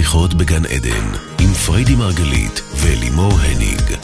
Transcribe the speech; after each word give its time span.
שיחות 0.00 0.34
בגן 0.34 0.64
עדן, 0.66 1.06
עם 1.40 1.52
פריידי 1.52 1.94
מרגלית 1.94 2.62
ולימור 2.76 3.32
הניג. 3.32 3.96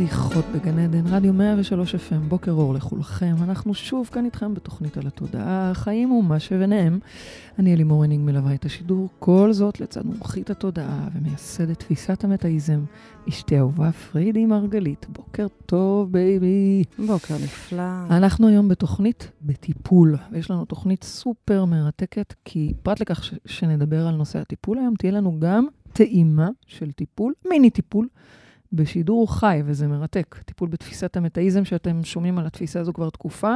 שיחות 0.00 0.44
בגן 0.54 0.78
עדן, 0.78 1.06
רדיו 1.06 1.32
103 1.32 1.94
FM, 1.94 2.18
בוקר 2.28 2.52
אור 2.52 2.74
לכולכם. 2.74 3.34
אנחנו 3.42 3.74
שוב 3.74 4.08
כאן 4.12 4.24
איתכם 4.24 4.54
בתוכנית 4.54 4.96
על 4.96 5.06
התודעה, 5.06 5.70
החיים 5.70 6.12
ומה 6.12 6.38
שביניהם. 6.38 6.98
אני 7.58 7.74
לימור 7.74 8.04
הניג 8.04 8.20
מלווה 8.20 8.54
את 8.54 8.64
השידור, 8.64 9.08
כל 9.18 9.52
זאת 9.52 9.80
לצד 9.80 10.06
מומחית 10.06 10.50
התודעה 10.50 11.08
ומייסדת 11.14 11.78
תפיסת 11.78 12.24
המטאיזם, 12.24 12.80
אשתי 13.28 13.58
אהובה 13.58 13.92
פרידי 13.92 14.46
מרגלית. 14.46 15.06
בוקר 15.08 15.46
טוב, 15.66 16.12
baby. 16.12 16.82
בוקר 17.06 17.34
נפלא. 17.34 17.82
אנחנו 18.10 18.48
היום 18.48 18.68
בתוכנית 18.68 19.30
בטיפול, 19.42 20.16
ויש 20.32 20.50
לנו 20.50 20.64
תוכנית 20.64 21.04
סופר 21.04 21.64
מרתקת, 21.64 22.34
כי 22.44 22.72
פרט 22.82 23.00
לכך 23.00 23.24
ש- 23.24 23.34
שנדבר 23.46 24.06
על 24.06 24.14
נושא 24.14 24.38
הטיפול 24.38 24.78
היום, 24.78 24.94
תהיה 24.98 25.12
לנו 25.12 25.40
גם 25.40 25.66
טעימה 25.92 26.48
של 26.66 26.92
טיפול, 26.92 27.32
מיני 27.48 27.70
טיפול. 27.70 28.06
בשידור 28.72 29.34
חי, 29.34 29.62
וזה 29.64 29.88
מרתק. 29.88 30.36
טיפול 30.44 30.68
בתפיסת 30.68 31.16
המטאיזם, 31.16 31.64
שאתם 31.64 32.04
שומעים 32.04 32.38
על 32.38 32.46
התפיסה 32.46 32.80
הזו 32.80 32.92
כבר 32.92 33.10
תקופה. 33.10 33.54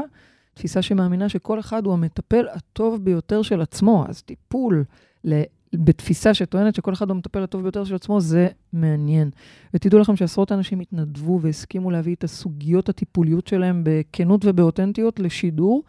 תפיסה 0.54 0.82
שמאמינה 0.82 1.28
שכל 1.28 1.60
אחד 1.60 1.86
הוא 1.86 1.92
המטפל 1.92 2.46
הטוב 2.52 3.04
ביותר 3.04 3.42
של 3.42 3.60
עצמו. 3.60 4.04
אז 4.08 4.22
טיפול 4.22 4.84
ל... 5.24 5.42
בתפיסה 5.74 6.34
שטוענת 6.34 6.74
שכל 6.74 6.92
אחד 6.92 7.08
הוא 7.08 7.14
המטפל 7.14 7.42
הטוב 7.42 7.62
ביותר 7.62 7.84
של 7.84 7.94
עצמו, 7.94 8.20
זה 8.20 8.48
מעניין. 8.72 9.30
ותדעו 9.74 10.00
לכם 10.00 10.16
שעשרות 10.16 10.52
אנשים 10.52 10.80
התנדבו 10.80 11.40
והסכימו 11.40 11.90
להביא 11.90 12.14
את 12.14 12.24
הסוגיות 12.24 12.88
הטיפוליות 12.88 13.46
שלהם 13.46 13.82
בכנות 13.84 14.44
ובאותנטיות 14.44 15.20
לשידור. 15.20 15.82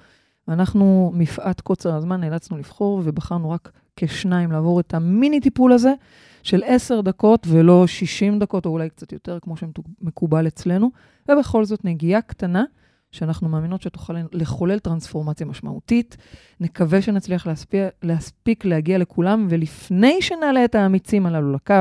ואנחנו, 0.47 1.11
מפאת 1.15 1.61
קוצר 1.61 1.95
הזמן, 1.95 2.21
נאלצנו 2.21 2.57
לבחור 2.57 3.01
ובחרנו 3.05 3.49
רק 3.49 3.71
כשניים 3.95 4.51
לעבור 4.51 4.79
את 4.79 4.93
המיני 4.93 5.39
טיפול 5.39 5.73
הזה. 5.73 5.93
של 6.45 6.61
עשר 6.65 7.01
דקות 7.01 7.47
ולא 7.49 7.87
60 7.87 8.39
דקות, 8.39 8.65
או 8.65 8.71
אולי 8.71 8.89
קצת 8.89 9.13
יותר, 9.13 9.39
כמו 9.41 9.55
שמקובל 9.57 10.47
אצלנו, 10.47 10.91
ובכל 11.31 11.65
זאת 11.65 11.85
נגיעה 11.85 12.21
קטנה, 12.21 12.63
שאנחנו 13.11 13.49
מאמינות 13.49 13.81
שתוכל 13.81 14.13
לחולל 14.31 14.79
טרנספורמציה 14.79 15.45
משמעותית. 15.45 16.17
נקווה 16.59 17.01
שנצליח 17.01 17.47
להספיק, 17.47 17.81
להספיק 18.03 18.65
להגיע 18.65 18.97
לכולם, 18.97 19.47
ולפני 19.49 20.21
שנעלה 20.21 20.65
את 20.65 20.75
האמיצים 20.75 21.25
הללו 21.25 21.53
לקו, 21.53 21.73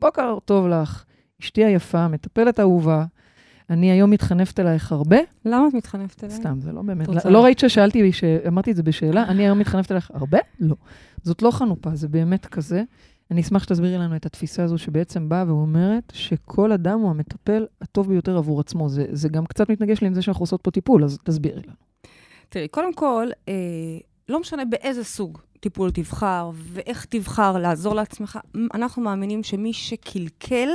בוקר 0.00 0.38
טוב 0.44 0.68
לך, 0.68 1.04
אשתי 1.42 1.64
היפה, 1.64 2.08
מטפלת 2.08 2.60
אהובה. 2.60 3.04
אני 3.70 3.90
היום 3.90 4.10
מתחנפת 4.10 4.60
אלייך 4.60 4.92
הרבה. 4.92 5.18
למה 5.44 5.68
את 5.68 5.74
מתחנפת 5.74 6.24
אליי? 6.24 6.36
סתם, 6.36 6.60
זה 6.60 6.72
לא 6.72 6.82
באמת. 6.82 7.08
רוצה? 7.08 7.30
לא 7.30 7.44
ראית 7.44 7.58
ששאלתי, 7.58 8.12
שאמרתי 8.12 8.70
את 8.70 8.76
זה 8.76 8.82
בשאלה, 8.82 9.24
אני 9.24 9.42
היום 9.42 9.58
מתחנפת 9.58 9.92
אליך 9.92 10.10
הרבה? 10.14 10.38
לא. 10.60 10.76
זאת 11.22 11.42
לא 11.42 11.50
חנופה, 11.50 11.94
זה 11.94 12.08
באמת 12.08 12.46
כזה. 12.46 12.82
אני 13.32 13.40
אשמח 13.40 13.62
שתסבירי 13.62 13.98
לנו 13.98 14.16
את 14.16 14.26
התפיסה 14.26 14.64
הזו 14.64 14.78
שבעצם 14.78 15.28
באה 15.28 15.44
ואומרת 15.48 16.12
שכל 16.14 16.72
אדם 16.72 17.00
הוא 17.00 17.10
המטפל 17.10 17.66
הטוב 17.80 18.08
ביותר 18.08 18.36
עבור 18.36 18.60
עצמו. 18.60 18.88
זה, 18.88 19.06
זה 19.12 19.28
גם 19.28 19.46
קצת 19.46 19.70
מתנגש 19.70 20.00
לי 20.00 20.06
עם 20.06 20.14
זה 20.14 20.22
שאנחנו 20.22 20.42
עושות 20.42 20.60
פה 20.62 20.70
טיפול, 20.70 21.04
אז 21.04 21.18
תסבירי 21.24 21.60
לנו. 21.62 21.72
תראי, 22.48 22.68
קודם 22.68 22.94
כל, 22.94 23.26
אה, 23.48 23.54
לא 24.28 24.40
משנה 24.40 24.64
באיזה 24.64 25.04
סוג 25.04 25.38
טיפול 25.60 25.90
תבחר 25.90 26.50
ואיך 26.54 27.04
תבחר 27.04 27.58
לעזור 27.58 27.94
לעצמך, 27.94 28.38
אנחנו 28.74 29.02
מאמינים 29.02 29.42
שמי 29.42 29.72
שקלקל, 29.72 30.68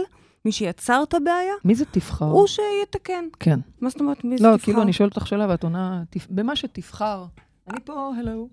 מי 0.46 0.52
שיצר 0.52 1.04
את 1.08 1.14
הבעיה, 1.14 1.54
מי 1.66 1.76
זה 1.76 1.86
תבחר? 1.86 2.26
הוא 2.26 2.48
שיתקן. 2.48 3.26
כן. 3.40 3.60
מה 3.82 3.90
זאת 3.90 4.00
אומרת, 4.00 4.24
מי 4.24 4.38
זה 4.38 4.44
לא, 4.44 4.54
תבחר? 4.54 4.66
כאילו, 4.66 4.82
אני 4.82 4.94
שואלת 4.94 5.16
אותך 5.16 5.28
שאלה 5.28 5.46
ואת 5.50 5.64
עונה, 5.64 6.04
"תפ- 6.10 6.28
במה 6.30 6.56
שתבחר. 6.56 7.26
אני 7.70 7.80
פה, 7.86 8.12
הלו. 8.20 8.48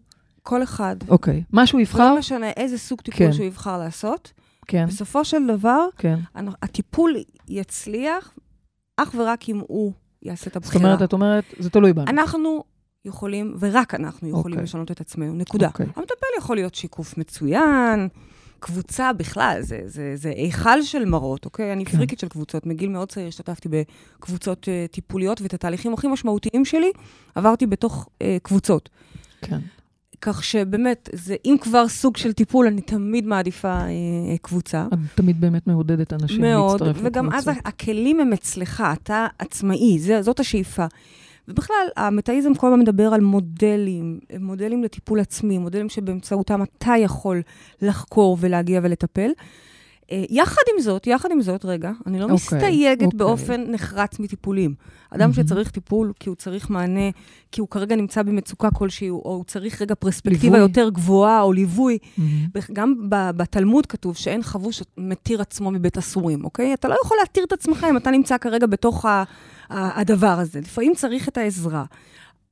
כל 0.45 0.62
אחד. 0.62 0.97
אוקיי. 1.09 1.42
מה 1.53 1.67
שהוא 1.67 1.80
יבחר? 1.80 2.13
לא 2.13 2.18
משנה 2.18 2.51
איזה 2.51 2.79
סוג 2.79 3.01
טיפול 3.01 3.27
כן. 3.27 3.33
שהוא 3.33 3.46
יבחר 3.46 3.79
לעשות, 3.79 4.33
כן, 4.67 4.86
בסופו 4.86 5.24
של 5.24 5.46
דבר, 5.46 5.86
כן. 5.98 6.18
הטיפול 6.63 7.17
יצליח 7.48 8.35
אך 8.96 9.14
ורק 9.18 9.48
אם 9.48 9.61
הוא 9.67 9.92
יעשה 10.23 10.46
את 10.46 10.55
זאת 10.55 10.57
הבחירה. 10.57 10.85
אומרת, 10.85 11.02
את 11.02 11.13
אומרת, 11.13 11.45
זה 11.58 11.70
תלוי 11.70 11.92
בנו. 11.92 12.05
אנחנו 12.08 12.64
יכולים, 13.05 13.57
ורק 13.58 13.95
אנחנו 13.95 14.29
יכולים 14.29 14.55
אוקיי. 14.55 14.63
לשנות 14.64 14.91
את 14.91 15.01
עצמנו, 15.01 15.35
נקודה. 15.35 15.67
אוקיי. 15.67 15.86
המטפל 15.96 16.27
יכול 16.39 16.57
להיות 16.57 16.74
שיקוף 16.74 17.18
מצוין, 17.18 18.08
קבוצה 18.58 19.13
בכלל, 19.13 19.58
זה, 19.61 19.80
זה, 19.86 20.13
זה 20.17 20.29
היכל 20.29 20.83
של 20.83 21.05
מראות, 21.05 21.45
אוקיי? 21.45 21.73
אני 21.73 21.85
כן. 21.85 21.97
פריקית 21.97 22.18
של 22.18 22.29
קבוצות. 22.29 22.67
מגיל 22.67 22.91
מאוד 22.91 23.08
צעיר 23.08 23.29
השתתפתי 23.29 23.68
בקבוצות 23.68 24.68
uh, 24.68 24.92
טיפוליות, 24.92 25.41
ואת 25.41 25.55
התהליכים 25.55 25.95
הכי 25.95 26.08
משמעותיים 26.08 26.64
שלי 26.64 26.92
עברתי 27.35 27.67
בתוך 27.67 28.08
uh, 28.08 28.24
קבוצות. 28.42 28.89
כן. 29.41 29.58
כך 30.20 30.45
שבאמת, 30.45 31.08
זה, 31.13 31.36
אם 31.45 31.57
כבר 31.61 31.89
סוג 31.89 32.17
של 32.17 32.33
טיפול, 32.33 32.67
אני 32.67 32.80
תמיד 32.80 33.27
מעדיפה 33.27 33.80
uh, 33.80 34.39
קבוצה. 34.42 34.86
את 34.92 34.98
תמיד 35.14 35.41
באמת 35.41 35.67
מעודדת 35.67 36.13
אנשים 36.13 36.41
מאוד, 36.41 36.83
להצטרף 36.83 37.05
וגם 37.05 37.33
אז. 37.33 37.51
הכלים 37.64 38.20
הם 38.20 38.33
אצלך, 38.33 38.85
אתה 38.92 39.27
עצמאי, 39.39 39.98
זה, 39.98 40.23
זאת 40.23 40.41
השאיפה. 40.41 40.86
ובכלל, 41.48 41.86
המטאיזם 41.97 42.55
כל 42.55 42.67
הזמן 42.67 42.80
מדבר 42.80 43.14
על 43.14 43.20
מודלים, 43.20 44.20
מודלים 44.41 44.83
לטיפול 44.83 45.20
עצמי, 45.20 45.58
מודלים 45.58 45.89
שבאמצעותם 45.89 46.63
אתה 46.63 46.92
יכול 46.98 47.42
לחקור 47.83 48.36
ולהגיע 48.41 48.80
ולטפל. 48.83 49.30
אה, 50.13 50.25
יחד 50.31 50.61
עם 50.75 50.83
זאת, 50.83 51.07
יחד 51.07 51.29
עם 51.33 51.42
זאת, 51.42 51.65
רגע, 51.65 51.91
אני 52.07 52.19
לא 52.19 52.23
אוקיי, 52.25 52.35
מסתייגת 52.35 53.03
אוקיי. 53.05 53.19
באופן 53.19 53.61
נחרץ 53.70 54.19
מטיפולים. 54.19 54.75
אדם 55.11 55.20
מהמם. 55.20 55.33
שצריך 55.33 55.70
טיפול 55.70 56.13
כי 56.20 56.29
הוא 56.29 56.37
צריך 56.37 56.70
מענה, 56.70 57.11
כי 57.53 57.61
הוא 57.61 57.69
כרגע 57.69 57.97
נמצא 57.97 58.23
במצוקה 58.23 58.70
כלשהי, 58.70 59.11
או 59.11 59.17
הוא 59.25 59.45
צריך 59.45 59.83
רגע 59.83 59.95
פרספקטיבה 59.95 60.42
ליווי. 60.57 60.59
יותר 60.61 60.89
גבוהה, 60.91 61.42
או 61.42 61.53
ליווי. 61.53 61.98
בח- 62.55 62.70
גם 62.73 62.95
ב- 63.09 63.31
בתלמוד 63.37 63.87
כתוב 63.87 64.17
שאין 64.17 64.42
חבוש 64.42 64.83
מתיר 64.98 65.41
עצמו 65.41 65.70
מבית 65.70 65.98
אסורים, 65.98 66.45
אוקיי? 66.45 66.75
אתה 66.75 66.89
לא 66.89 66.97
יכול 67.05 67.17
להתיר 67.21 67.45
את 67.45 67.53
עצמך 67.53 67.86
אם 67.91 67.97
אתה 67.97 68.11
נמצא 68.11 68.39
כרגע 68.39 68.67
בתוך 68.67 69.05
ה- 69.05 69.25
הדבר 69.71 70.27
הזה. 70.41 70.61
לפעמים 70.61 70.95
צריך 70.95 71.29
את 71.29 71.39
העזרה. 71.39 71.85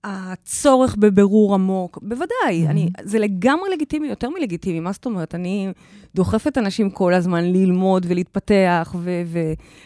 הצורך 0.05 0.97
בבירור 0.97 1.55
עמוק, 1.55 1.99
בוודאי, 2.03 2.27
Mhm. 2.67 2.71
אני, 2.71 2.89
זה 3.03 3.19
לגמרי 3.19 3.71
לגיטימי, 3.73 4.09
יותר 4.09 4.31
מלגיטימי, 4.31 4.81
מה 4.81 4.93
זאת 4.93 5.07
אומרת? 5.07 5.35
אני 5.35 5.69
דוחפת 6.15 6.59
אנשים 6.59 6.91
כל 6.91 7.15
הזמן 7.15 7.45
ללמוד 7.45 8.07
ולהתפתח 8.09 8.95
ו- 8.99 9.23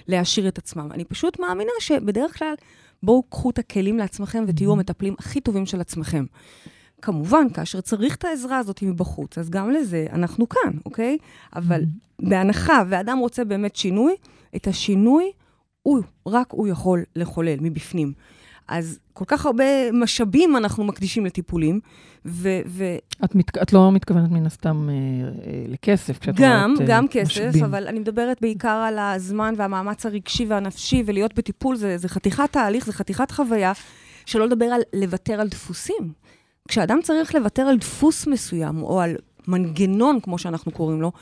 ולהעשיר 0.09 0.49
את 0.49 0.59
עצמם. 0.59 0.89
אני 0.95 1.05
פשוט 1.05 1.41
מאמינה 1.41 1.71
שבדרך 1.81 2.39
כלל, 2.39 2.55
בואו 3.03 3.23
קחו 3.23 3.51
את 3.51 3.59
הכלים 3.59 3.99
לעצמכם 3.99 4.45
ותהיו 4.47 4.71
Mhm. 4.71 4.73
המטפלים 4.73 5.15
הכי 5.19 5.41
טובים 5.41 5.67
של 5.67 5.81
עצמכם. 5.81 6.25
כמובן, 7.03 7.47
כאשר 7.55 7.81
צריך 7.81 8.17
את 8.17 8.25
העזרה 8.25 8.59
הזאת 8.59 8.83
מבחוץ, 8.83 9.39
אז 9.39 9.51
גם 9.51 9.71
לזה 9.71 10.07
אנחנו 10.13 10.49
כאן, 10.49 10.71
אוקיי? 10.87 11.19
אבל 11.57 11.85
בהנחה 12.23 12.83
ואדם 12.89 13.19
רוצה 13.19 13.45
באמת 13.45 13.77
שינוי, 13.77 14.15
את 14.57 14.67
השינוי, 14.67 15.31
הוא, 15.83 15.99
רק 16.27 16.47
הוא 16.53 16.69
יכול 16.69 17.03
לחולל 17.17 17.57
מבפנים. 17.61 18.13
אז 18.69 18.99
כל 19.13 19.25
כך 19.29 19.47
הרבה 19.47 19.93
משאבים 19.93 20.57
אנחנו 20.57 20.85
מקדישים 20.85 21.27
לטיפולים, 21.27 21.81
ו- 22.27 22.61
ו- 22.67 22.97
את, 23.25 23.35
מת... 23.35 23.59
את 23.59 23.73
לא 23.73 23.93
מתכוונת 23.93 24.31
מן 24.31 24.47
הסתם 24.47 24.89
אה, 24.89 24.95
אה, 24.95 25.65
לכסף, 25.69 26.19
כשאת 26.19 26.35
גם, 26.37 26.65
אומרת 26.65 26.81
אה, 26.81 26.87
גם 26.89 27.09
כסף, 27.09 27.27
משאבים. 27.27 27.65
אבל 27.65 27.89
אני 27.89 27.99
מדברת 27.99 28.39
בעיקר 28.41 28.69
על 28.89 28.99
הזמן 28.99 29.55
והמאמץ 29.57 30.07
הרגשי 30.07 30.47
והנפשי, 30.49 31.03
ולהיות 31.07 31.35
בטיפול 31.35 31.77
זה, 31.77 31.99
זה 31.99 32.09
חתיכת 32.09 32.53
תהליך, 32.53 32.87
זה 32.87 32.93
חתיכת 32.93 33.31
חוויה, 33.31 33.73
שלא 34.27 34.47
לדבר 34.47 34.65
על 34.65 34.81
לוותר 34.93 35.41
על 35.41 35.49
דפוסים. 35.49 36.13
כשאדם 36.69 36.99
צריך 37.03 37.35
לוותר 37.35 37.63
על 37.63 37.79
דפוס 37.79 38.27
מסוים, 38.27 38.83
או 38.83 39.01
על 39.01 39.17
מנגנון, 39.49 40.21
כמו 40.21 40.39
שאנחנו 40.39 40.73
קוראים 40.73 41.01
לו, 41.01 41.13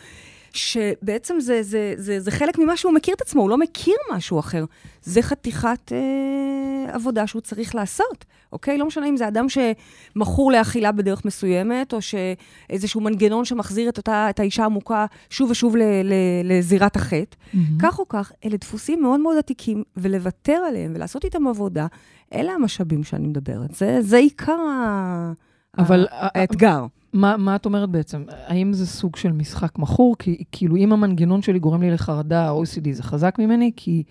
שבעצם 0.55 1.41
זה, 1.41 1.63
זה, 1.63 1.95
זה, 1.97 2.21
זה 2.21 2.31
חלק 2.31 2.59
ממה 2.59 2.77
שהוא 2.77 2.93
מכיר 2.93 3.15
את 3.15 3.21
עצמו, 3.21 3.43
הוא 3.43 3.51
לא 3.51 3.59
מכיר 3.59 3.95
משהו 4.13 4.39
אחר. 4.39 4.65
זה 5.03 5.23
חתיכת 5.23 5.93
אה, 5.93 6.95
עבודה 6.95 7.27
שהוא 7.27 7.43
צריך 7.43 7.75
לעשות, 7.75 8.25
אוקיי? 8.53 8.79
לא 8.79 8.87
משנה 8.87 9.09
אם 9.09 9.17
זה 9.17 9.29
אדם 9.29 9.47
שמכור 9.49 10.53
לאכילה 10.53 10.93
בדרך 10.93 11.25
מסוימת, 11.25 11.93
או 11.95 11.99
שאיזשהו 12.03 13.01
מנגנון 13.01 13.45
שמחזיר 13.45 13.89
את, 13.89 13.99
אותה, 13.99 14.27
את 14.31 14.41
האישה 14.41 14.65
המוכה 14.65 15.07
שוב 15.31 15.51
ושוב 15.51 15.77
ל, 15.77 15.83
ל, 15.83 16.13
לזירת 16.45 16.97
החטא. 16.97 17.37
מהמם. 17.55 17.79
כך 17.83 17.99
או 17.99 18.09
כך, 18.09 18.33
אלה 18.45 18.57
דפוסים 18.57 19.03
מאוד 19.03 19.21
מאוד 19.21 19.39
עתיקים, 19.39 19.83
ולוותר 19.97 20.63
עליהם 20.69 20.93
ולעשות 20.95 21.25
איתם 21.25 21.47
עבודה, 21.47 21.87
אלה 22.35 22.53
המשאבים 22.53 23.05
שאני 23.05 23.27
מדברת. 23.27 23.75
זה, 23.75 23.99
זה 24.01 24.17
עיקר 24.17 24.53
ה... 24.53 25.33
אבל 25.79 26.07
ה- 26.11 26.27
ה- 26.27 26.29
האתגר. 26.41 26.87
מה, 27.13 27.37
מה 27.37 27.57
את 27.57 27.67
אומרת 27.67 27.91
בעצם? 27.91 28.25
האם 28.47 28.73
זה 28.73 28.87
סוג 28.87 29.17
של 29.17 29.33
משחק 29.33 29.79
מכור? 29.79 30.17
כי 30.19 30.45
כאילו, 30.53 30.77
אם 30.77 30.93
המנגנון 30.93 31.43
שלי 31.43 31.59
גורם 31.59 31.83
לי 31.83 31.91
לחרדה, 31.91 32.49
ה-OCD 32.49 32.93
זה 32.93 33.03
חזק 33.03 33.35
ממני, 33.39 33.71
כי 33.77 34.03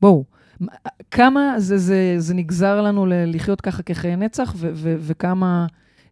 בואו, 0.00 0.24
כמה 1.10 1.54
זה, 1.58 1.78
זה, 1.78 2.14
זה 2.18 2.34
נגזר 2.34 2.82
לנו 2.82 3.06
לחיות 3.08 3.60
ככה 3.60 3.82
כחיי 3.82 4.16
נצח, 4.16 4.54
ו- 4.56 4.70
ו- 4.74 4.96
וכמה 4.98 5.66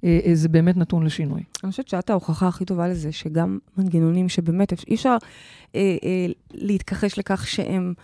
אה, 0.05 0.21
אה, 0.27 0.35
זה 0.35 0.49
באמת 0.49 0.77
נתון 0.77 1.05
לשינוי? 1.05 1.43
אני 1.65 1.71
חושבת 1.71 1.89
שאת 1.89 2.11
ההוכחה 2.11 2.49
הכי 2.49 2.65
טובה 2.65 2.89
לזה, 2.89 3.13
שגם 3.13 3.59
מנגנונים 3.79 4.29
שבאמת 4.29 4.73
אי 4.89 4.95
אפשר 4.95 5.17
אה, 5.75 5.81
אה, 6.05 6.27
להתכחש 6.55 7.19
לכך 7.19 7.47
שהם 7.47 7.95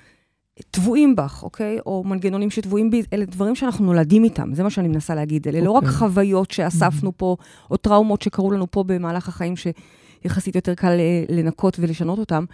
טבועים 0.71 1.17
בך, 1.17 1.43
אוקיי? 1.43 1.79
או 1.87 2.05
מנגנונים 2.07 2.51
שטבועים 2.51 2.91
בי, 2.91 3.03
אלה 3.13 3.25
דברים 3.25 3.55
שאנחנו 3.55 3.85
נולדים 3.85 4.25
איתם, 4.25 4.55
זה 4.55 4.63
מה 4.63 4.71
שאני 4.71 4.89
מנסה 4.89 5.15
להגיד. 5.15 5.49
אלה 5.49 5.61
לא 5.61 5.71
רק 5.71 5.83
אוקיי. 5.83 5.97
חוויות 5.97 6.51
שאספנו 6.51 7.13
פה, 7.17 7.37
או 7.71 7.77
טראומות 7.77 8.23
שקרו 8.23 8.51
לנו 8.51 8.71
פה 8.71 8.85
במהלך 8.85 9.29
החיים, 9.29 9.55
שיחסית 9.57 10.55
יותר 10.55 10.75
קל 10.75 10.87
אה, 10.99 11.25
לנקות 11.29 11.77
ולשנות 11.81 12.19
אותם. 12.19 12.45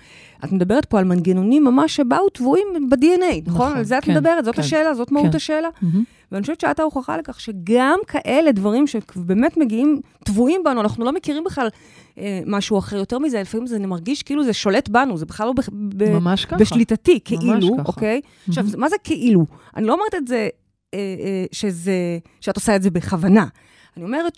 את 0.44 0.52
מדברת 0.52 0.84
פה 0.84 0.98
על 0.98 1.04
מנגנונים 1.04 1.64
ממש 1.64 1.96
שבאו 1.96 2.28
טבועים 2.28 2.66
ב-DNA, 2.90 3.40
נכון? 3.46 3.66
נכון, 3.66 3.76
על 3.76 3.84
זה 3.84 3.98
את 3.98 4.04
כן, 4.04 4.12
מדברת, 4.12 4.44
זאת 4.44 4.54
כן, 4.54 4.60
השאלה, 4.60 4.94
זאת 4.94 5.12
מהות 5.12 5.30
כן. 5.30 5.36
השאלה. 5.36 5.68
מהמם. 5.82 6.04
ואני 6.32 6.42
חושבת 6.42 6.60
שאת 6.60 6.80
ההוכחה 6.80 7.16
לכך 7.16 7.40
שגם 7.40 7.98
כאלה 8.06 8.52
דברים 8.52 8.86
שבאמת 8.86 9.56
מגיעים, 9.56 10.00
טבועים 10.24 10.60
בנו, 10.64 10.80
אנחנו 10.80 11.04
לא 11.04 11.12
מכירים 11.12 11.44
בכלל 11.44 11.68
אה, 12.18 12.40
משהו 12.46 12.78
אחר. 12.78 12.96
יותר 12.96 13.18
מזה, 13.18 13.40
לפעמים 13.40 13.66
זה 13.66 13.78
מרגיש 13.78 14.22
כאילו 14.22 14.44
זה 14.44 14.52
שולט 14.52 14.88
בנו, 14.88 15.16
זה 15.16 15.26
בכלל 15.26 15.46
לא 15.46 15.52
ב- 15.52 15.60
ב- 15.96 16.10
ממש 16.10 16.44
ככה. 16.44 16.56
בשליטתי, 16.56 17.12
ממש 17.12 17.22
כאילו, 17.28 17.76
ככה. 17.78 17.88
אוקיי? 17.88 18.20
עכשיו, 18.48 18.64
מהמם. 18.64 18.80
מה 18.80 18.88
זה 18.88 18.96
כאילו? 19.04 19.46
אני 19.76 19.86
לא 19.86 19.92
אומרת 19.92 20.14
את 20.14 20.28
זה, 20.28 20.48
אה, 20.94 20.98
אה, 20.98 21.44
שזה, 21.52 22.18
שאת 22.40 22.56
עושה 22.56 22.76
את 22.76 22.82
זה 22.82 22.90
בכוונה. 22.90 23.46
אני 23.96 24.04
אומרת 24.04 24.32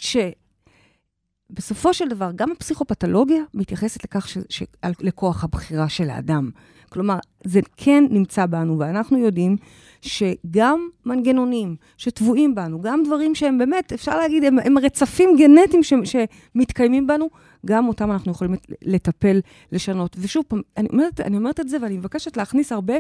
שבסופו 1.50 1.94
של 1.94 2.08
דבר, 2.08 2.30
גם 2.36 2.50
הפסיכופתולוגיה 2.50 3.42
מתייחסת 3.54 4.04
לכך 4.04 4.28
ש, 4.28 4.38
ש, 4.48 4.62
לכוח 5.00 5.44
הבחירה 5.44 5.88
של 5.88 6.10
האדם. 6.10 6.50
כלומר, 6.88 7.18
זה 7.44 7.60
כן 7.76 8.04
נמצא 8.10 8.46
בנו, 8.46 8.78
ואנחנו 8.78 9.18
יודעים 9.18 9.56
שגם 10.04 10.88
מנגנונים 11.06 11.76
שטבועים 11.96 12.54
בנו, 12.54 12.80
גם 12.80 13.02
דברים 13.02 13.34
שהם 13.34 13.58
באמת, 13.58 13.92
אפשר 13.92 14.18
להגיד, 14.18 14.44
הם, 14.44 14.58
הם 14.58 14.78
רצפים 14.78 15.36
גנטיים 15.38 15.82
ש, 15.82 15.92
שמתקיימים 16.04 17.06
בנו, 17.06 17.30
גם 17.66 17.88
אותם 17.88 18.12
אנחנו 18.12 18.32
יכולים 18.32 18.54
לטפל, 18.82 19.40
לשנות. 19.72 20.16
ושוב 20.20 20.44
פעם, 20.48 20.60
אני 20.76 20.88
אומרת, 20.92 21.20
אני 21.20 21.36
אומרת 21.36 21.60
את 21.60 21.68
זה 21.68 21.76
ואני 21.82 21.96
מבקשת 21.96 22.36
להכניס 22.36 22.72
הרבה 22.72 22.94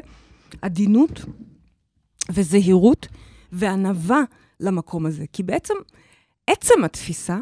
עדינות 0.62 1.20
וזהירות 2.32 3.08
וענווה 3.52 4.22
למקום 4.60 5.06
הזה. 5.06 5.24
כי 5.32 5.42
בעצם, 5.42 5.74
עצם 6.46 6.84
התפיסה 6.84 7.38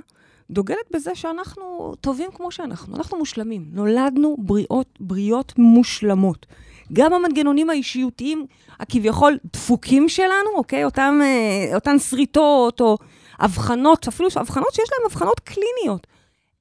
דוגלת 0.51 0.91
בזה 0.93 1.15
שאנחנו 1.15 1.95
טובים 2.01 2.31
כמו 2.35 2.51
שאנחנו. 2.51 2.97
אנחנו 2.97 3.19
מושלמים. 3.19 3.65
נולדנו 3.73 4.37
בריאות, 4.39 4.99
בריות 5.01 5.53
מושלמות. 5.59 6.47
גם 6.93 7.13
המנגנונים 7.13 7.71
האישיותיים 7.71 8.47
הכביכול 8.81 9.39
דפוקים 9.53 10.09
שלנו, 10.09 10.51
אוקיי? 10.55 10.85
אותם, 10.85 11.21
אה, 11.23 11.75
אותן 11.75 11.99
שריטות 11.99 12.81
או 12.81 12.99
הבחנות, 13.39 14.09
אפילו 14.09 14.29
הבחנות 14.37 14.75
שיש 14.75 14.89
להן 14.93 15.11
הבחנות 15.11 15.41
קליניות, 15.41 16.07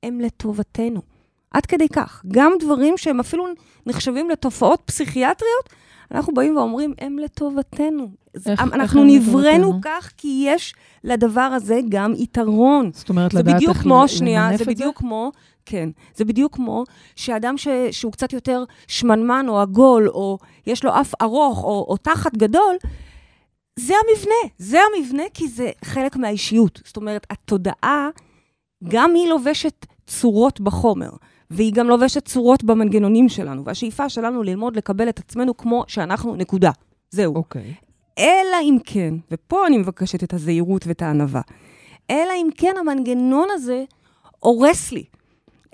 הן 0.04 0.22
לטובתנו. 0.22 1.02
עד 1.52 1.66
כדי 1.66 1.90
כך. 1.90 2.22
גם 2.28 2.54
דברים 2.60 2.98
שהם 2.98 3.20
אפילו 3.20 3.46
נחשבים 3.86 4.30
לתופעות 4.30 4.82
פסיכיאטריות, 4.86 5.70
אנחנו 6.12 6.34
באים 6.34 6.58
ואומרים, 6.58 6.94
הם 7.00 7.20
לטובתנו. 7.20 8.08
איך- 8.46 8.60
אנחנו 8.62 9.04
איך 9.04 9.12
נבראנו? 9.12 9.80
כך 9.82 10.12
כי 10.18 10.44
יש 10.48 10.74
לדבר 11.04 11.42
הזה 11.42 11.80
גם 11.90 12.14
יתרון. 12.18 12.90
זאת 12.94 13.10
אומרת, 13.10 13.32
זה 13.32 13.40
לדעת 13.40 13.62
איך 13.62 13.78
כמו, 13.78 14.08
שנייה, 14.08 14.42
למנף 14.48 14.58
זה 14.58 14.64
את 14.64 14.68
זה? 14.68 14.74
בדיוק 14.74 14.98
כמו, 14.98 15.32
כן, 15.66 15.90
זה 16.16 16.26
בדיוק 16.26 16.56
כמו 16.56 16.84
שאדם 17.16 17.58
ש, 17.58 17.68
שהוא 17.92 18.12
קצת 18.12 18.34
יותר 18.34 18.64
שמנמן 18.88 19.46
או 19.50 19.62
עגול, 19.62 20.10
או 20.10 20.38
יש 20.68 20.84
לו 20.86 20.92
אף 21.02 21.14
ארוך, 21.22 21.64
או, 21.64 21.86
או 21.90 21.98
תחת 21.98 22.36
גדול, 22.38 22.76
זה 23.80 23.94
המבנה, 23.94 24.36
זה 24.58 24.80
המבנה 24.96 25.24
כי 25.34 25.48
זה 25.48 25.70
חלק 25.86 26.16
מהאישיות. 26.16 26.82
זאת 26.86 26.98
אומרת, 26.98 27.28
התודעה, 27.30 28.10
גם 28.88 29.14
היא 29.16 29.30
לובשת 29.30 29.86
צורות 30.08 30.62
בחומר, 30.62 31.10
והיא 31.52 31.74
גם 31.74 31.88
לובשת 31.88 32.26
צורות 32.26 32.64
במנגנונים 32.64 33.30
שלנו, 33.30 33.66
והשאיפה 33.66 34.10
שלנו 34.10 34.44
ללמוד 34.44 34.76
לקבל 34.76 35.10
את 35.10 35.20
עצמנו 35.20 35.58
כמו 35.58 35.84
שאנחנו, 35.88 36.36
נקודה. 36.36 36.72
זהו. 37.10 37.36
אוקיי. 37.36 37.74
אלא 38.20 38.58
אם 38.62 38.78
כן, 38.86 39.14
ופה 39.32 39.68
אני 39.68 39.78
מבקשת 39.78 40.24
את 40.24 40.34
הזהירות 40.34 40.88
ואת 40.88 41.02
הענווה, 41.02 41.42
אלא 42.10 42.34
אם 42.38 42.48
כן 42.58 42.74
המנגנון 42.80 43.48
הזה 43.52 43.84
הורס 44.40 44.92
לי. 44.92 45.04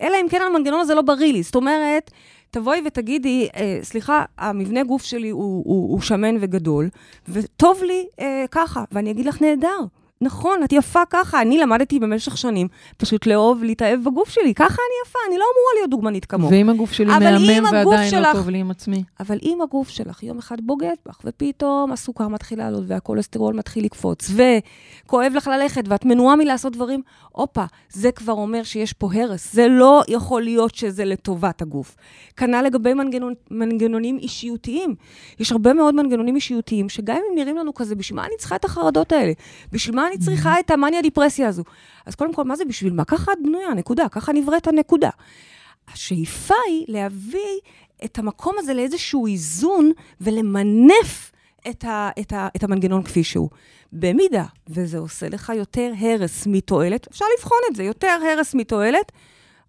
אלא 0.02 0.16
אם 0.22 0.26
כן 0.30 0.42
המנגנון 0.42 0.80
הזה 0.80 0.96
לא 0.96 1.02
בריא 1.02 1.34
לי. 1.34 1.44
זאת 1.44 1.56
אומרת, 1.56 2.12
תבואי 2.52 2.82
ותגידי, 2.86 3.48
אה, 3.56 3.80
סליחה, 3.82 4.26
המבנה 4.38 4.84
גוף 4.84 5.04
שלי 5.04 5.30
הוא, 5.30 5.64
הוא, 5.66 5.92
הוא 5.92 6.02
שמן 6.02 6.36
וגדול, 6.40 6.90
וטוב 7.30 7.84
לי 7.84 8.06
אה, 8.20 8.46
ככה, 8.52 8.84
ואני 8.92 9.12
אגיד 9.12 9.26
לך, 9.26 9.42
נהדר. 9.42 9.80
נכון, 10.22 10.64
את 10.64 10.74
יפה 10.74 11.00
ככה. 11.10 11.42
אני 11.42 11.58
למדתי 11.58 12.00
במשך 12.00 12.38
שנים 12.38 12.68
פשוט 12.98 13.26
לאהוב, 13.26 13.64
להתאהב 13.64 14.04
בגוף 14.04 14.30
שלי. 14.30 14.54
ככה 14.54 14.66
אני 14.74 15.10
יפה, 15.10 15.20
אני 15.30 15.38
לא 15.38 15.44
אמורה 15.44 15.72
להיות 15.76 15.90
דוגמנית 15.90 16.26
כמוך. 16.26 16.52
ואם 16.52 16.70
הגוף 16.70 16.92
שלי 16.92 17.06
מהמם 17.06 17.64
ועדיין 17.72 18.14
לא 18.14 18.20
שלך- 18.20 18.36
טוב 18.36 18.50
לי 18.50 18.58
עם 18.58 18.72
עצמי? 18.72 19.04
אבל 19.20 19.38
אם 19.44 19.60
הגוף 19.64 19.90
שלך 19.90 20.24
יום 20.24 20.38
אחד 20.38 20.58
בוגד 20.62 20.94
בך, 21.08 21.20
ופתאום 21.26 21.92
הסוכר 21.92 22.28
מתחיל 22.28 22.60
לעלות 22.60 22.84
והכולסטרול 22.88 23.54
מתחיל 23.56 23.86
לקפוץ, 23.86 24.32
וכואב 25.06 25.34
לך 25.36 25.48
ללכת 25.48 25.84
ואת 25.88 26.06
מנועה 26.06 26.36
מלעשות 26.36 26.74
דברים, 26.74 27.02
הופה, 27.32 27.64
זה 27.90 28.12
כבר 28.12 28.34
אומר 28.34 28.64
שיש 28.64 28.94
פה 28.94 29.10
הרס. 29.14 29.54
זה 29.54 29.68
לא 29.68 30.04
יכול 30.08 30.42
להיות 30.42 30.76
שזה 30.76 31.06
לטובת 31.06 31.62
הגוף. 31.62 31.96
כנ"ל 32.38 32.62
לגבי 32.62 32.94
מנגנון, 32.94 33.34
מנגנונים 33.52 34.18
אישיותיים. 34.18 34.96
יש 35.40 35.52
הרבה 35.52 35.74
מאוד 35.74 35.96
מנגנונים 35.96 36.36
אישיותיים, 36.36 36.90
שגם 36.90 37.16
אם 37.16 37.36
נראים 37.40 37.58
לנו 37.58 37.74
כזה, 37.74 37.96
בשביל 37.96 38.16
מה 38.16 38.26
אני 38.26 38.34
צריכה 38.40 38.56
את 38.56 38.66
החרדות 38.66 39.12
האלה? 39.12 39.32
בשביל 39.72 39.96
מה 39.96 40.07
אני 40.08 40.18
צריכה 40.18 40.60
את 40.60 40.72
המאניה-דיפרסיה 40.72 41.48
הזו? 41.48 41.64
אז 42.06 42.16
קודם 42.16 42.34
כל, 42.34 42.44
מה 42.44 42.56
זה 42.56 42.66
בשביל 42.66 42.94
מה? 42.94 43.06
ככה 43.06 43.32
את 43.32 43.38
בנויה, 43.44 43.74
נקודה. 43.74 44.10
ככה 44.10 44.34
נבראת 44.34 44.68
הנקודה. 44.68 45.10
השאיפה 45.94 46.56
היא 46.68 46.86
להביא 46.88 47.60
את 48.06 48.20
המקום 48.20 48.56
הזה 48.60 48.74
לאיזשהו 48.74 49.28
איזון 49.28 49.92
ולמנף 50.22 51.32
את, 51.70 51.84
ה, 51.84 52.10
את, 52.20 52.34
ה, 52.34 52.48
את 52.56 52.64
המנגנון 52.64 53.04
כפי 53.04 53.24
שהוא. 53.24 53.50
במידה 53.92 54.46
וזה 54.68 54.98
עושה 54.98 55.30
לך 55.30 55.52
יותר 55.56 55.94
הרס 56.00 56.48
מתועלת, 56.48 57.08
אפשר 57.08 57.26
לבחון 57.38 57.58
את 57.72 57.76
זה, 57.76 57.84
יותר 57.84 58.18
הרס 58.32 58.56
מתועלת, 58.56 59.12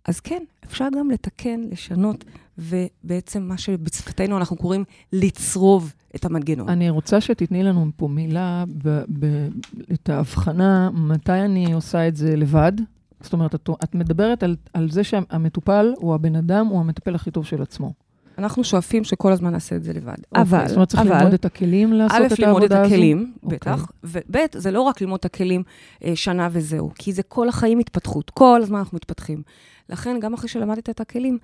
אז 0.05 0.20
כן, 0.20 0.44
אפשר 0.64 0.87
גם 0.99 1.11
לתקן, 1.11 1.61
לשנות, 1.70 2.25
ובעצם 2.58 3.43
מה 3.43 3.58
שבשפתנו 3.58 4.37
אנחנו 4.37 4.56
קוראים 4.56 4.84
לצרוב 5.12 5.93
את 6.19 6.25
המנגנון. 6.25 6.69
אני 6.69 6.91
רוצה 6.91 7.20
שתתני 7.20 7.62
לנו 7.62 7.87
פה 7.97 8.09
מילה, 8.09 8.65
ב, 8.85 9.03
ב, 9.19 9.49
את 9.93 10.09
ההבחנה, 10.09 10.91
מתי 10.94 11.32
אני 11.32 11.73
עושה 11.73 12.09
את 12.09 12.17
זה 12.17 12.37
לבד. 12.37 12.73
זאת 13.20 13.32
אומרת, 13.32 13.55
את, 13.55 13.70
את 13.85 13.94
מדברת 13.94 14.43
על, 14.43 14.56
על 14.73 14.91
זה 14.91 15.05
שהמטופל 15.05 15.93
הוא 15.97 16.15
הבן 16.15 16.37
אדם, 16.37 16.67
הוא 16.67 16.81
המטפל 16.81 17.15
הכי 17.15 17.31
טוב 17.31 17.44
של 17.44 17.62
עצמו. 17.62 17.93
אנחנו 18.38 18.65
שואפים 18.65 19.05
שכל 19.05 19.32
הזמן 19.32 19.53
נעשה 19.53 19.76
את 19.76 19.85
זה 19.85 19.93
לבד. 19.93 20.15
אוקיי, 20.32 20.43
אבל, 20.43 20.69
זאת 20.69 20.75
אומרת, 20.75 20.88
צריך 20.88 21.03
אבל, 21.03 21.17
ללמוד 21.17 21.32
את 21.32 21.44
הכלים 21.44 21.93
לעשות 21.93 22.20
א', 22.20 22.26
את 22.35 22.38
ללמוד 22.38 22.62
את 22.62 22.70
העבודה 22.70 22.87
הזו? 22.87 22.94
הכלים, 22.94 23.32
אוקיי. 23.43 23.59
בטח, 23.59 23.91
וב', 24.05 24.37
זה 24.53 24.70
לא 24.70 24.81
רק 24.81 25.01
ללמוד 25.01 25.19
את 25.19 25.25
הכלים 25.25 25.63
אה, 26.05 26.17
שנה 26.17 26.48
וזהו, 26.53 26.91
כי 26.94 27.13
זה 27.13 27.22
כל 27.22 27.48
החיים 27.48 27.79
התפתחות, 27.79 28.31
כל 28.31 28.60
הזמן 28.63 28.79
אנחנו 28.79 28.96
מתפתחים. 28.96 29.43
לכן, 29.89 30.17
גם 30.20 30.34
אחרי 30.34 30.48
שלמדת 30.48 30.91
את 30.91 31.01
הכלים, 31.01 31.39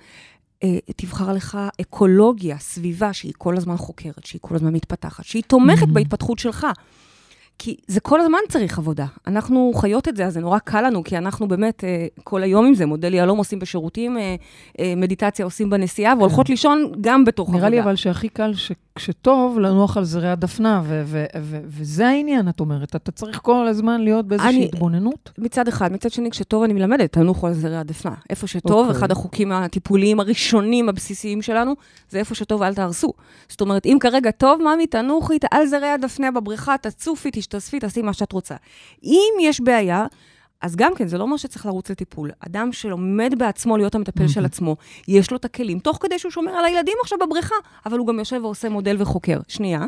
תבחר 0.96 1.32
לך 1.32 1.58
אקולוגיה, 1.80 2.58
סביבה 2.58 3.12
שהיא 3.12 3.32
כל 3.38 3.56
הזמן 3.56 3.76
חוקרת, 3.76 4.26
שהיא 4.26 4.38
כל 4.42 4.54
הזמן 4.54 4.72
מתפתחת, 4.72 5.24
שהיא 5.24 5.42
תומכת 5.42 5.82
Mhm. 5.82 5.92
בהתפתחות 5.92 6.38
שלך. 6.38 6.66
כי 7.58 7.76
זה 7.86 8.00
כל 8.00 8.20
הזמן 8.20 8.38
צריך 8.48 8.78
עבודה. 8.78 9.06
אנחנו 9.26 9.72
חיות 9.74 10.08
את 10.08 10.16
זה, 10.16 10.26
אז 10.26 10.34
זה 10.34 10.40
נורא 10.40 10.58
קל 10.58 10.80
לנו, 10.86 11.04
כי 11.04 11.18
אנחנו 11.18 11.48
באמת 11.48 11.84
אה, 11.84 12.06
כל 12.24 12.42
היום 12.42 12.66
עם 12.66 12.74
זה, 12.74 12.86
מודל 12.86 13.14
יהלום 13.14 13.38
עושים 13.38 13.58
בשירותים, 13.58 14.18
אה, 14.18 14.34
אה, 14.80 14.94
מדיטציה 14.96 15.44
עושים 15.44 15.70
בנסיעה, 15.70 16.14
והולכות 16.18 16.48
לישון 16.48 16.92
גם 17.00 17.24
בתוך 17.24 17.48
עבודה. 17.48 17.58
נראה 17.58 17.70
לי 17.70 17.80
אבל 17.80 17.96
שהכי 17.96 18.28
קל 18.28 18.52
שכשטוב, 18.54 19.58
לנוח 19.58 19.96
על 19.96 20.04
זרי 20.04 20.28
הדפנה, 20.30 20.82
ו- 20.84 21.02
ו- 21.06 21.24
ו- 21.40 21.60
וזה 21.66 22.08
העניין, 22.08 22.48
את 22.48 22.60
אומרת. 22.60 22.96
אתה 22.96 23.12
צריך 23.12 23.40
כל 23.42 23.66
הזמן 23.68 24.00
להיות 24.00 24.26
באיזושהי 24.26 24.56
אני- 24.56 24.64
התבוננות. 24.64 25.30
מצד 25.38 25.68
אחד, 25.68 25.92
מצד 25.92 26.10
שני, 26.10 26.30
כשטוב 26.30 26.62
אני 26.62 26.72
מלמדת, 26.72 27.12
תנוחו 27.12 27.46
על 27.46 27.52
זרי 27.52 27.76
הדפנה. 27.76 28.14
איפה 28.30 28.46
שטוב, 28.46 28.72
אוקיי. 28.86 28.90
אחד 28.98 29.10
החוקים 29.10 29.52
הטיפוליים 29.52 30.20
הראשונים, 30.20 30.88
הבסיסיים 30.88 31.42
שלנו, 31.42 31.74
זה 32.10 32.18
איפה 32.18 32.34
שטוב 32.34 32.62
אל 32.62 32.74
תהרסו. 32.74 33.12
זאת 33.48 33.60
אומרת, 33.60 33.86
אם 33.86 33.96
כרגע 34.00 34.30
טוב, 34.30 34.60
ממי, 34.62 34.86
תנוחי 34.86 35.36
על 35.50 35.66
זרי 35.66 35.88
הדפנה 35.88 36.30
בבריכה, 36.30 36.74
תצופי, 36.80 37.30
תשתזפי, 37.46 37.80
תעשי 37.80 38.02
מה 38.02 38.12
שאת 38.12 38.32
רוצה. 38.32 38.54
אם 39.04 39.32
יש 39.40 39.60
בעיה, 39.60 40.06
אז 40.60 40.76
גם 40.76 40.94
כן, 40.94 41.08
זה 41.08 41.18
לא 41.18 41.22
אומר 41.22 41.36
שצריך 41.36 41.66
לרוץ 41.66 41.90
לטיפול. 41.90 42.30
אדם 42.40 42.72
שלומד 42.72 43.34
בעצמו 43.38 43.76
להיות 43.76 43.94
המטפל 43.94 44.28
של. 44.28 44.44
עצמו, 44.44 44.76
יש 45.08 45.30
לו 45.30 45.36
את 45.36 45.44
הכלים, 45.44 45.78
תוך 45.78 45.98
כדי 46.00 46.18
שהוא 46.18 46.32
שומר 46.32 46.52
על 46.52 46.64
הילדים 46.64 46.94
עכשיו 47.02 47.18
בבריכה, 47.18 47.54
אבל 47.86 47.98
הוא 47.98 48.06
גם 48.06 48.18
יושב 48.18 48.40
ועושה 48.42 48.68
מודל 48.68 48.96
וחוקר. 48.98 49.40
שנייה. 49.48 49.84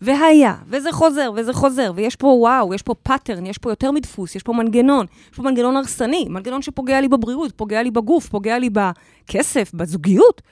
והיה, 0.00 0.54
וזה 0.66 0.92
חוזר, 0.92 1.30
וזה 1.36 1.52
חוזר, 1.52 1.92
ויש 1.94 2.16
פה 2.16 2.26
וואו, 2.26 2.74
יש 2.74 2.82
פה 2.82 2.94
pattern, 2.94 3.46
יש 3.46 3.58
פה 3.58 3.70
יותר 3.70 3.90
מדפוס, 3.90 4.36
יש 4.36 4.42
פה 4.42 4.52
מנגנון, 4.52 5.06
יש 5.30 5.36
פה 5.36 5.42
מנגנון 5.42 5.76
הרסני, 5.76 6.26
מנגנון 6.28 6.62
שפוגע 6.62 7.00
לי 7.00 7.08
בבריאות, 7.08 7.52
פוגע 7.56 7.82
לי 7.82 7.90
בגוף, 7.90 8.28
פוגע 8.28 8.58
לי 8.58 8.70
בכסף, 8.70 9.70
בזוגיות. 9.74 10.42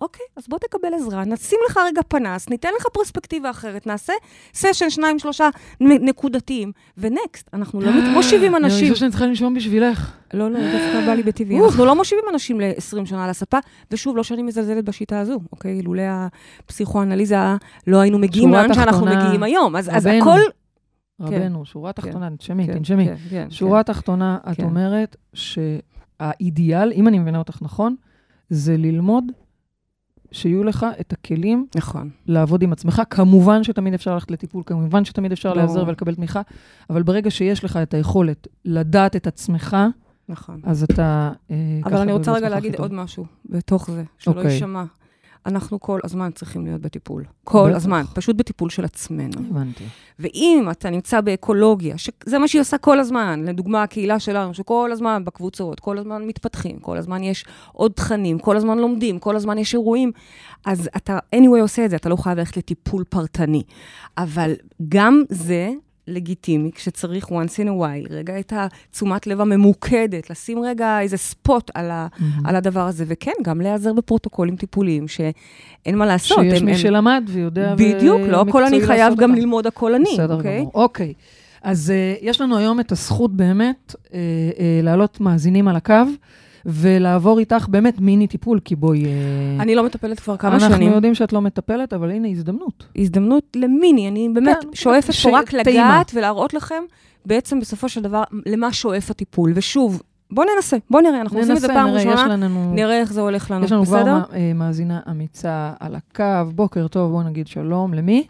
אוקיי, 0.00 0.26
אז 0.36 0.44
בוא 0.48 0.58
תקבל 0.58 0.94
עזרה, 0.94 1.24
נשים 1.24 1.58
לך 1.70 1.80
רגע 1.86 2.00
פנס, 2.08 2.48
ניתן 2.48 2.68
לך 2.80 2.86
פרספקטיבה 2.92 3.50
אחרת, 3.50 3.86
נעשה 3.86 4.12
סשן, 4.54 4.90
שניים, 4.90 5.18
שלושה 5.18 5.48
נקודתיים, 5.80 6.72
ונקסט, 6.98 7.48
אנחנו 7.54 7.80
לא 7.80 7.90
מושיבים 8.12 8.56
אנשים. 8.56 8.78
אני 8.78 8.82
חושבת 8.82 8.96
שאני 8.96 9.10
צריכה 9.10 9.26
לנשום 9.26 9.54
בשבילך. 9.54 10.12
לא, 10.34 10.50
לא, 10.50 10.58
דווקא 10.58 11.00
בא 11.06 11.14
לי 11.14 11.22
בטבעי. 11.22 11.60
אנחנו 11.60 11.84
לא 11.84 11.96
מושיבים 11.96 12.24
אנשים 12.32 12.60
ל-20 12.60 13.06
שנה 13.06 13.24
על 13.24 13.30
הספה, 13.30 13.58
ושוב, 13.90 14.16
לא 14.16 14.22
שאני 14.22 14.42
מזלזלת 14.42 14.84
בשיטה 14.84 15.20
הזו, 15.20 15.40
אוקיי? 15.52 15.72
אילולא 15.72 16.02
הפסיכואנליזה, 16.64 17.36
לא 17.86 18.00
היינו 18.00 18.18
מגיעים 18.18 18.52
לאן 18.52 18.74
שאנחנו 18.74 19.06
מגיעים 19.06 19.42
היום. 19.42 19.76
אז 19.76 20.06
הכל... 20.06 20.40
רבנו, 21.20 21.64
שורה 21.64 21.92
תחתונה, 21.92 22.30
תנשמי, 22.30 22.66
תנשמי. 22.66 23.08
שורה 23.50 23.82
תחתונה, 23.82 24.38
את 24.52 24.60
אומרת 24.60 25.16
שהאידיאל, 25.34 26.92
אם 26.92 27.08
אני 27.08 27.18
מבינה 27.18 27.38
אותך 27.38 27.58
נכון, 27.62 27.96
זה 28.50 28.76
ללמוד 28.76 29.24
שיהיו 30.32 30.64
לך 30.64 30.86
את 31.00 31.12
הכלים 31.12 31.66
נכון. 31.74 32.10
לעבוד 32.26 32.62
עם 32.62 32.72
עצמך. 32.72 33.02
כמובן 33.10 33.64
שתמיד 33.64 33.94
אפשר 33.94 34.14
ללכת 34.14 34.30
לטיפול, 34.30 34.62
כמובן 34.66 35.04
שתמיד 35.04 35.32
אפשר 35.32 35.48
לא. 35.48 35.56
להיעזר 35.56 35.84
ולקבל 35.86 36.14
תמיכה, 36.14 36.40
אבל 36.90 37.02
ברגע 37.02 37.30
שיש 37.30 37.64
לך 37.64 37.76
את 37.76 37.94
היכולת 37.94 38.48
לדעת 38.64 39.16
את 39.16 39.26
עצמך, 39.26 39.76
נכון. 40.28 40.60
אז 40.64 40.82
אתה... 40.82 41.32
אה, 41.50 41.56
אבל 41.84 41.96
אני 41.96 42.12
רוצה 42.12 42.32
רגע 42.32 42.48
להגיד 42.48 42.74
עוד 42.74 42.92
משהו 42.92 43.26
בתוך 43.46 43.90
זה, 43.90 44.04
שלא 44.18 44.42
okay. 44.42 44.46
אנחנו 45.46 45.80
כל 45.80 46.00
הזמן 46.04 46.30
צריכים 46.34 46.66
להיות 46.66 46.80
בטיפול. 46.80 47.24
כל 47.44 47.66
בטח. 47.68 47.76
הזמן, 47.76 48.02
פשוט 48.14 48.36
בטיפול 48.36 48.70
של 48.70 48.84
עצמנו. 48.84 49.40
הבנתי. 49.50 49.84
ואם 50.18 50.68
אתה 50.70 50.90
נמצא 50.90 51.20
באקולוגיה, 51.20 51.98
שזה 51.98 52.38
מה 52.38 52.48
שהיא 52.48 52.60
עושה 52.60 52.78
כל 52.78 53.00
הזמן, 53.00 53.44
לדוגמה, 53.44 53.82
הקהילה 53.82 54.18
שלנו, 54.20 54.54
שכל 54.54 54.90
הזמן 54.92 55.24
בקבוצות, 55.24 55.80
כל 55.80 55.98
הזמן 55.98 56.26
מתפתחים, 56.26 56.78
כל 56.78 56.96
הזמן 56.96 57.22
יש 57.22 57.44
עוד 57.72 57.92
תכנים, 57.92 58.38
כל 58.38 58.56
הזמן 58.56 58.78
לומדים, 58.78 59.18
כל 59.18 59.36
הזמן 59.36 59.58
יש 59.58 59.74
אירועים, 59.74 60.12
אז 60.66 60.88
אתה 60.96 61.18
anyway 61.36 61.60
עושה 61.60 61.84
את 61.84 61.90
זה, 61.90 61.96
אתה 61.96 62.08
לא 62.08 62.16
חייב 62.16 62.38
ללכת 62.38 62.56
לטיפול 62.56 63.04
פרטני. 63.04 63.62
אבל 64.18 64.52
גם 64.88 65.22
זה 65.28 65.70
לגיטימי, 66.08 66.70
כשצריך 66.72 67.28
once 67.28 67.54
in 67.56 67.66
a 67.66 67.80
while, 67.80 68.10
רגע 68.10 68.38
את 68.40 68.52
התשומת 68.56 69.26
לב 69.26 69.40
הממוקדת, 69.40 70.30
לשים 70.30 70.62
רגע 70.62 71.00
איזה 71.00 71.16
ספוט 71.16 71.70
על, 71.74 71.90
ה, 71.90 72.06
mm-hmm. 72.12 72.22
על 72.44 72.56
הדבר 72.56 72.86
הזה, 72.86 73.04
וכן, 73.08 73.32
גם 73.42 73.60
להיעזר 73.60 73.92
בפרוטוקולים 73.92 74.56
טיפוליים, 74.56 75.08
שאין 75.08 75.98
מה 75.98 76.06
לעשות. 76.06 76.38
שיש 76.42 76.60
הם, 76.60 76.66
מי 76.66 76.72
הם... 76.72 76.78
שלמד 76.78 77.24
ויודע 77.28 77.74
בדיוק, 77.74 78.20
לא 78.28 78.40
הכל 78.48 78.64
אני 78.64 78.80
חייב 78.80 79.16
גם 79.16 79.34
ללמוד 79.34 79.66
הכל 79.66 79.94
אני, 79.94 80.10
בסדר 80.12 80.34
אוקיי? 80.34 80.58
גמור, 80.58 80.72
אוקיי. 80.74 81.12
אז 81.62 81.92
uh, 81.92 82.24
יש 82.26 82.40
לנו 82.40 82.58
היום 82.58 82.80
את 82.80 82.92
הזכות 82.92 83.36
באמת 83.36 83.94
uh, 83.94 84.06
uh, 84.08 84.12
להעלות 84.82 85.20
מאזינים 85.20 85.68
על 85.68 85.76
הקו. 85.76 85.94
ולעבור 86.66 87.38
איתך 87.38 87.68
באמת 87.68 88.00
מיני 88.00 88.26
טיפול, 88.26 88.60
כי 88.64 88.76
בואי... 88.76 89.04
אה, 89.04 89.10
אני 89.60 89.74
לא 89.74 89.84
מטפלת 89.84 90.20
כבר 90.20 90.36
כמה 90.36 90.52
אנחנו 90.52 90.66
שנים. 90.66 90.82
אנחנו 90.82 90.94
יודעים 90.94 91.14
שאת 91.14 91.32
לא 91.32 91.40
מטפלת, 91.40 91.92
אבל 91.92 92.10
הנה 92.10 92.28
הזדמנות. 92.28 92.86
הזדמנות 92.96 93.56
למיני, 93.56 94.08
אני 94.08 94.28
באמת 94.34 94.56
כן, 94.60 94.68
שואפת 94.74 95.12
ש... 95.12 95.26
פה 95.26 95.38
רק 95.38 95.52
לגעת 95.52 96.10
ולהראות 96.14 96.54
לכם 96.54 96.82
בעצם 97.26 97.60
בסופו 97.60 97.88
של 97.88 98.02
דבר 98.02 98.22
למה 98.46 98.72
שואף 98.72 99.10
הטיפול. 99.10 99.52
ושוב, 99.54 100.02
בואו 100.30 100.46
ננסה, 100.56 100.76
בואו 100.90 101.02
נראה, 101.02 101.20
אנחנו 101.20 101.38
ננסה, 101.38 101.52
עושים 101.52 101.64
את 101.64 101.70
זה 101.70 101.78
פעם 101.80 101.88
ראשונה, 101.88 102.36
לנו, 102.36 102.74
נראה 102.74 103.00
איך 103.00 103.12
זה 103.12 103.20
הולך 103.20 103.50
לנו, 103.50 103.62
בסדר? 103.62 103.82
יש 103.82 103.90
לנו 103.90 104.00
בסדר? 104.00 104.24
כבר 104.24 104.36
אה, 104.36 104.52
מאזינה 104.54 105.00
אמיצה 105.10 105.72
על 105.80 105.94
הקו, 105.94 106.50
בוקר 106.54 106.88
טוב, 106.88 107.10
בואו 107.10 107.22
נגיד 107.22 107.46
שלום, 107.46 107.94
למי? 107.94 108.26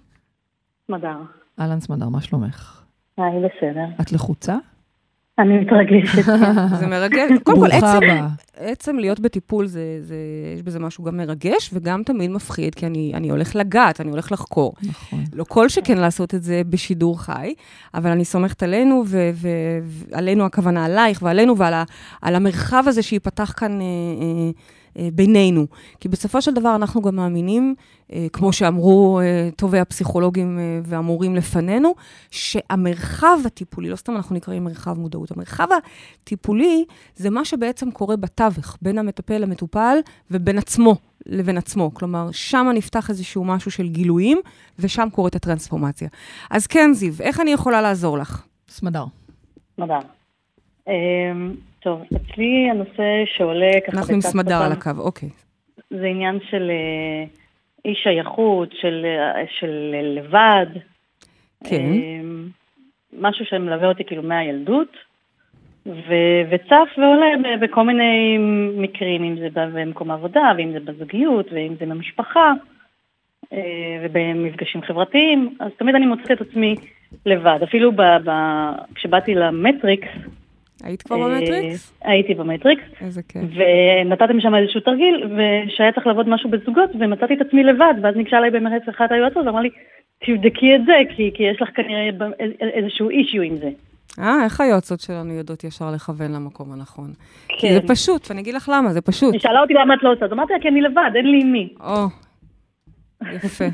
סמדר. 0.86 1.16
אהלן 1.60 1.80
סמדר, 1.80 2.08
מה 2.08 2.20
שלומך? 2.20 2.82
היי, 3.18 3.26
בסדר. 3.38 4.02
את 4.02 4.12
לחוצה? 4.12 4.56
אני 5.40 5.58
מתרגשת. 5.58 6.24
זה 6.80 6.86
מרגש. 6.86 7.30
קודם 7.42 7.60
כל, 7.60 7.70
עצם, 7.70 8.00
עצם 8.56 8.98
להיות 8.98 9.20
בטיפול, 9.20 9.66
זה, 9.66 9.98
זה, 10.00 10.16
יש 10.54 10.62
בזה 10.62 10.78
משהו 10.78 11.04
גם 11.04 11.16
מרגש 11.16 11.70
וגם 11.72 12.02
תמיד 12.02 12.30
מפחיד, 12.30 12.74
כי 12.74 12.86
אני, 12.86 13.12
אני 13.14 13.30
הולך 13.30 13.56
לגעת, 13.56 14.00
אני 14.00 14.10
הולך 14.10 14.32
לחקור. 14.32 14.74
נכון. 14.82 15.24
לא 15.32 15.44
כל 15.44 15.68
שכן 15.68 15.98
לעשות 15.98 16.34
את 16.34 16.42
זה 16.42 16.62
בשידור 16.70 17.20
חי, 17.22 17.54
אבל 17.94 18.10
אני 18.10 18.24
סומכת 18.24 18.62
עלינו, 18.62 19.04
ועלינו 20.10 20.44
הכוונה 20.44 20.84
עלייך, 20.84 21.22
ועלינו 21.22 21.56
ועל 21.56 21.74
ה, 21.74 21.84
המרחב 22.22 22.84
הזה 22.86 23.02
שייפתח 23.02 23.54
כאן... 23.56 23.80
אה, 23.80 23.86
אה, 23.86 24.50
בינינו. 24.96 25.66
כי 26.00 26.08
בסופו 26.08 26.42
של 26.42 26.54
דבר 26.54 26.74
אנחנו 26.74 27.02
גם 27.02 27.16
מאמינים, 27.16 27.74
אה, 28.12 28.26
כמו 28.32 28.52
שאמרו 28.52 29.20
אה, 29.20 29.48
טובי 29.56 29.78
הפסיכולוגים 29.78 30.58
והמורים 30.84 31.36
לפנינו, 31.36 31.94
שהמרחב 32.30 33.38
הטיפולי, 33.46 33.88
לא 33.88 33.96
סתם 33.96 34.16
אנחנו 34.16 34.36
נקראים 34.36 34.64
מרחב 34.64 34.98
מודעות, 34.98 35.30
המרחב 35.30 35.68
הטיפולי 36.22 36.84
זה 37.16 37.30
מה 37.30 37.44
שבעצם 37.44 37.90
קורה 37.90 38.16
בתווך, 38.16 38.76
בין 38.82 38.98
המטפל 38.98 39.38
למטופל 39.38 39.98
ובין 40.30 40.58
עצמו 40.58 40.96
לבין 41.26 41.58
עצמו. 41.58 41.94
כלומר, 41.94 42.28
שם 42.32 42.66
נפתח 42.74 43.10
איזשהו 43.10 43.44
משהו 43.44 43.70
של 43.70 43.88
גילויים, 43.88 44.40
ושם 44.78 45.08
קורית 45.12 45.36
הטרנספורמציה. 45.36 46.08
אז 46.50 46.66
כן, 46.66 46.92
זיו, 46.92 47.12
איך 47.20 47.40
אני 47.40 47.50
יכולה 47.50 47.82
לעזור 47.82 48.18
לך? 48.18 48.46
סמדר. 48.68 49.04
סמדר. 49.76 49.98
טוב, 51.80 52.02
אצלי 52.16 52.70
הנושא 52.70 53.22
שעולה 53.36 53.70
ככה... 53.86 53.98
אנחנו 53.98 54.14
עם 54.14 54.20
סמדר 54.20 54.62
על 54.62 54.72
הקו, 54.72 54.90
אוקיי. 54.98 55.28
זה 55.90 56.06
עניין 56.06 56.38
של 56.50 56.70
אה, 56.70 57.24
אי 57.84 57.94
שייכות, 57.94 58.68
של, 58.80 59.06
אה, 59.06 59.44
של 59.58 59.94
לבד. 60.16 60.66
כן. 61.64 61.76
אה, 61.76 62.20
משהו 63.20 63.44
שמלווה 63.44 63.88
אותי 63.88 64.04
כאילו 64.04 64.22
מהילדות, 64.22 64.96
ו- 65.86 66.42
וצף 66.50 66.88
ועולה 66.98 67.56
בכל 67.60 67.82
מיני 67.82 68.38
מקרים, 68.76 69.24
אם 69.24 69.36
זה 69.38 69.48
במקום 69.54 70.10
העבודה, 70.10 70.52
ואם 70.56 70.72
זה 70.72 70.80
בזוגיות, 70.80 71.46
ואם 71.52 71.74
זה 71.80 71.86
במשפחה, 71.86 72.52
ובמפגשים 74.02 74.82
חברתיים, 74.82 75.56
אז 75.60 75.70
תמיד 75.78 75.94
אני 75.94 76.06
מוצאת 76.06 76.30
את 76.30 76.40
עצמי 76.40 76.74
לבד. 77.26 77.58
אפילו 77.64 77.92
ב- 77.92 78.16
ב- 78.24 78.94
כשבאתי 78.94 79.34
למטריקס, 79.34 80.08
היית 80.84 81.02
כבר 81.02 81.18
במטריקס? 81.18 81.92
אה, 82.04 82.10
הייתי 82.10 82.34
במטריקס. 82.34 82.82
איזה 83.00 83.22
כיף. 83.22 83.42
ונתתם 83.42 84.40
שם 84.40 84.54
איזשהו 84.54 84.80
תרגיל, 84.80 85.24
ושהיה 85.24 85.92
צריך 85.92 86.06
לעבוד 86.06 86.28
משהו 86.28 86.50
בזוגות, 86.50 86.90
ומצאתי 87.00 87.34
את 87.34 87.40
עצמי 87.40 87.64
לבד, 87.64 87.94
ואז 88.02 88.16
ניגשה 88.16 88.38
אליי 88.38 88.50
במרץ 88.50 88.82
אחת 88.88 89.12
היועצות, 89.12 89.46
ואמרה 89.46 89.62
לי, 89.62 89.70
תבדקי 90.26 90.74
את 90.74 90.80
זה, 90.86 90.92
כי, 91.16 91.30
כי 91.34 91.42
יש 91.42 91.62
לך 91.62 91.68
כנראה 91.74 92.10
איזשהו 92.60 93.10
issue 93.10 93.42
עם 93.42 93.56
זה. 93.56 93.70
אה, 94.18 94.44
איך 94.44 94.60
היועצות 94.60 95.00
שלנו 95.00 95.32
יודעות 95.32 95.64
ישר 95.64 95.90
לכוון 95.90 96.32
למקום 96.32 96.72
הנכון? 96.72 97.12
כן. 97.48 97.54
כי 97.58 97.74
זה 97.74 97.80
פשוט, 97.88 98.30
ואני 98.30 98.40
אגיד 98.40 98.54
לך 98.54 98.70
למה, 98.74 98.92
זה 98.92 99.00
פשוט. 99.00 99.32
היא 99.32 99.40
שאלה 99.40 99.60
אותי 99.60 99.74
למה 99.74 99.94
את 99.94 100.02
לא 100.02 100.12
עושה, 100.12 100.24
אז 100.24 100.32
אמרתי 100.32 100.52
לה, 100.52 100.58
כי 100.60 100.68
אני 100.68 100.80
לבד, 100.80 101.10
אין 101.14 101.26
לי 101.26 101.44
מי. 101.44 101.68
או, 101.80 102.06
יפה. 103.44 103.64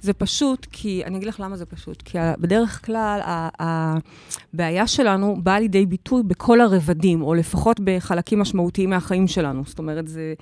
זה 0.00 0.12
פשוט 0.12 0.66
כי, 0.72 1.02
אני 1.04 1.16
אגיד 1.16 1.28
לך 1.28 1.40
למה 1.40 1.56
זה 1.56 1.66
פשוט, 1.66 2.02
כי 2.02 2.18
בדרך 2.38 2.86
כלל 2.86 3.20
הבעיה 3.58 4.86
שלנו 4.86 5.36
באה 5.42 5.60
לידי 5.60 5.86
ביטוי 5.86 6.22
בכל 6.22 6.60
הרבדים, 6.60 7.22
או 7.22 7.34
לפחות 7.34 7.80
בחלקים 7.84 8.38
משמעותיים 8.38 8.90
מהחיים 8.90 9.28
שלנו. 9.28 9.62
זאת 9.66 9.78
אומרת, 9.78 10.08
זה, 10.08 10.34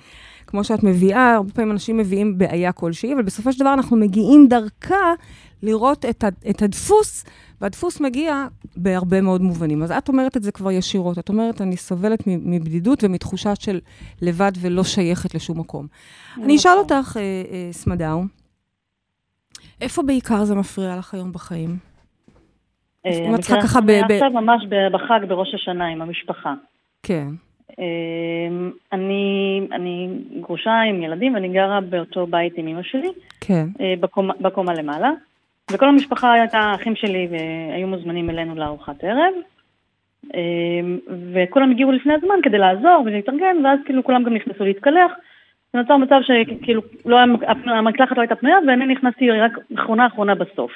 כמו 0.47 0.63
שאת 0.63 0.83
מביאה, 0.83 1.33
הרבה 1.33 1.51
פעמים 1.51 1.71
אנשים 1.71 1.97
מביאים 1.97 2.37
בעיה 2.37 2.71
כלשהי, 2.71 3.13
אבל 3.13 3.23
בסופו 3.23 3.53
של 3.53 3.59
דבר 3.59 3.73
אנחנו 3.73 3.97
מגיעים 3.97 4.47
דרכה 4.47 5.13
לראות 5.63 6.05
את, 6.05 6.23
את 6.49 6.61
הדפוס, 6.61 7.23
והדפוס 7.61 7.99
מגיע 7.99 8.47
בהרבה 8.77 9.21
מאוד 9.21 9.41
מובנים. 9.41 9.83
אז 9.83 9.91
את 9.91 10.07
אומרת 10.07 10.37
את 10.37 10.43
זה 10.43 10.51
כבר 10.51 10.71
ישירות. 10.71 11.19
את 11.19 11.29
אומרת, 11.29 11.61
אני 11.61 11.77
סובלת 11.77 12.23
מבדידות 12.27 13.03
ומתחושה 13.03 13.55
של 13.55 13.79
לבד 14.21 14.51
ולא 14.61 14.83
שייכת 14.83 15.35
לשום 15.35 15.59
מקום. 15.59 15.87
אני 16.43 16.55
אשאל 16.55 16.77
אותך, 16.77 17.17
אה, 17.17 17.21
אה, 17.21 17.69
סמדר, 17.71 18.17
איפה 19.81 20.03
בעיקר 20.03 20.43
זה 20.43 20.55
מפריע 20.55 20.95
לך 20.99 21.13
היום 21.13 21.31
בחיים? 21.31 21.69
אה, 23.05 23.11
אני 23.11 23.43
ככה 23.61 23.81
ב... 23.81 23.89
עכשיו 23.89 24.29
ממש 24.29 24.65
בחג 24.91 25.19
בראש 25.27 25.53
השנה 25.53 25.87
עם 25.87 26.01
המשפחה. 26.01 26.53
כן. 27.03 27.27
אמ, 27.79 28.71
אני, 28.93 29.61
אני 29.71 30.09
גרושה 30.41 30.81
עם 30.89 31.03
ילדים 31.03 31.33
ואני 31.33 31.49
גרה 31.49 31.81
באותו 31.81 32.27
בית 32.27 32.53
עם 32.57 32.67
אמא 32.67 32.83
שלי. 32.83 33.09
כן. 33.41 33.67
אה, 33.81 33.93
בקומה, 33.99 34.33
בקומה 34.41 34.73
למעלה. 34.73 35.11
וכל 35.71 35.89
המשפחה 35.89 36.33
הייתה 36.33 36.71
אחים 36.75 36.95
שלי 36.95 37.27
והיו 37.31 37.87
מוזמנים 37.87 38.29
אלינו 38.29 38.55
לארוחת 38.55 39.03
ערב. 39.03 39.33
אמ, 40.33 40.99
וכולם 41.33 41.71
הגיעו 41.71 41.91
לפני 41.91 42.13
הזמן 42.13 42.35
כדי 42.43 42.57
לעזור 42.57 43.03
ולהתארגן, 43.05 43.65
ואז 43.65 43.79
כאילו 43.85 44.03
כולם 44.03 44.23
גם 44.23 44.33
נכנסו 44.33 44.65
להתקלח. 44.65 45.11
נוצר 45.75 45.97
מצב 45.97 46.19
שכאילו, 46.21 46.81
לא, 47.05 47.17
המקלחת 47.65 48.17
לא 48.17 48.21
הייתה 48.21 48.35
פנויה, 48.35 48.57
ואני 48.67 48.85
נכנסתי 48.85 49.31
רק 49.31 49.51
אחרונה 49.79 50.07
אחרונה 50.07 50.35
בסוף. 50.35 50.71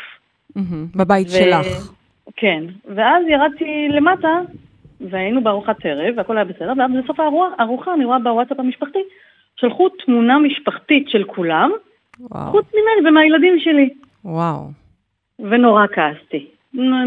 בבית 0.95 1.29
שלך. 1.29 1.91
כן, 2.35 2.63
ואז 2.95 3.23
ירדתי 3.27 3.87
למטה, 3.89 4.41
והיינו 5.01 5.43
בארוחת 5.43 5.85
ערב, 5.85 6.13
והכל 6.17 6.37
היה 6.37 6.45
בסדר, 6.45 6.73
ואז 6.77 6.91
בסוף 7.03 7.19
הארוחה 7.59 7.93
אני 7.93 8.05
רואה 8.05 8.19
בוואטסאפ 8.19 8.59
המשפחתי, 8.59 8.99
שלחו 9.55 9.89
תמונה 9.89 10.39
משפחתית 10.39 11.09
של 11.09 11.23
כולם, 11.23 11.71
וואו. 12.19 12.51
חוץ 12.51 12.65
ממני 12.73 13.09
ומהילדים 13.09 13.59
שלי. 13.59 13.89
וואו. 14.25 14.67
ונורא 15.39 15.85
כעסתי. 15.87 16.47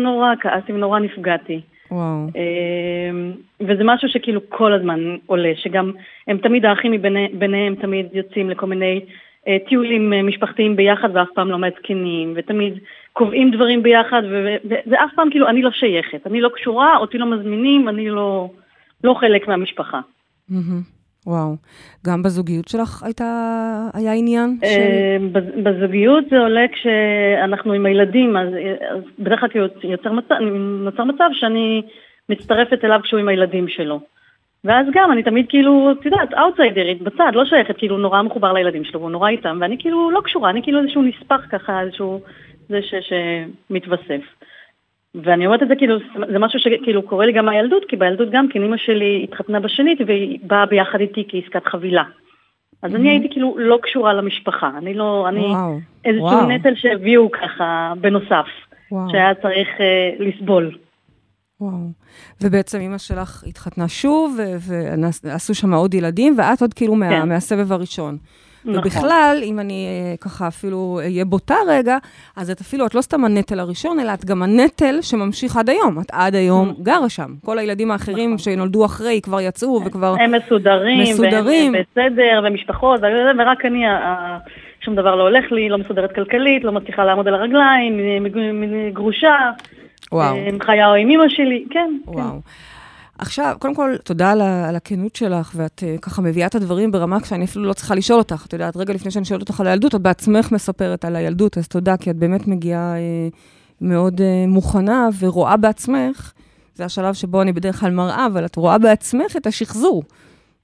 נורא 0.00 0.34
כעסתי 0.40 0.72
ונורא 0.72 0.98
נפגעתי. 0.98 1.60
וואו. 1.92 2.26
אמ, 2.34 3.32
וזה 3.60 3.82
משהו 3.84 4.08
שכאילו 4.08 4.40
כל 4.48 4.72
הזמן 4.72 5.16
עולה, 5.26 5.52
שגם 5.56 5.92
הם 6.26 6.38
תמיד, 6.38 6.64
האחים 6.64 7.02
ביניהם 7.38 7.74
תמיד 7.74 8.06
יוצאים 8.12 8.50
לכל 8.50 8.66
מיני 8.66 9.00
אה, 9.48 9.56
טיולים 9.68 10.12
אה, 10.12 10.22
משפחתיים 10.22 10.76
ביחד 10.76 11.08
ואף 11.14 11.28
פעם 11.34 11.50
לא 11.50 11.58
מעדכנים, 11.58 12.32
ותמיד 12.36 12.74
קובעים 13.12 13.50
דברים 13.50 13.82
ביחד, 13.82 14.22
וזה 14.24 15.04
אף 15.04 15.10
פעם 15.16 15.30
כאילו, 15.30 15.48
אני 15.48 15.62
לא 15.62 15.70
שייכת, 15.70 16.26
אני 16.26 16.40
לא 16.40 16.48
קשורה, 16.54 16.96
אותי 16.96 17.18
לא 17.18 17.26
מזמינים, 17.26 17.88
אני 17.88 18.10
לא, 18.10 18.50
לא 19.04 19.14
חלק 19.20 19.48
מהמשפחה. 19.48 20.00
מהמם. 20.48 21.01
וואו. 21.26 21.54
גם 22.06 22.22
בזוגיות 22.22 22.68
שלך 22.68 23.02
הייתה, 23.02 23.24
היה 23.94 24.12
עניין. 24.12 24.58
אה, 24.64 25.16
בז- 25.32 25.60
בזוגיות 25.62 26.24
זה 26.30 26.38
עולה 26.38 26.64
כשאנחנו 26.72 27.72
עם 27.72 27.86
הילדים, 27.86 28.36
אז, 28.36 28.48
אז 28.90 29.02
בדרך 29.18 29.40
כלל 29.40 29.48
יוצר 29.84 30.12
מצב, 30.12 30.34
נוצר 30.84 31.04
מצב 31.04 31.28
שאני 31.32 31.82
מצטרפת 32.28 32.84
אליו 32.84 33.00
כשהוא 33.02 33.20
עם 33.20 33.28
הילדים 33.28 33.68
שלו. 33.68 34.00
ואז 34.64 34.86
גם 34.94 35.12
אני 35.12 35.22
תמיד 35.22 35.46
כאילו, 35.48 35.92
את 36.00 36.04
יודעת, 36.06 36.34
אאוטסיידרית, 36.34 37.02
בצד, 37.02 37.32
לא 37.34 37.44
שייכת, 37.44 37.76
כאילו 37.78 37.98
נורא 37.98 38.22
מחובר 38.22 38.52
לילדים 38.52 38.84
שלו, 38.84 39.00
והוא 39.00 39.10
נורא 39.10 39.28
איתם, 39.28 39.58
ואני 39.60 39.76
כאילו 39.78 40.10
לא 40.10 40.20
קשורה, 40.20 40.50
אני 40.50 40.62
כאילו 40.62 40.80
איזשהו 40.80 41.02
נספח 41.02 41.40
ככה, 41.50 41.80
איזשהו, 41.80 42.20
זה 42.68 42.80
ש, 42.82 42.94
שמתווסף. 43.70 44.20
ואני 45.14 45.46
אומרת 45.46 45.62
את 45.62 45.68
זה 45.68 45.76
כאילו, 45.76 45.98
זה 46.32 46.38
משהו 46.38 46.58
שכאילו 46.58 47.02
קורה 47.02 47.26
לי 47.26 47.32
גם 47.32 47.46
מהילדות, 47.46 47.84
כי 47.88 47.96
בילדות 47.96 48.28
גם 48.32 48.48
כן 48.48 48.62
אימא 48.62 48.76
שלי 48.76 49.26
התחתנה 49.28 49.60
בשנית 49.60 49.98
והיא 50.06 50.38
באה 50.42 50.66
ביחד 50.66 51.00
איתי 51.00 51.24
כעסקת 51.28 51.66
חבילה. 51.66 52.02
אז 52.82 52.94
אני 52.94 53.10
הייתי 53.10 53.28
כאילו 53.30 53.56
לא 53.58 53.78
קשורה 53.82 54.12
למשפחה, 54.12 54.70
אני 54.78 54.94
לא, 54.94 55.28
אני 55.28 55.40
וואו. 55.40 55.78
איזשהו 56.04 56.26
וואו. 56.26 56.48
נטל 56.48 56.74
שהביאו 56.74 57.30
ככה 57.30 57.92
בנוסף, 58.00 58.46
וואו. 58.92 59.10
שהיה 59.10 59.34
צריך 59.34 59.68
אה, 59.80 60.10
לסבול. 60.18 60.76
וואו. 61.60 61.76
ובעצם 62.40 62.80
אימא 62.80 62.98
שלך 62.98 63.44
התחתנה 63.46 63.88
שוב, 63.88 64.38
ועשו 65.24 65.54
שם 65.54 65.74
עוד 65.74 65.94
ילדים, 65.94 66.34
ואת 66.38 66.62
עוד 66.62 66.74
כאילו 66.74 66.94
מה, 66.94 67.08
כן. 67.08 67.28
מהסבב 67.28 67.72
הראשון. 67.72 68.16
נכון. 68.64 68.78
ובכלל, 68.78 69.40
אם 69.42 69.60
אני 69.60 69.86
אה, 69.86 70.16
ככה 70.16 70.48
אפילו 70.48 71.00
אהיה 71.02 71.24
בוטה 71.24 71.54
רגע, 71.68 71.98
אז 72.36 72.50
את 72.50 72.60
אפילו, 72.60 72.86
את 72.86 72.94
לא 72.94 73.00
סתם 73.00 73.24
הנטל 73.24 73.60
הראשון, 73.60 74.00
אלא 74.00 74.14
את 74.14 74.24
גם 74.24 74.42
הנטל 74.42 74.98
שממשיך 75.00 75.56
עד 75.56 75.70
היום. 75.70 76.00
את 76.00 76.10
עד 76.12 76.34
היום 76.34 76.74
גרה 76.82 77.08
שם. 77.08 77.34
כל 77.44 77.58
הילדים 77.58 77.90
האחרים 77.90 78.34
נכון. 78.34 78.38
שנולדו 78.38 78.84
אחרי 78.84 79.20
כבר 79.22 79.40
יצאו 79.40 79.80
וכבר... 79.84 80.14
הם 80.20 80.34
מסודרים, 80.34 81.00
מסודרים. 81.00 81.72
והם 81.72 81.82
בסדר, 81.82 82.42
ומשפחות, 82.44 83.00
ורק 83.38 83.64
אני, 83.64 83.84
שום 84.84 84.94
דבר 84.94 85.14
לא 85.14 85.22
הולך 85.22 85.52
לי, 85.52 85.68
לא 85.68 85.78
מסודרת 85.78 86.14
כלכלית, 86.14 86.64
לא 86.64 86.72
מצליחה 86.72 87.04
לעמוד 87.04 87.28
על 87.28 87.34
הרגליים, 87.34 88.00
גרושה, 88.92 89.50
וואו. 90.12 90.36
אה, 90.36 90.48
חיה 90.62 90.94
עם 90.94 91.10
אמא 91.10 91.28
שלי, 91.28 91.64
כן, 91.70 91.96
כן. 92.14 92.20
עכשיו, 93.22 93.56
קודם 93.58 93.74
כל, 93.74 93.94
תודה 94.04 94.30
על, 94.30 94.40
על 94.40 94.76
הכנות 94.76 95.16
שלך, 95.16 95.52
ואת 95.56 95.82
uh, 95.82 96.00
ככה 96.00 96.22
מביאה 96.22 96.46
את 96.46 96.54
הדברים 96.54 96.90
ברמה 96.90 97.24
שאני 97.24 97.44
אפילו 97.44 97.64
לא 97.64 97.72
צריכה 97.72 97.94
לשאול 97.94 98.18
אותך. 98.18 98.44
את 98.48 98.52
יודעת, 98.52 98.76
רגע 98.76 98.94
לפני 98.94 99.10
שאני 99.10 99.24
שואלת 99.24 99.42
אותך 99.42 99.60
על 99.60 99.66
הילדות, 99.66 99.94
את 99.94 100.00
בעצמך 100.00 100.52
מספרת 100.52 101.04
על 101.04 101.16
הילדות, 101.16 101.58
אז 101.58 101.68
תודה, 101.68 101.96
כי 101.96 102.10
את 102.10 102.16
באמת 102.16 102.48
מגיעה 102.48 102.94
uh, 102.94 103.34
מאוד 103.80 104.20
uh, 104.20 104.48
מוכנה 104.48 105.08
ורואה 105.18 105.56
בעצמך, 105.56 106.32
זה 106.74 106.84
השלב 106.84 107.14
שבו 107.14 107.42
אני 107.42 107.52
בדרך 107.52 107.80
כלל 107.80 107.90
מראה, 107.90 108.26
אבל 108.26 108.44
את 108.44 108.56
רואה 108.56 108.78
בעצמך 108.78 109.36
את 109.36 109.46
השחזור. 109.46 110.02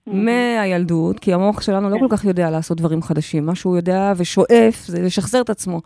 מהילדות, 0.06 1.18
כי 1.18 1.34
המוח 1.34 1.60
שלנו 1.60 1.90
לא 1.90 1.96
כל 1.98 2.06
כך 2.16 2.24
יודע 2.24 2.50
לעשות 2.50 2.78
דברים 2.78 3.02
חדשים. 3.02 3.46
מה 3.46 3.54
שהוא 3.54 3.76
יודע 3.76 4.12
ושואף 4.16 4.84
זה 4.86 5.02
לשחזר 5.02 5.40
את 5.40 5.50
עצמו. 5.50 5.80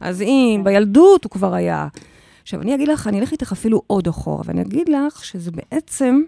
אז 0.00 0.22
אם 0.22 0.60
בילדות 0.64 1.24
הוא 1.24 1.30
כבר 1.30 1.54
היה... 1.54 1.86
עכשיו, 2.44 2.62
אני 2.62 2.74
אגיד 2.74 2.88
לך, 2.88 3.06
אני 3.06 3.20
אלך 3.20 3.32
איתך 3.32 3.52
אפילו 3.52 3.82
עוד 3.86 4.08
אחורה, 4.08 4.42
ואני 4.46 4.62
אגיד 4.62 4.88
לך 4.88 5.24
שזה 5.24 5.50
בעצם 5.50 6.22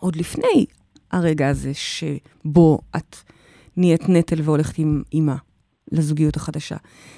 עוד 0.00 0.16
לפני 0.16 0.66
הרגע 1.10 1.48
הזה 1.48 1.72
שבו 1.74 2.78
את 2.96 3.16
נהיית 3.76 4.08
נטל 4.08 4.40
והולכת 4.42 4.78
עם 4.78 5.02
אימא 5.12 5.34
לזוגיות 5.92 6.36
החדשה. 6.36 6.76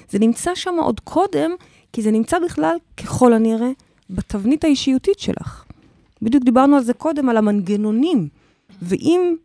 זה 0.09 0.19
נמצא 0.19 0.55
שם 0.55 0.75
עוד 0.81 0.99
קודם, 0.99 1.51
כי 1.93 2.01
זה 2.01 2.11
נמצא 2.11 2.39
בכלל, 2.39 2.75
ככל 2.97 3.33
הנראה, 3.33 3.71
בתבנית 4.09 4.63
האישיותית 4.63 5.19
שלך. 5.19 5.65
בדיוק 6.21 6.43
דיברנו 6.43 6.75
על 6.75 6.83
זה 6.83 6.93
קודם, 6.93 7.29
על 7.29 7.37
המנגנונים. 7.37 8.29
ואם 8.81 9.35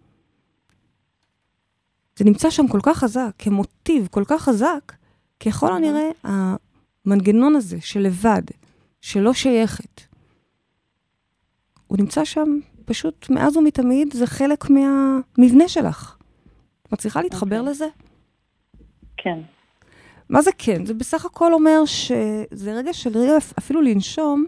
זה 2.18 2.24
נמצא 2.24 2.50
שם 2.50 2.68
כל 2.68 2.80
כך 2.82 2.98
חזק, 2.98 3.30
כמוטיב 3.38 4.08
כל 4.10 4.24
כך 4.26 4.42
חזק, 4.42 4.92
ככל 5.40 5.72
הנראה, 5.72 6.10
המנגנון 7.06 7.56
הזה 7.56 7.76
של 7.80 8.00
לבד, 8.00 8.42
שלא 9.00 9.32
שייכת, 9.32 10.00
הוא 11.86 11.98
נמצא 11.98 12.24
שם 12.24 12.58
פשוט 12.84 13.30
מאז 13.30 13.56
ומתמיד, 13.56 14.12
זה 14.12 14.26
חלק 14.26 14.64
מהמבנה 14.70 15.68
שלך. 15.68 16.16
את 16.82 16.92
מצליחה 16.92 17.22
להתחבר 17.22 17.60
אוקיי. 17.60 17.72
לזה? 17.72 17.86
כן. 19.16 19.38
מה 20.28 20.42
זה 20.42 20.50
כן? 20.58 20.86
זה 20.86 20.94
בסך 20.94 21.24
הכל 21.24 21.52
אומר 21.52 21.84
שזה 21.84 22.72
רגע 22.72 22.92
של 22.92 23.18
רגע 23.18 23.32
אפילו 23.58 23.82
לנשום, 23.82 24.44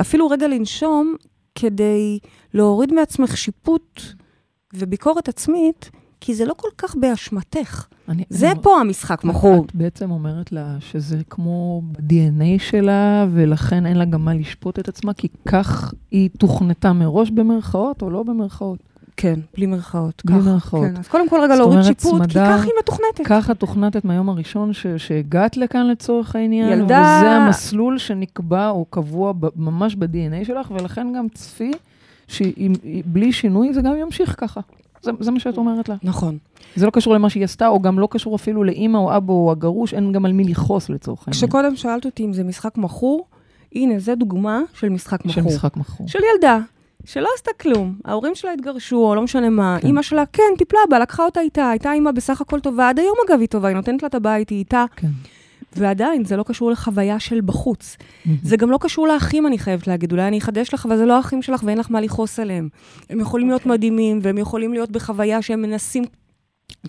אפילו 0.00 0.28
רגע 0.28 0.48
לנשום 0.48 1.14
כדי 1.54 2.18
להוריד 2.54 2.94
מעצמך 2.94 3.36
שיפוט 3.36 4.00
וביקורת 4.74 5.28
עצמית, 5.28 5.90
כי 6.20 6.34
זה 6.34 6.44
לא 6.44 6.54
כל 6.56 6.68
כך 6.78 6.96
באשמתך. 6.96 7.86
אני, 8.08 8.24
זה 8.30 8.50
אני, 8.52 8.60
פה 8.62 8.80
המשחק 8.80 9.24
מכור. 9.24 9.64
את 9.66 9.74
בעצם 9.74 10.10
אומרת 10.10 10.52
לה 10.52 10.76
שזה 10.80 11.18
כמו 11.30 11.82
ב-DNA 11.92 12.58
שלה, 12.62 13.26
ולכן 13.32 13.86
אין 13.86 13.96
לה 13.96 14.04
גם 14.04 14.24
מה 14.24 14.34
לשפוט 14.34 14.78
את 14.78 14.88
עצמה, 14.88 15.12
כי 15.14 15.28
כך 15.48 15.94
היא 16.10 16.30
תוכנתה 16.38 16.92
מראש 16.92 17.30
במרכאות, 17.30 18.02
או 18.02 18.10
לא 18.10 18.22
במרכאות. 18.22 18.78
כן, 19.18 19.40
בלי 19.56 19.66
מרכאות. 19.66 20.22
בלי 20.24 20.38
כך, 20.40 20.46
מרכאות. 20.46 20.84
כן. 20.86 20.96
אז 20.96 21.08
קודם 21.08 21.28
כל 21.28 21.40
רגע 21.42 21.56
להוריד 21.56 21.82
שיפוט, 21.82 22.22
כי 22.22 22.28
צמדה- 22.28 22.46
כך 22.58 22.64
היא 22.64 22.72
מתוכנתת. 22.80 23.24
ככה 23.26 23.54
תוכנתת 23.54 24.04
מהיום 24.04 24.28
הראשון 24.28 24.72
ש- 24.72 24.86
שהגעת 24.96 25.56
לכאן 25.56 25.86
לצורך 25.86 26.36
העניין, 26.36 26.72
ילדה- 26.72 27.18
וזה 27.20 27.30
המסלול 27.30 27.98
שנקבע 27.98 28.68
או 28.68 28.84
קבוע 28.90 29.32
ב- 29.40 29.46
ממש 29.56 29.94
ב-DNA 29.94 30.44
שלך, 30.46 30.70
ולכן 30.70 31.06
גם 31.16 31.26
צפי 31.34 31.70
שבלי 32.28 33.32
שינוי 33.32 33.74
זה 33.74 33.80
גם 33.82 33.96
ימשיך 34.00 34.34
ככה. 34.38 34.60
זה, 35.06 35.12
זה 35.20 35.30
מה 35.30 35.40
שאת 35.40 35.56
אומרת 35.56 35.88
לה. 35.88 35.94
נכון. 36.02 36.38
זה 36.76 36.86
לא 36.86 36.90
קשור 36.90 37.14
למה 37.14 37.30
שהיא 37.30 37.44
עשתה, 37.44 37.68
או 37.68 37.80
גם 37.80 37.98
לא 37.98 38.08
קשור 38.10 38.36
אפילו 38.36 38.64
לאימא 38.64 38.98
או 38.98 39.16
אבא 39.16 39.32
או 39.32 39.50
הגרוש, 39.50 39.94
אין 39.94 40.12
גם 40.12 40.24
על 40.24 40.32
מי 40.32 40.44
לכעוס 40.44 40.90
לצורך 40.90 41.20
העניין. 41.20 41.32
כשקודם 41.32 41.76
שאלת 41.76 42.04
אותי 42.04 42.24
אם 42.24 42.32
זה 42.32 42.44
משחק 42.44 42.78
מכור, 42.78 43.26
הנה, 43.74 43.98
זה 43.98 44.14
דוגמה 44.14 44.60
של 44.74 44.88
משחק 44.88 45.24
מכור. 45.24 45.32
של 45.32 45.42
משחק 45.42 45.76
מכור. 45.76 46.08
של 46.08 46.18
ילדה, 46.34 46.58
שלא 47.04 47.28
עשתה 47.36 47.50
כלום. 47.60 47.94
ההורים 48.04 48.34
שלה 48.34 48.52
התגרשו, 48.52 48.96
או 48.96 49.14
לא 49.14 49.22
משנה 49.22 49.50
מה. 49.50 49.76
כן. 49.80 49.86
אימא 49.86 50.02
שלה, 50.02 50.24
כן, 50.32 50.42
טיפלה 50.58 50.80
בה, 50.90 50.98
לקחה 50.98 51.24
אותה 51.24 51.40
איתה. 51.40 51.70
הייתה 51.70 51.92
אימא 51.92 52.10
בסך 52.10 52.40
הכל 52.40 52.60
טובה, 52.60 52.88
עד 52.88 52.98
היום 52.98 53.16
אגב 53.28 53.40
היא 53.40 53.48
טובה, 53.48 53.68
היא 53.68 53.76
נותנת 53.76 54.02
לה 54.02 54.08
את 54.08 54.14
הבית, 54.14 54.50
היא 54.50 54.58
איתה. 54.58 54.84
כן. 54.96 55.08
ועדיין, 55.78 56.24
זה 56.24 56.36
לא 56.36 56.42
קשור 56.42 56.70
לחוויה 56.70 57.20
של 57.20 57.40
בחוץ. 57.40 57.96
זה 58.42 58.56
גם 58.56 58.70
לא 58.70 58.78
קשור 58.80 59.08
לאחים, 59.08 59.46
אני 59.46 59.58
חייבת 59.58 59.86
להגיד. 59.86 60.12
אולי 60.12 60.28
אני 60.28 60.38
אחדש 60.38 60.74
לך, 60.74 60.86
אבל 60.86 60.96
זה 60.96 61.04
לא 61.06 61.16
האחים 61.16 61.42
שלך 61.42 61.62
ואין 61.64 61.78
לך 61.78 61.90
מה 61.90 62.00
לכעוס 62.00 62.38
עליהם. 62.38 62.68
הם 63.10 63.20
יכולים 63.20 63.48
להיות 63.48 63.66
מדהימים, 63.66 64.18
והם 64.22 64.38
יכולים 64.38 64.72
להיות 64.72 64.90
בחוויה 64.90 65.42
שהם 65.42 65.62
מנסים 65.62 66.04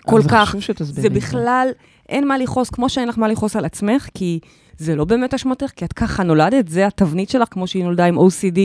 כל 0.02 0.20
אז 0.20 0.28
כך. 0.28 0.50
חשוב 0.50 0.62
שתסבירי 0.62 1.02
זה 1.02 1.08
את 1.08 1.14
בכלל, 1.14 1.70
אין 2.10 2.28
מה 2.28 2.38
לכעוס, 2.38 2.70
כמו 2.70 2.90
שאין 2.90 3.08
לך 3.08 3.18
מה 3.18 3.28
לכעוס 3.28 3.56
על 3.56 3.66
עצמך, 3.66 4.08
כי 4.14 4.40
זה 4.78 4.96
לא 4.96 5.06
באמת 5.06 5.34
אשמתך, 5.34 5.70
כי 5.76 5.86
את 5.86 5.94
ככה 5.94 6.24
נולדת, 6.24 6.68
זה 6.68 6.88
התבנית 6.88 7.30
שלך, 7.30 7.48
כמו 7.52 7.68
שהיא 7.68 7.84
נולדה 7.84 8.06
עם 8.06 8.18
OCD, 8.18 8.60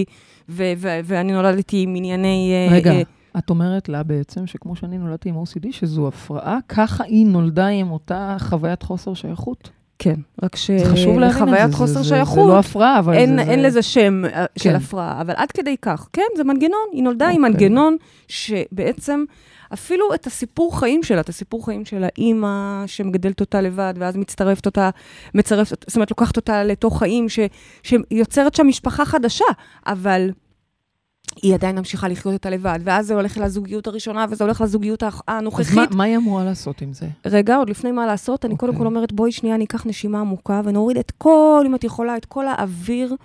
ו- 0.49 0.73
ו- 0.77 1.01
ואני 1.05 1.33
נולדתי 1.33 1.83
עם 1.83 1.95
ענייני... 1.95 2.53
אה, 2.53 2.75
רגע, 2.77 2.93
אה, 2.93 3.03
את 3.39 3.51
אומרת 3.51 3.89
לה 3.89 4.03
בעצם 4.03 4.47
שכמו 4.47 4.77
שאני 4.77 4.99
נולדתי 4.99 5.29
עם 5.29 5.35
OCD, 5.35 5.67
שזו 5.71 6.09
הפרעה, 6.09 6.59
ככה 6.69 7.05
היא 7.05 7.27
נולדה 7.27 7.67
עם 7.67 7.91
אותה 7.91 8.37
חוויית 8.39 8.83
חוסר 8.83 9.15
שייכות? 9.15 9.71
כן, 10.03 10.15
רק 10.43 10.57
זה 10.57 10.79
חשוב 10.85 11.19
להבין 11.19 11.25
את 11.25 11.33
זה. 11.33 11.39
שלחוויית 11.39 11.71
זה- 11.71 11.77
חוסר 11.77 12.03
שייכות, 12.03 12.35
זה 12.47 12.53
לא 12.53 12.59
הפרעה, 12.59 12.99
אבל 12.99 13.15
אין, 13.15 13.37
זה... 13.37 13.43
אין 13.43 13.61
זה... 13.61 13.67
לזה 13.67 13.83
שם 13.83 14.25
אה, 14.25 14.45
של 14.57 14.71
כן. 14.71 14.77
הפרעה, 14.77 15.21
אבל 15.21 15.35
עד 15.37 15.53
כדי 15.53 15.77
כך. 15.83 16.09
כן, 16.13 16.23
זה 16.37 16.45
מנגנון, 16.45 16.79
היא 16.93 17.03
נולדה 17.03 17.29
עם 17.29 17.45
אוקיי. 17.45 17.51
מנגנון 17.51 17.97
שבעצם, 18.29 19.25
אפילו 19.75 20.15
את 20.15 20.27
הסיפור 20.27 20.79
חיים 20.81 21.03
שלה, 21.03 21.21
את 21.21 21.29
הסיפור 21.29 21.65
חיים 21.65 21.85
של 21.85 22.05
האימא 22.05 22.83
שמגדלת 22.87 23.41
אותה 23.41 23.61
לבד, 23.61 23.95
ואז 23.99 24.17
מצטרפת 24.17 24.67
אותה, 24.67 24.91
מצרפת, 25.35 25.85
זאת 25.89 25.97
אומרת, 25.97 26.11
לוקחת 26.11 26.37
אותה 26.37 26.65
לתוך 26.65 26.99
חיים, 26.99 27.29
ש, 27.29 27.39
שיוצרת 27.83 28.55
שם 28.55 28.67
משפחה 28.67 29.05
חדשה, 29.05 29.45
אבל... 29.87 30.31
היא 31.43 31.55
עדיין 31.55 31.79
ממשיכה 31.79 32.09
לחיות 32.09 32.35
אותה 32.35 32.51
לבד, 32.51 32.79
ואז 32.85 33.07
זה 33.07 33.15
הולך 33.15 33.39
לזוגיות 33.39 33.87
הראשונה, 33.87 34.27
וזה 34.31 34.45
הולך 34.45 34.61
לזוגיות 34.61 35.03
האח- 35.03 35.23
אז 35.27 35.35
הנוכחית. 35.39 35.77
מה, 35.77 35.85
מה 35.91 36.05
היא 36.05 36.17
אמורה 36.17 36.45
לעשות 36.45 36.83
עם 36.83 36.93
זה? 36.93 37.07
רגע, 37.27 37.57
עוד 37.57 37.71
לפני 37.71 37.91
מה 37.91 38.07
לעשות, 38.07 38.45
אני 38.45 38.57
קודם 38.57 38.73
אוקיי. 38.73 38.79
כל 38.81 38.87
אומרת, 38.87 39.13
בואי 39.13 39.33
שנייה 39.33 39.57
ניקח 39.57 39.87
נשימה 39.87 40.21
עמוקה 40.21 40.61
ונוריד 40.65 40.97
את 40.97 41.13
כל, 41.19 41.63
אם 41.67 41.75
את 41.75 41.85
יכולה, 41.85 42.17
את 42.17 42.25
כל 42.25 42.47
האוויר 42.49 43.17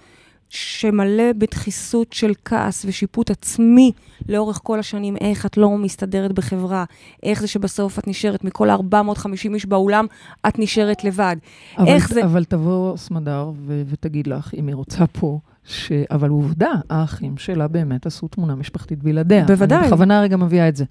שמלא 0.49 1.33
בדחיסות 1.37 2.13
של 2.13 2.33
כעס 2.45 2.85
ושיפוט 2.85 3.31
עצמי 3.31 3.91
לאורך 4.29 4.59
כל 4.63 4.79
השנים, 4.79 5.17
איך 5.21 5.45
את 5.45 5.57
לא 5.57 5.77
מסתדרת 5.77 6.31
בחברה, 6.31 6.85
איך 7.23 7.41
זה 7.41 7.47
שבסוף 7.47 7.99
את 7.99 8.07
נשארת 8.07 8.43
מכל 8.43 8.69
ה-450 8.69 9.53
איש 9.53 9.65
באולם, 9.65 10.05
את 10.47 10.59
נשארת 10.59 11.03
לבד. 11.03 11.35
אבל, 11.77 11.87
איך 11.87 12.09
זה... 12.09 12.25
אבל 12.25 12.43
תבוא 12.43 12.97
סמדר 12.97 13.51
ו- 13.55 13.81
ותגיד 13.87 14.27
לך, 14.27 14.53
אם 14.53 14.67
היא 14.67 14.75
רוצה 14.75 15.07
פה, 15.07 15.39
ש... 15.63 15.91
אבל 16.11 16.29
עובדה, 16.29 16.71
האחים 16.89 17.37
שלה 17.37 17.67
באמת 17.67 18.05
עשו 18.05 18.27
תמונה 18.27 18.55
משפחתית 18.55 19.03
בלעדיה. 19.03 19.45
בוודאי. 19.45 19.79
אני 19.79 19.87
בכוונה 19.87 20.21
רגע 20.21 20.37
מביאה 20.37 20.69
את 20.69 20.75
זה. 20.75 20.85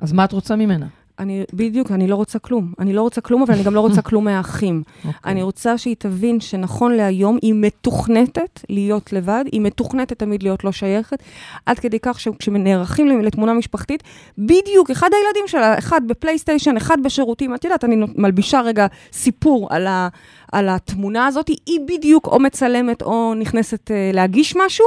אז 0.00 0.12
מה 0.12 0.24
את 0.24 0.32
רוצה 0.32 0.56
ממנה? 0.56 0.86
אני, 1.18 1.44
בדיוק, 1.52 1.90
אני 1.90 2.06
לא 2.06 2.16
רוצה 2.16 2.38
כלום. 2.38 2.72
אני 2.78 2.92
לא 2.92 3.02
רוצה 3.02 3.20
כלום, 3.20 3.42
אבל 3.42 3.54
אני 3.54 3.62
גם 3.62 3.74
לא 3.74 3.80
רוצה 3.80 4.02
כלום 4.08 4.24
מהאחים. 4.24 4.82
אוקיי. 4.98 5.12
אני 5.24 5.42
רוצה 5.42 5.78
שהיא 5.78 5.96
תבין 5.98 6.40
שנכון 6.40 6.92
להיום 6.92 7.38
היא 7.42 7.54
מתוכנתת 7.56 8.60
להיות 8.68 9.12
לבד, 9.12 9.44
היא 9.52 9.60
מתוכנתת 9.60 10.18
תמיד 10.18 10.42
להיות 10.42 10.64
לא 10.64 10.72
שייכת, 10.72 11.22
עד 11.66 11.78
כדי 11.78 11.98
כך 12.02 12.20
שכשנערכים 12.20 13.22
לתמונה 13.22 13.54
משפחתית, 13.54 14.02
בדיוק, 14.38 14.90
אחד 14.90 15.10
הילדים 15.12 15.42
שלה, 15.46 15.78
אחד 15.78 16.00
בפלייסטיישן, 16.06 16.76
אחד 16.76 16.96
בשירותים, 17.02 17.54
את 17.54 17.64
יודעת, 17.64 17.84
אני 17.84 18.06
מלבישה 18.16 18.60
רגע 18.60 18.86
סיפור 19.12 19.68
על, 19.70 19.86
ה, 19.86 20.08
על 20.52 20.68
התמונה 20.68 21.26
הזאת, 21.26 21.48
היא 21.48 21.80
בדיוק 21.88 22.26
או 22.26 22.38
מצלמת 22.38 23.02
או 23.02 23.34
נכנסת 23.34 23.90
uh, 23.90 24.16
להגיש 24.16 24.56
משהו, 24.56 24.86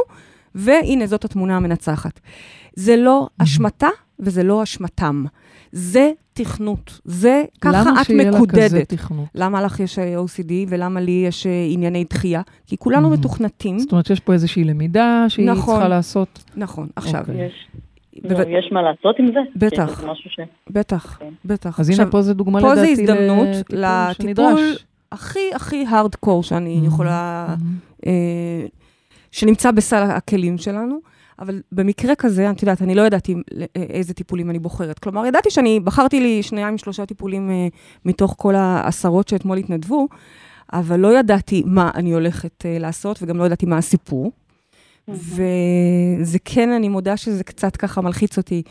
והנה, 0.56 1.08
זאת 1.08 1.26
התמונה 1.26 1.58
המנצחת. 1.58 2.20
זה 2.76 2.96
לא 2.96 3.28
אשמתה 3.38 3.88
וזה 4.20 4.44
לא 4.44 4.63
אשמתם. 4.63 5.26
זה 5.72 6.12
תכנות, 6.34 7.00
זה, 7.06 7.44
ככה 7.62 7.82
למה 7.82 8.02
את 8.02 8.06
שיהיה 8.06 8.24
לה 8.24 8.30
כזה 8.32 8.38
מקודדת. 8.38 8.90
תכנות? 8.90 9.26
למה 9.36 9.62
לך 9.62 9.80
יש 9.80 10.00
אה, 10.00 10.16
OCD 10.20 10.52
ולמה 10.68 11.00
לי 11.02 11.24
יש 11.28 11.48
אה, 11.48 11.52
ענייני 11.70 12.04
דחייה? 12.10 12.42
כי 12.68 12.78
כולנו 12.78 13.10
Mhm. 13.14 13.18
מתוכנתים. 13.18 13.80
זאת 13.80 13.92
אומרת, 13.92 14.10
יש 14.10 14.20
פה 14.20 14.34
איזושהי 14.34 14.64
למידה 14.64 15.26
שהיא 15.28 15.46
נכון. 15.46 15.74
צריכה 15.76 15.88
לעשות. 15.88 16.44
נכון, 16.58 16.88
עכשיו, 16.96 17.20
אוקיי. 17.22 17.46
יש, 17.46 17.54
לא, 18.24 18.38
יש 18.40 18.70
מה 18.72 18.82
לעשות 18.82 19.16
עם 19.20 19.28
זה? 19.28 19.40
בטח. 19.56 20.02
ש... 20.16 20.40
בטח, 20.70 21.18
כן. 21.20 21.30
בטח. 21.46 21.80
אז 21.80 21.90
עכשיו, 21.90 22.04
הנה, 22.04 22.12
פה 22.12 22.22
זה 22.22 22.34
דוגמה 22.34 22.62
פה 22.62 22.76
זה 22.76 22.82
לדעתי 22.82 22.92
הזדמנות 23.02 23.48
לטיפול 23.70 23.80
לטיפול 23.80 24.58
שנדרש. 24.58 24.86
הכי 25.12 25.40
הכי 25.54 25.86
הארדקור 25.90 26.44
שאני 26.44 26.80
Mhm. 26.84 26.88
יכולה, 26.88 27.48
Mhm. 27.60 27.64
אה, 28.08 28.12
שנמצא 29.32 29.72
בסל 29.72 30.04
הכלים 30.04 30.58
שלנו. 30.58 31.00
אבל 31.39 31.62
במקרה 31.71 32.15
כזה, 32.15 32.52
את 32.52 32.62
יודעת, 32.62 32.82
אני 32.82 32.95
לא 32.95 33.02
ידעתי 33.02 33.36
אה, 33.36 33.65
איזה 33.75 34.13
טיפולים 34.13 34.49
אני 34.49 34.60
בוחרת. 34.60 34.99
כלומר, 34.99 35.25
ידעתי 35.25 35.49
שאני 35.49 35.80
בחרתי 35.80 36.19
לי 36.19 36.43
שניים, 36.43 36.78
שלושה 36.78 37.06
טיפולים 37.06 37.52
אה, 37.52 37.67
מתוך 38.06 38.36
כל 38.38 38.56
העשרות 38.56 39.28
שאתמול 39.28 39.58
התנדבו, 39.58 40.08
אבל 40.73 40.99
לא 40.99 41.19
ידעתי 41.19 41.63
מה 41.65 41.91
אני 41.95 42.12
הולכת 42.12 42.65
אה, 42.65 42.80
לעשות, 42.80 43.19
וגם 43.21 43.38
לא 43.38 43.43
ידעתי 43.43 43.65
מה 43.65 43.78
הסיפור. 43.78 44.32
וזה 45.08 46.39
כן, 46.45 46.69
אני 46.69 46.89
מודה 46.89 47.17
שזה 47.17 47.43
קצת 47.43 47.75
ככה 47.75 48.02
מלחיץ 48.02 48.38
אותי 48.38 48.63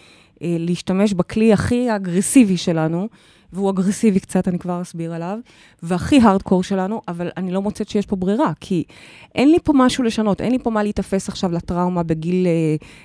אה, 0.42 0.56
להשתמש 0.58 1.12
בכלי 1.12 1.52
הכי 1.52 1.96
אגרסיבי 1.96 2.56
שלנו, 2.56 3.08
והוא 3.52 3.70
אגרסיבי 3.70 4.20
קצת, 4.20 4.48
אני 4.48 4.58
כבר 4.58 4.82
אסביר 4.82 5.14
עליו, 5.14 5.38
והכי 5.82 6.20
הארדקור 6.20 6.62
שלנו, 6.62 7.00
אבל 7.08 7.30
אני 7.36 7.50
לא 7.50 7.62
מוצאת 7.62 7.88
שיש 7.88 8.06
פה 8.06 8.16
ברירה, 8.16 8.52
כי 8.60 8.84
אין 9.34 9.50
לי 9.50 9.58
פה 9.64 9.72
משהו 9.76 10.04
לשנות, 10.04 10.40
אין 10.40 10.52
לי 10.52 10.58
פה 10.58 10.70
מה 10.70 10.82
להיתפס 10.82 11.28
עכשיו 11.28 11.52
לטראומה 11.52 12.02
בגיל 12.02 12.46
אה, 12.46 12.50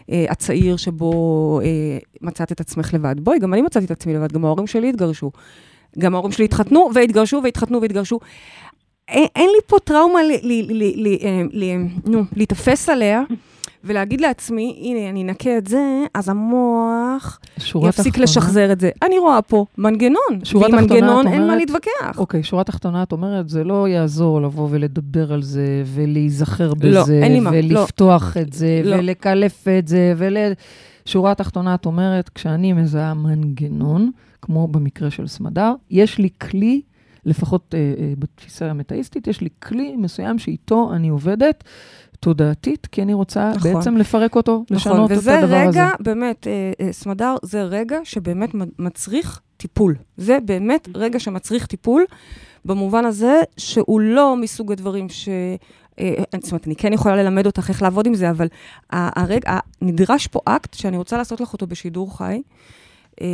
אה, 0.09 0.25
הצעיר 0.29 0.77
שבו 0.77 1.59
אה, 1.63 1.97
מצאת 2.21 2.51
את 2.51 2.61
עצמך 2.61 2.93
לבד. 2.93 3.15
בואי, 3.19 3.39
גם 3.39 3.53
אני 3.53 3.61
מצאתי 3.61 3.85
את 3.85 3.91
עצמי 3.91 4.13
לבד, 4.13 4.31
גם 4.31 4.45
ההורים 4.45 4.67
שלי 4.67 4.89
התגרשו. 4.89 5.31
גם 5.99 6.15
ההורים 6.15 6.31
שלי 6.31 6.45
התחתנו 6.45 6.89
והתגרשו 6.93 7.41
והתחתנו 7.43 7.81
והתגרשו. 7.81 8.19
אין, 9.07 9.25
אין 9.35 9.49
לי 9.49 9.59
פה 9.67 9.77
טראומה 9.83 10.23
ל, 10.23 10.31
ל, 10.43 10.73
ל, 10.73 11.07
ל, 11.07 11.17
אה, 11.23 11.41
ל, 11.51 11.63
נו, 12.05 12.23
להיתפס 12.35 12.89
עליה 12.89 13.23
ולהגיד 13.83 14.21
לעצמי, 14.21 14.75
הנה, 14.81 15.09
אני 15.09 15.23
אנקה 15.23 15.57
את 15.57 15.67
זה, 15.67 15.81
אז 16.13 16.29
המוח 16.29 17.39
יפסיק 17.57 18.05
תחתונה- 18.13 18.23
לשחזר 18.23 18.71
את 18.71 18.79
זה. 18.79 18.89
אני 19.01 19.17
רואה 19.19 19.41
פה 19.41 19.65
מנגנון, 19.77 20.19
שורה 20.43 20.67
ועם 20.71 20.75
מנגנון 20.81 21.27
את 21.27 21.31
אין 21.31 21.37
מה 21.41 21.43
אומרת- 21.47 21.59
להתווכח. 21.59 22.17
אוקיי, 22.17 22.43
שורה 22.43 22.63
תחתונה, 22.63 23.03
את 23.03 23.11
אומרת, 23.11 23.49
זה 23.49 23.63
לא 23.63 23.87
יעזור 23.87 24.41
לבוא 24.41 24.67
ולדבר 24.71 25.33
על 25.33 25.41
זה, 25.41 25.83
ולהיזכר 25.85 26.69
לא, 26.69 26.75
בזה, 27.01 27.21
לא. 27.41 27.49
ולפתוח 27.53 28.37
את 28.37 28.53
זה, 28.53 28.81
לא. 28.83 28.95
ולקלף 28.95 29.67
את 29.79 29.87
זה, 29.87 30.13
ול... 30.17 30.37
שורה 31.05 31.35
תחתונה, 31.35 31.75
את 31.75 31.85
אומרת, 31.85 32.29
כשאני 32.29 32.73
מזהה 32.73 33.13
מנגנון, 33.13 34.11
כמו 34.41 34.67
במקרה 34.67 35.09
של 35.11 35.27
סמדר, 35.27 35.73
יש 35.91 36.17
לי 36.17 36.29
כלי, 36.41 36.81
לפחות 37.25 37.75
אה, 37.75 37.79
אה, 37.79 38.13
בתפיסה 38.17 38.69
המטאיסטית, 38.69 39.27
יש 39.27 39.41
לי 39.41 39.49
כלי 39.63 39.95
מסוים 39.95 40.39
שאיתו 40.39 40.91
אני 40.93 41.09
עובדת. 41.09 41.63
תודעתית, 42.19 42.87
כי 42.91 43.01
אני 43.01 43.13
רוצה 43.13 43.51
נכון. 43.55 43.73
בעצם 43.73 43.97
לפרק 43.97 44.35
אותו, 44.35 44.63
לשנות 44.69 44.97
נכון, 44.97 45.11
את 45.11 45.17
וזה 45.17 45.39
הדבר 45.39 45.55
הזה. 45.55 45.69
רגע, 45.69 45.89
באמת, 45.99 46.47
אה, 46.47 46.71
אה, 46.81 46.93
סמדר, 46.93 47.35
זה 47.41 47.63
רגע 47.63 47.97
שבאמת 48.03 48.49
מצריך 48.79 49.41
טיפול. 49.57 49.95
זה 50.17 50.37
באמת 50.45 50.87
רגע 50.95 51.19
שמצריך 51.19 51.65
טיפול, 51.65 52.05
במובן 52.65 53.05
הזה 53.05 53.41
שהוא 53.57 54.01
לא 54.01 54.35
מסוג 54.35 54.71
הדברים 54.71 55.09
ש... 55.09 55.29
אה, 55.99 56.13
זאת 56.41 56.51
אומרת, 56.51 56.67
אני 56.67 56.75
כן 56.75 56.93
יכולה 56.93 57.15
ללמד 57.15 57.45
אותך 57.45 57.69
איך 57.69 57.81
לעבוד 57.81 58.07
עם 58.07 58.15
זה, 58.15 58.29
אבל 58.29 58.47
הרגע, 58.89 59.59
נדרש 59.81 60.27
פה 60.27 60.39
אקט 60.45 60.73
שאני 60.73 60.97
רוצה 60.97 61.17
לעשות 61.17 61.41
לך 61.41 61.53
אותו 61.53 61.67
בשידור 61.67 62.17
חי. 62.17 62.41
אה, 63.21 63.27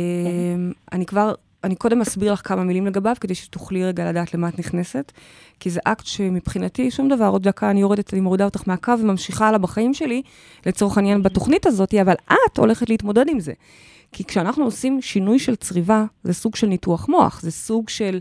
אני 0.92 1.06
כבר, 1.06 1.34
אני 1.64 1.76
קודם 1.76 2.00
אסביר 2.00 2.32
לך 2.32 2.48
כמה 2.48 2.64
מילים 2.64 2.86
לגביו, 2.86 3.16
כדי 3.20 3.34
שתוכלי 3.34 3.84
רגע 3.84 4.10
לדעת 4.10 4.34
למה 4.34 4.48
את 4.48 4.58
נכנסת, 4.58 5.12
כי 5.60 5.70
זה 5.70 5.80
אקט 5.84 6.06
שמבחינתי 6.06 6.90
שום 6.90 7.08
דבר, 7.08 7.26
עוד 7.26 7.42
דקה 7.42 7.70
אני 7.70 7.80
יורדת, 7.80 8.12
אני 8.12 8.20
מורידה 8.20 8.44
אותך 8.44 8.62
מהקו 8.66 8.92
וממשיכה 9.00 9.48
הלאה 9.48 9.58
בחיים 9.58 9.94
שלי, 9.94 10.22
לצורך 10.66 10.96
העניין 10.96 11.22
בתוכנית 11.22 11.66
הזאת, 11.66 11.94
אבל 11.94 12.14
את 12.32 12.58
הולכת 12.58 12.88
להתמודד 12.88 13.28
עם 13.28 13.40
זה. 13.40 13.52
כי 14.12 14.24
כשאנחנו 14.24 14.64
עושים 14.64 15.02
שינוי 15.02 15.38
של 15.38 15.56
צריבה, 15.56 16.04
זה 16.24 16.32
סוג 16.32 16.56
של 16.56 16.66
ניתוח 16.66 17.08
מוח, 17.08 17.40
זה 17.42 17.50
סוג 17.50 17.88
של... 17.88 18.18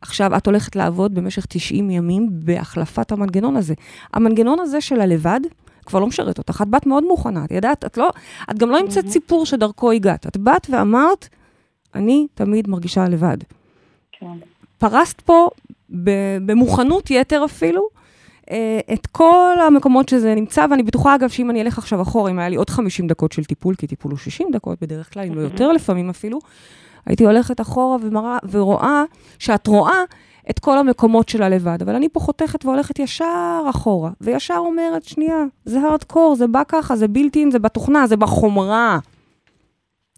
עכשיו 0.00 0.36
את 0.36 0.46
הולכת 0.46 0.76
לעבוד 0.76 1.14
במשך 1.14 1.46
90 1.46 1.90
ימים 1.90 2.28
בהחלפת 2.30 3.12
המנגנון 3.12 3.56
הזה. 3.56 3.74
המנגנון 4.12 4.58
הזה 4.60 4.80
של 4.80 5.00
הלבד, 5.00 5.40
כבר 5.86 6.00
לא 6.00 6.06
משרת 6.06 6.38
אותך, 6.38 6.62
את 6.62 6.68
באת 6.68 6.86
מאוד 6.86 7.04
מוכנה, 7.04 7.44
את 7.44 7.50
ידעת, 7.50 7.84
את 7.84 7.96
לא, 7.96 8.10
את 8.50 8.58
גם 8.58 8.70
לא 8.70 8.78
המצאת 8.78 9.08
סיפור 9.08 9.46
שדרכו 9.46 9.90
הגעת. 9.92 10.26
את 10.26 10.36
באת 10.36 10.66
ואמרת, 10.70 11.28
אני 11.98 12.26
תמיד 12.34 12.68
מרגישה 12.68 13.08
לבד. 13.08 13.36
כן. 14.12 14.26
פרסת 14.78 15.20
פה 15.20 15.48
במוכנות 16.46 17.10
יתר 17.10 17.44
אפילו, 17.44 17.88
אה, 18.50 18.80
את 18.92 19.06
כל 19.06 19.54
המקומות 19.66 20.08
שזה 20.08 20.34
נמצא, 20.34 20.66
ואני 20.70 20.82
בטוחה, 20.82 21.14
אגב, 21.14 21.28
שאם 21.28 21.50
אני 21.50 21.62
אלך 21.62 21.78
עכשיו 21.78 22.02
אחורה, 22.02 22.30
אם 22.30 22.38
היה 22.38 22.48
לי 22.48 22.56
עוד 22.56 22.70
50 22.70 23.06
דקות 23.06 23.32
של 23.32 23.44
טיפול, 23.44 23.74
כי 23.74 23.86
טיפול 23.86 24.10
הוא 24.10 24.18
60 24.18 24.48
דקות 24.52 24.78
בדרך 24.82 25.12
כלל, 25.12 25.26
אם 25.26 25.34
לא 25.34 25.40
יותר 25.40 25.72
לפעמים 25.72 26.10
אפילו, 26.10 26.38
הייתי 27.06 27.24
הולכת 27.24 27.60
אחורה 27.60 27.96
ומראה, 28.00 28.38
ורואה 28.50 29.04
שאת 29.38 29.66
רואה 29.66 30.02
את 30.50 30.58
כל 30.58 30.78
המקומות 30.78 31.28
שלה 31.28 31.48
לבד. 31.48 31.82
אבל 31.82 31.94
אני 31.94 32.08
פה 32.08 32.20
חותכת 32.20 32.64
והולכת 32.64 32.98
ישר 32.98 33.62
אחורה, 33.70 34.10
וישר 34.20 34.56
אומרת, 34.58 35.04
שנייה, 35.04 35.44
זה 35.64 35.80
הארדקור, 35.80 36.36
זה 36.36 36.46
בא 36.46 36.62
ככה, 36.68 36.96
זה 36.96 37.06
אין, 37.34 37.50
זה 37.50 37.58
בתוכנה, 37.58 38.06
זה 38.06 38.16
בחומרה. 38.16 38.98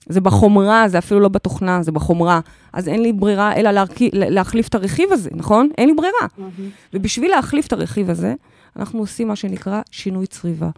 זה 0.09 0.21
בחומרה, 0.21 0.89
זה 0.89 0.99
אפילו 0.99 1.21
לא 1.21 1.29
בתוכנה, 1.29 1.83
זה 1.83 1.93
בחומרה. 1.93 2.41
אז 2.73 2.89
אין 2.89 3.03
לי 3.03 3.13
ברירה 3.13 3.57
אלא 3.57 3.71
להרכי, 3.71 4.11
להחליף 4.13 4.69
את 4.69 4.75
הרכיב 4.75 5.13
הזה, 5.13 5.31
נכון? 5.33 5.69
אין 5.79 5.89
לי 5.89 5.95
ברירה. 5.95 6.51
ובשביל 6.95 7.31
להחליף 7.31 7.67
את 7.67 7.73
הרכיב 7.73 8.11
הזה, 8.11 8.35
אנחנו 8.77 8.99
עושים 8.99 9.29
מה 9.29 9.37
שנקרא 9.37 9.81
שינוי 9.91 10.27
צריבה. 10.27 10.71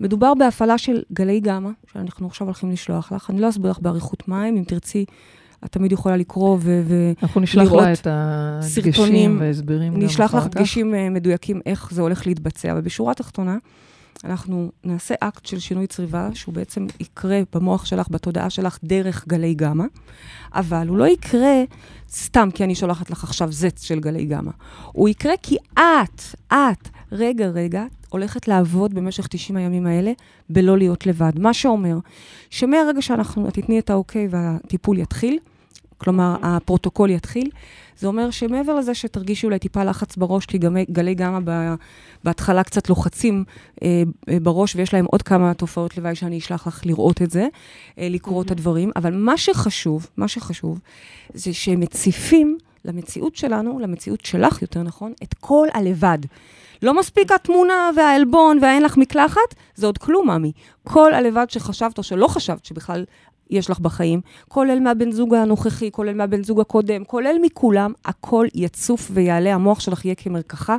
מדובר 0.00 0.34
בהפעלה 0.34 0.78
של 0.78 1.02
גלי 1.12 1.40
גמא, 1.40 1.70
שאנחנו 1.92 2.26
עכשיו 2.26 2.46
הולכים 2.46 2.70
לשלוח 2.70 3.12
לך. 3.12 3.30
אני 3.30 3.40
לא 3.40 3.48
אסביר 3.48 3.70
לך 3.70 3.78
באריכות 3.78 4.28
מים, 4.28 4.56
אם 4.56 4.64
תרצי, 4.64 5.04
את 5.64 5.72
תמיד 5.72 5.92
יכולה 5.92 6.16
לקרוא 6.16 6.58
ו... 6.60 6.82
ו- 6.84 7.12
אנחנו 7.22 7.40
נשלח 7.40 7.72
לה 7.72 7.92
את 7.92 8.06
הדגשים 8.10 8.92
סרטונים, 8.92 9.40
והסברים 9.40 9.94
גם 9.94 10.02
נשלח 10.02 10.34
לך 10.34 10.40
אחר 10.40 10.48
כך. 10.48 10.56
דגשים 10.56 10.94
אה, 10.94 11.10
מדויקים 11.10 11.60
איך 11.66 11.90
זה 11.92 12.02
הולך 12.02 12.26
להתבצע. 12.26 12.72
אבל 12.72 12.80
בשורה 12.80 13.12
התחתונה, 13.12 13.56
אנחנו 14.24 14.70
נעשה 14.84 15.14
אקט 15.20 15.46
של 15.46 15.58
שינוי 15.58 15.86
צריבה, 15.86 16.28
שהוא 16.34 16.54
בעצם 16.54 16.86
יקרה 17.00 17.40
במוח 17.54 17.84
שלך, 17.84 18.06
בתודעה 18.10 18.50
שלך, 18.50 18.78
דרך 18.84 19.28
גלי 19.28 19.54
גמא, 19.54 19.84
אבל 20.54 20.88
הוא 20.88 20.96
לא 20.96 21.08
יקרה 21.08 21.62
סתם 22.10 22.48
כי 22.54 22.64
אני 22.64 22.74
שולחת 22.74 23.10
לך 23.10 23.24
עכשיו 23.24 23.52
זץ 23.52 23.82
של 23.82 24.00
גלי 24.00 24.24
גמא. 24.24 24.50
הוא 24.92 25.08
יקרה 25.08 25.34
כי 25.42 25.56
את, 25.74 26.22
את, 26.52 26.88
רגע, 27.12 27.46
רגע, 27.46 27.84
הולכת 28.08 28.48
לעבוד 28.48 28.94
במשך 28.94 29.26
90 29.26 29.56
הימים 29.56 29.86
האלה 29.86 30.12
בלא 30.50 30.78
להיות 30.78 31.06
לבד. 31.06 31.32
מה 31.38 31.54
שאומר 31.54 31.98
שמהרגע 32.50 33.02
שאנחנו, 33.02 33.48
את 33.48 33.54
תתני 33.54 33.78
את 33.78 33.90
האוקיי 33.90 34.28
והטיפול 34.30 34.98
יתחיל, 34.98 35.38
כלומר, 35.98 36.36
הפרוטוקול 36.42 37.10
יתחיל, 37.10 37.50
זה 37.98 38.06
אומר 38.06 38.30
שמעבר 38.30 38.74
לזה 38.74 38.94
שתרגישי 38.94 39.46
אולי 39.46 39.58
טיפה 39.58 39.84
לחץ 39.84 40.16
בראש, 40.16 40.46
כי 40.46 40.58
גמי, 40.58 40.84
גלי 40.90 41.14
גמא 41.14 41.38
בהתחלה 42.24 42.64
קצת 42.64 42.88
לוחצים 42.88 43.44
אה, 43.82 44.02
אה, 44.28 44.40
בראש, 44.42 44.76
ויש 44.76 44.94
להם 44.94 45.04
עוד 45.04 45.22
כמה 45.22 45.54
תופעות 45.54 45.98
לוואי 45.98 46.14
שאני 46.14 46.38
אשלח 46.38 46.66
לך 46.66 46.86
לראות 46.86 47.22
את 47.22 47.30
זה, 47.30 47.48
אה, 47.98 48.08
לקרוא 48.10 48.42
את 48.42 48.50
הדברים, 48.50 48.90
אבל 48.96 49.14
מה 49.14 49.36
שחשוב, 49.36 50.06
מה 50.16 50.28
שחשוב, 50.28 50.80
זה 51.34 51.54
שהם 51.54 51.80
מציפים 51.80 52.58
למציאות 52.84 53.36
שלנו, 53.36 53.78
למציאות 53.78 54.24
שלך, 54.24 54.62
יותר 54.62 54.82
נכון, 54.82 55.12
את 55.22 55.34
כל 55.34 55.66
הלבד. 55.74 56.18
לא 56.82 56.98
מספיק 56.98 57.32
התמונה 57.32 57.90
והעלבון 57.96 58.58
והאין 58.62 58.82
לך 58.82 58.96
מקלחת, 58.96 59.54
זה 59.74 59.86
עוד 59.86 59.98
כלום, 59.98 60.30
ממי. 60.30 60.52
כל 60.84 61.14
הלבד 61.14 61.46
שחשבת 61.48 61.98
או 61.98 62.02
שלא 62.02 62.28
חשבת 62.28 62.64
שבכלל 62.64 63.04
יש 63.50 63.70
לך 63.70 63.80
בחיים, 63.80 64.20
כולל 64.48 64.80
מהבן 64.80 65.12
זוג 65.12 65.34
הנוכחי, 65.34 65.90
כולל 65.90 66.14
מהבן 66.14 66.44
זוג 66.44 66.60
הקודם, 66.60 67.04
כולל 67.04 67.36
מכולם, 67.42 67.92
הכל 68.04 68.46
יצוף 68.54 69.10
ויעלה, 69.14 69.54
המוח 69.54 69.80
שלך 69.80 70.04
יהיה 70.04 70.14
כמרקחה. 70.14 70.76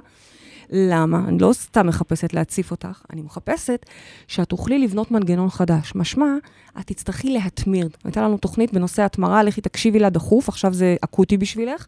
למה? 0.71 1.21
אני 1.27 1.39
לא 1.39 1.53
סתם 1.53 1.87
מחפשת 1.87 2.33
להציף 2.33 2.71
אותך, 2.71 3.01
אני 3.13 3.21
מחפשת 3.21 3.85
שאת 4.27 4.49
תוכלי 4.49 4.79
לבנות 4.79 5.11
מנגנון 5.11 5.49
חדש. 5.49 5.91
משמע, 5.95 6.33
את 6.79 6.87
תצטרכי 6.87 7.31
להתמיר. 7.31 7.89
הייתה 8.03 8.21
לנו 8.21 8.37
תוכנית 8.37 8.73
בנושא 8.73 9.03
התמרה, 9.03 9.43
לכי 9.43 9.61
תקשיבי 9.61 9.99
לה 9.99 10.09
דחוף, 10.09 10.49
עכשיו 10.49 10.73
זה 10.73 10.95
אקוטי 11.01 11.37
בשבילך. 11.37 11.85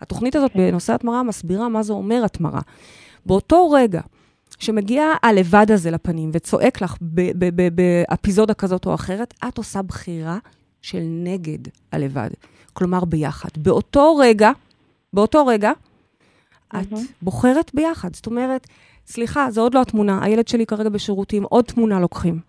התוכנית 0.00 0.36
הזאת 0.36 0.50
בנושא 0.56 0.92
התמרה 0.92 1.22
מסבירה 1.22 1.68
מה 1.68 1.82
זה 1.82 1.92
אומר 1.92 2.24
התמרה. 2.24 2.60
באותו 3.26 3.70
רגע 3.70 4.00
שמגיע 4.64 5.04
הלבד 5.22 5.70
הזה 5.70 5.90
לפנים 5.90 6.30
וצועק 6.32 6.82
לך 6.82 6.96
באפיזודה 7.74 8.54
כזאת 8.54 8.86
או 8.86 8.94
אחרת, 8.94 9.34
את 9.48 9.58
עושה 9.58 9.82
בחירה 9.82 10.38
של 10.82 11.02
נגד 11.02 11.58
הלבד. 11.92 12.30
כלומר, 12.72 13.04
ביחד. 13.04 13.48
באותו 13.56 14.16
רגע, 14.16 14.50
באותו 15.12 15.46
רגע, 15.46 15.72
את 16.76 16.92
בוחרת 17.22 17.70
ביחד. 17.74 18.14
זאת 18.14 18.26
אומרת, 18.26 18.66
סליחה, 19.06 19.50
זו 19.50 19.60
עוד 19.60 19.74
לא 19.74 19.80
התמונה, 19.80 20.24
הילד 20.24 20.48
שלי 20.48 20.66
כרגע 20.66 20.88
בשירותים, 20.88 21.42
עוד 21.42 21.64
תמונה 21.64 22.00
לוקחים. 22.00 22.40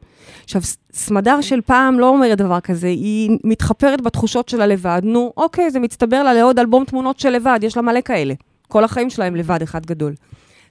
עכשיו, 0.44 0.62
סמדר 0.94 1.42
של 1.42 1.62
פעם 1.62 2.00
לא 2.00 2.10
אומרת 2.10 2.38
דבר 2.38 2.60
כזה, 2.60 2.88
היא 2.88 3.38
מתחפרת 3.44 4.02
בתחושות 4.02 4.50
שלה 4.50 4.68
לבד. 4.68 5.02
נו, 5.04 5.34
אוקיי, 5.38 5.72
זה 5.72 5.80
מצטבר 5.80 6.24
לה 6.24 6.34
לעוד 6.34 6.60
אלבום 6.60 6.86
תמונות 6.86 7.20
של 7.20 7.30
לבד, 7.30 7.60
יש 7.62 7.78
לה 7.78 7.82
מלא 7.82 8.02
כאלה. 8.02 8.34
כל 8.68 8.84
החיים 8.84 9.10
שלהם 9.10 9.36
לבד, 9.36 9.62
אחד 9.62 9.86
גדול. 9.86 10.14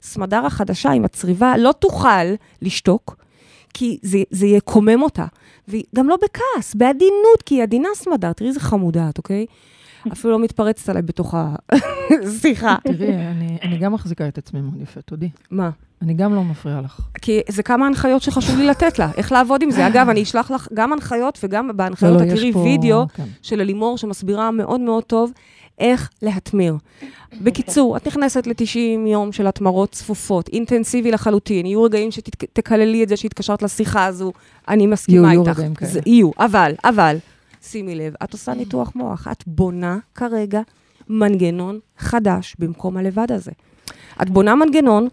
סמדר 0.04 0.46
החדשה 0.46 0.90
עם 0.90 1.04
הצריבה 1.04 1.56
לא 1.56 1.72
תוכל 1.78 2.24
לשתוק, 2.62 3.16
כי 3.74 3.98
זה, 4.02 4.18
זה 4.30 4.46
יקומם 4.46 5.02
אותה. 5.02 5.26
והיא 5.68 5.84
גם 5.96 6.08
לא 6.08 6.16
בכעס, 6.16 6.74
בעדינות, 6.74 7.42
כי 7.46 7.54
היא 7.54 7.62
עדינה 7.62 7.88
סמדר, 7.94 8.32
תראי 8.32 8.48
איזה 8.48 8.60
חמודה 8.60 9.08
את, 9.08 9.18
אוקיי? 9.18 9.46
אפילו 10.12 10.32
לא 10.32 10.38
מתפרצת 10.38 10.88
עליי 10.88 11.02
בתוך 11.02 11.34
השיחה. 12.10 12.76
תראי, 12.96 13.14
אני, 13.16 13.58
אני 13.62 13.78
גם 13.78 13.92
מחזיקה 13.92 14.28
את 14.28 14.38
עצמי 14.38 14.60
מאוד 14.60 14.80
יפה, 14.82 15.00
תודי. 15.00 15.28
מה? 15.50 15.70
אני 16.02 16.14
גם 16.14 16.34
לא 16.34 16.44
מפריעה 16.44 16.80
לך. 16.80 17.00
כי 17.22 17.40
זה 17.48 17.62
כמה 17.62 17.86
הנחיות 17.86 18.22
שחשוב 18.22 18.56
לי 18.58 18.66
לתת 18.66 18.98
לה, 18.98 19.10
איך 19.16 19.32
לעבוד 19.32 19.62
עם 19.62 19.70
זה. 19.70 19.86
אגב, 19.86 20.08
אני 20.08 20.22
אשלח 20.22 20.50
לך 20.50 20.68
גם 20.74 20.92
הנחיות, 20.92 21.38
וגם 21.42 21.70
בהנחיות 21.76 22.20
לא, 22.20 22.26
לא, 22.26 22.34
תראי 22.34 22.46
יש 22.48 22.54
פה- 22.54 22.58
וידאו 22.58 23.06
כן. 23.14 23.24
של 23.42 23.60
אלימור, 23.60 23.98
שמסבירה 23.98 24.50
מאוד 24.50 24.80
מאוד 24.80 25.02
טוב 25.04 25.32
איך 25.78 26.10
להתמיר. 26.22 26.76
בקיצור, 27.42 27.96
את 27.96 28.06
נכנסת 28.06 28.46
ל-90 28.46 28.78
יום 29.08 29.32
של 29.32 29.46
התמרות 29.46 29.92
צפופות, 29.92 30.48
אינטנסיבי 30.48 31.10
לחלוטין, 31.10 31.66
יהיו 31.66 31.82
רגעים 31.82 32.10
שתקללי 32.10 33.02
את 33.04 33.08
זה 33.08 33.16
שהתקשרת 33.16 33.62
לשיחה 33.62 34.06
הזו, 34.06 34.32
אני 34.68 34.86
מסכימה 34.86 35.28
יהיו- 35.28 35.30
יהיו 35.40 35.48
איתך. 35.48 35.58
רגעים 35.58 35.74
כאלה. 35.74 35.90
זה- 35.90 36.00
יהיו, 36.06 36.30
אבל, 36.38 36.72
אבל, 36.84 37.16
שימי 37.62 37.94
לב, 37.94 38.14
את 38.24 38.32
עושה 38.32 38.54
ניתוח 38.54 38.92
מוח, 38.94 39.28
את 39.32 39.44
בונה 39.46 39.98
כרגע 40.14 40.60
מנגנון 41.08 41.78
חדש 41.98 42.56
במקום 42.58 42.96
הלבד 42.96 43.32
הזה. 43.32 43.52
את 44.22 44.30
בונה 44.30 44.54
מנגנון, 44.54 45.08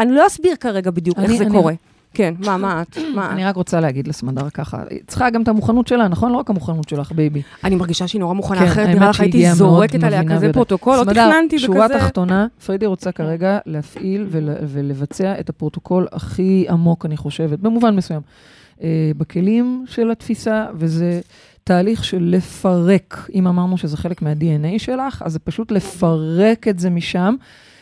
אני 0.00 0.12
לא 0.12 0.26
אסביר 0.26 0.56
כרגע 0.56 0.90
בדיוק 0.90 1.18
איך 1.18 1.28
אני- 1.28 1.38
זה 1.38 1.44
אני- 1.44 1.52
קורה. 1.52 1.72
כן, 2.14 2.34
מה, 2.38 2.56
מה 2.56 2.82
את? 2.82 2.98
מה? 3.14 3.30
אני 3.30 3.44
רק 3.44 3.56
רוצה 3.56 3.80
להגיד 3.80 4.08
לסמדר 4.08 4.50
ככה, 4.50 4.82
היא 4.90 5.00
צריכה 5.06 5.30
גם 5.30 5.42
את 5.42 5.48
המוכנות 5.48 5.88
שלה, 5.88 6.08
נכון? 6.08 6.32
לא 6.32 6.36
רק 6.36 6.50
המוכנות 6.50 6.88
שלך, 6.88 7.12
baby. 7.12 7.42
אני 7.64 7.76
מרגישה 7.76 8.08
שהיא 8.08 8.20
נורא 8.20 8.34
מוכנה, 8.34 8.58
כן, 8.58 8.66
אחרת 8.66 8.88
נראה 8.88 9.10
לך 9.10 9.20
הייתי 9.20 9.52
זורקת 9.52 10.04
עליה 10.04 10.24
כזה. 10.24 10.52
פרוטוקול, 10.52 10.96
לא 10.96 11.04
תכננתי 11.04 11.58
שורה 11.58 11.86
וכזה. 11.86 11.98
תחתונה, 11.98 12.46
פריידי 12.66 12.86
רוצה 12.86 13.12
כרגע 13.12 13.58
להפעיל 13.66 14.26
ול, 14.30 14.50
ולבצע 14.62 15.40
את 15.40 15.48
הפרוטוקול 15.48 16.06
הכי 16.12 16.66
עמוק, 16.68 17.06
אני 17.06 17.16
חושבת, 17.16 17.58
במובן 17.58 17.96
מסוים, 17.96 18.20
אה, 18.82 19.10
בכלים 19.16 19.84
של 19.88 20.10
התפיסה, 20.10 20.66
וזה 20.74 21.20
תהליך 21.64 22.04
של 22.04 22.22
לפרק. 22.22 23.28
אם 23.34 23.46
אמרנו 23.46 23.78
שזה 23.78 23.96
חלק 23.96 24.22
מה-DNA 24.22 24.78
שלך, 24.78 25.22
אז 25.26 25.32
זה 25.32 25.38
פשוט 25.38 25.72
לפרק 25.72 26.68
את 26.68 26.78
זה 26.78 26.90
משם. 26.90 27.34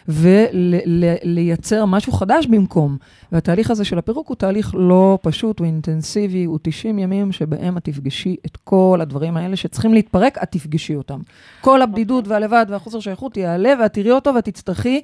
ולייצר 0.09 1.85
משהו 1.85 2.12
חדש 2.12 2.47
במקום. 2.47 2.97
והתהליך 3.33 3.71
הזה 3.71 3.85
של 3.85 3.99
הפירוק 3.99 4.29
הוא 4.29 4.37
תהליך 4.37 4.75
לא 4.79 5.19
פשוט, 5.23 5.59
הוא 5.59 5.67
אינטנסיבי, 5.67 6.45
הוא 6.45 6.59
90 6.62 6.99
ימים 6.99 7.33
שבהם 7.33 7.77
את 7.77 7.85
תפגשי 7.85 8.37
את 8.47 8.57
כל 8.57 8.99
הדברים 9.03 9.37
האלה 9.37 9.57
שצריכים 9.57 9.95
להתפרק, 9.95 10.38
את 10.43 10.53
תפגשי 10.53 10.95
אותם. 10.95 11.21
כל 11.61 11.83
הבדידות 11.83 12.29
והלבד 12.29 12.67
והחוסר 12.69 13.01
שייכות 13.01 13.37
יעלה, 13.37 13.73
ואת 13.81 13.93
תראי 13.93 14.11
אותו 14.11 14.35
ואת 14.35 14.45
תצטרכי 14.45 15.01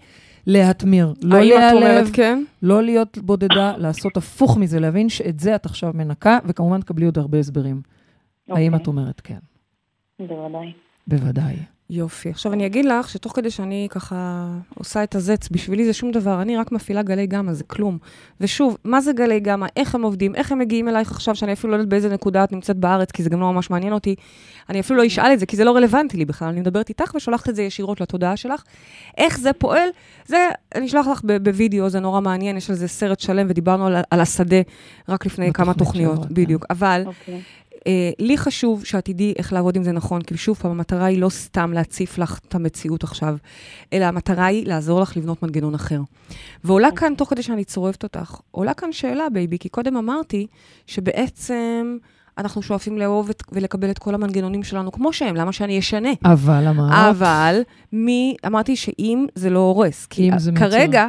להטמיר. 0.47 1.15
לא 1.23 1.41
להיעלב, 1.41 2.11
כן? 2.13 2.45
לא 2.63 2.83
להיות 2.83 3.19
בודדה, 3.19 3.73
לעשות 3.77 4.17
הפוך 4.17 4.57
מזה, 4.57 4.81
להבין 4.81 5.09
שאת 5.09 5.41
זה 5.41 5.55
את 5.55 5.67
עכשיו 5.67 5.93
מנקה, 5.95 6.39
וכמובן 6.45 6.81
תקבלי 6.81 7.07
עוד 7.07 7.19
הרבה 7.19 7.39
הסברים. 7.39 7.83
האם 8.49 8.73
אוקיי, 8.73 8.83
את 8.83 8.87
אומרת 8.87 9.21
כן? 9.21 9.39
בוודאי. 10.19 10.73
בוודאי. 11.07 11.57
יופי. 11.91 12.31
עכשיו 12.31 12.53
אני 12.53 12.67
אגיד 12.67 12.85
לך 12.85 13.09
שתוך 13.09 13.37
כדי 13.37 13.51
שאני 13.51 13.89
ככה 13.91 14.49
עושה 14.75 15.05
את 15.05 15.15
הזץ, 15.15 15.49
בשבילי 15.49 15.85
זה 15.85 15.93
שום 15.93 16.11
דבר, 16.11 16.43
אני 16.43 16.57
רק 16.57 16.73
מפעילה 16.73 17.03
גלי 17.03 17.27
גמא, 17.27 17.53
זה 17.53 17.65
כלום. 17.65 17.99
ושוב, 18.41 18.77
מה 18.85 19.01
זה 19.01 19.13
גלי 19.13 19.41
גמא? 19.41 19.67
איך 19.77 19.95
הם 19.95 20.03
עובדים? 20.03 20.35
איך 20.35 20.53
הם 20.53 20.59
מגיעים 20.59 20.89
אלייך 20.89 21.11
עכשיו, 21.11 21.35
שאני 21.35 21.53
אפילו 21.53 21.71
לא 21.71 21.77
יודעת 21.77 21.89
באיזה 21.89 22.09
נקודה 22.09 22.45
את 22.45 22.53
נמצאת 22.53 22.77
בארץ, 22.77 23.11
כי 23.11 23.23
זה 23.23 23.31
גם 23.31 23.41
לא 23.41 23.53
ממש 23.53 23.71
מעניין 23.71 23.93
אותי. 23.93 24.15
אני 24.69 24.81
אפילו 24.81 24.99
לא 24.99 25.07
אשאל 25.07 25.33
את 25.33 25.41
זה, 25.41 25.47
כי 25.47 25.57
זה 25.57 25.65
לא 25.65 25.77
רלוונטי 25.77 26.17
לי 26.17 26.25
בכלל. 26.25 26.49
אני 26.49 26.61
מדברת 26.61 26.89
איתך 26.89 27.15
ושולחת 27.15 27.49
את 27.49 27.57
זה 27.57 27.63
ישירות 27.63 28.01
לתודעה 28.01 28.37
שלך. 28.37 28.63
איך 29.19 29.39
זה 29.39 29.53
פועל? 29.53 29.89
זה, 30.27 30.49
אני 30.75 30.87
אשלח 30.87 31.07
לך 31.07 31.21
בווידאו, 31.43 31.89
זה 31.89 32.01
נורא 32.01 32.21
מעניין, 32.21 32.57
יש 32.57 32.71
על 32.71 32.77
זה 32.77 32.89
סרט 32.89 33.21
שלם, 33.21 33.47
ודיברנו 33.51 33.87
על, 33.87 33.97
על 34.11 34.21
השדה 34.21 34.61
רק 35.09 35.27
לפני 35.27 35.53
כמה 35.53 35.75
תוכניות. 35.75 36.15
שעברה, 36.15 36.29
כן. 36.29 36.35
בדיוק. 36.35 36.67
אבל 36.71 37.03
אוקיי. 37.07 37.41
אה, 37.89 38.11
לי 38.19 38.39
חשוב 38.39 38.85
שאת 38.85 39.05
תדעי 39.05 39.35
איך 39.39 39.53
לעבוד 39.53 39.77
עם 39.77 39.83
זה 39.83 39.93
נכון, 39.93 40.23
כי 40.23 40.37
שוב 40.37 40.57
פעם, 40.57 40.71
המטרה 40.71 41.05
היא 41.05 41.21
לא 41.21 41.29
סתם 41.29 41.73
להציף 41.73 42.19
לך 42.19 42.39
את 42.49 42.55
המציאות 42.55 43.05
עכשיו, 43.05 43.37
אלא 43.93 44.05
המטרה 44.05 44.47
היא 44.47 44.67
לעזור 44.67 45.01
לך 45.01 45.17
לבנות 45.17 45.43
מנגנון 45.43 45.75
אחר. 45.75 46.01
ועולה 46.65 46.89
כאן, 46.97 47.15
תוך 47.17 47.31
כדי 47.31 47.43
שאני 47.43 47.65
צורבת 47.65 48.03
אותך, 48.03 48.41
עולה 48.51 48.75
כאן 48.75 48.93
שאלה, 48.93 49.31
baby, 49.33 49.59
כי 49.59 49.69
קודם 49.69 49.97
אמרתי 49.97 50.47
שבעצם 50.87 51.99
אנחנו 52.39 52.63
שואפים 52.63 52.99
לאהוב 52.99 53.31
את, 53.31 53.43
ולקבל 53.53 53.91
את 53.91 53.99
כל 53.99 54.15
המנגנונים 54.15 54.63
שלנו 54.63 54.93
כמו 54.93 55.13
שהם, 55.13 55.37
למה 55.37 55.53
שאני 55.53 55.79
אשנה? 55.79 56.11
אבל 56.25 56.67
אמרת, 56.69 56.93
אבל 56.93 57.61
מי, 57.93 58.37
אמרתי 58.47 58.77
שאם 58.77 59.27
זה 59.35 59.51
לא 59.51 59.59
הורס, 59.59 60.07
כי. 60.07 60.31
כרגע, 60.59 61.07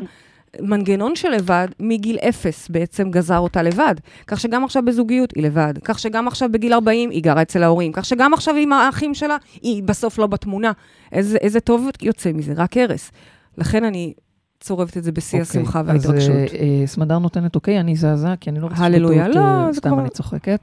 מנגנון 0.62 1.15
של 1.15 1.29
לבד, 1.29 1.67
מגיל 1.79 2.17
אפס 2.17 2.69
בעצם 2.69 3.12
גזר 3.12 3.38
אותה 3.38 3.63
לבד. 3.63 3.95
כך 4.27 4.39
שגם 4.39 4.63
עכשיו 4.63 4.85
בזוגיות 4.85 5.33
היא 5.35 5.43
לבד. 5.43 5.73
כך 5.83 5.99
שגם 5.99 6.27
עכשיו 6.27 6.49
בגיל 6.51 6.73
40 6.73 7.09
היא 7.09 7.23
גרה 7.23 7.41
אצל 7.41 7.63
ההורים. 7.63 7.91
כך 7.91 8.05
שגם 8.05 8.33
עכשיו 8.33 8.55
עם 8.55 8.73
האחים 8.73 9.13
שלה, 9.13 9.38
היא 9.62 9.83
בסוף 9.83 10.17
לא 10.19 10.27
בתמונה. 10.27 10.71
איזה, 11.12 11.38
איזה 11.41 11.59
טוב 11.59 11.88
יוצא 12.01 12.31
מזה, 12.33 12.53
רק 12.55 12.77
הרס. 12.77 13.12
לכן 13.57 13.83
אני 13.83 14.13
צורבת 14.59 14.97
את 14.97 15.03
זה 15.03 15.12
בשיא 15.12 15.39
אוקיי, 15.41 15.62
השמחה 15.62 15.79
אז 15.79 15.85
וההתרגשות. 15.88 16.35
אה, 16.35 16.45
אה, 16.81 16.88
סמדר 16.88 17.19
נותנת 17.19 17.55
אוקיי, 17.55 17.79
אני 17.79 17.95
זעזע, 17.95 18.33
כי 18.39 18.49
אני 18.49 18.59
לא 18.59 18.67
רוצה 18.67 18.83
הללויה, 18.85 19.27
לא, 19.27 19.39
אה, 19.39 19.73
סתם 19.73 19.89
כבר- 19.89 19.99
אני 19.99 20.09
צוחקת. 20.09 20.59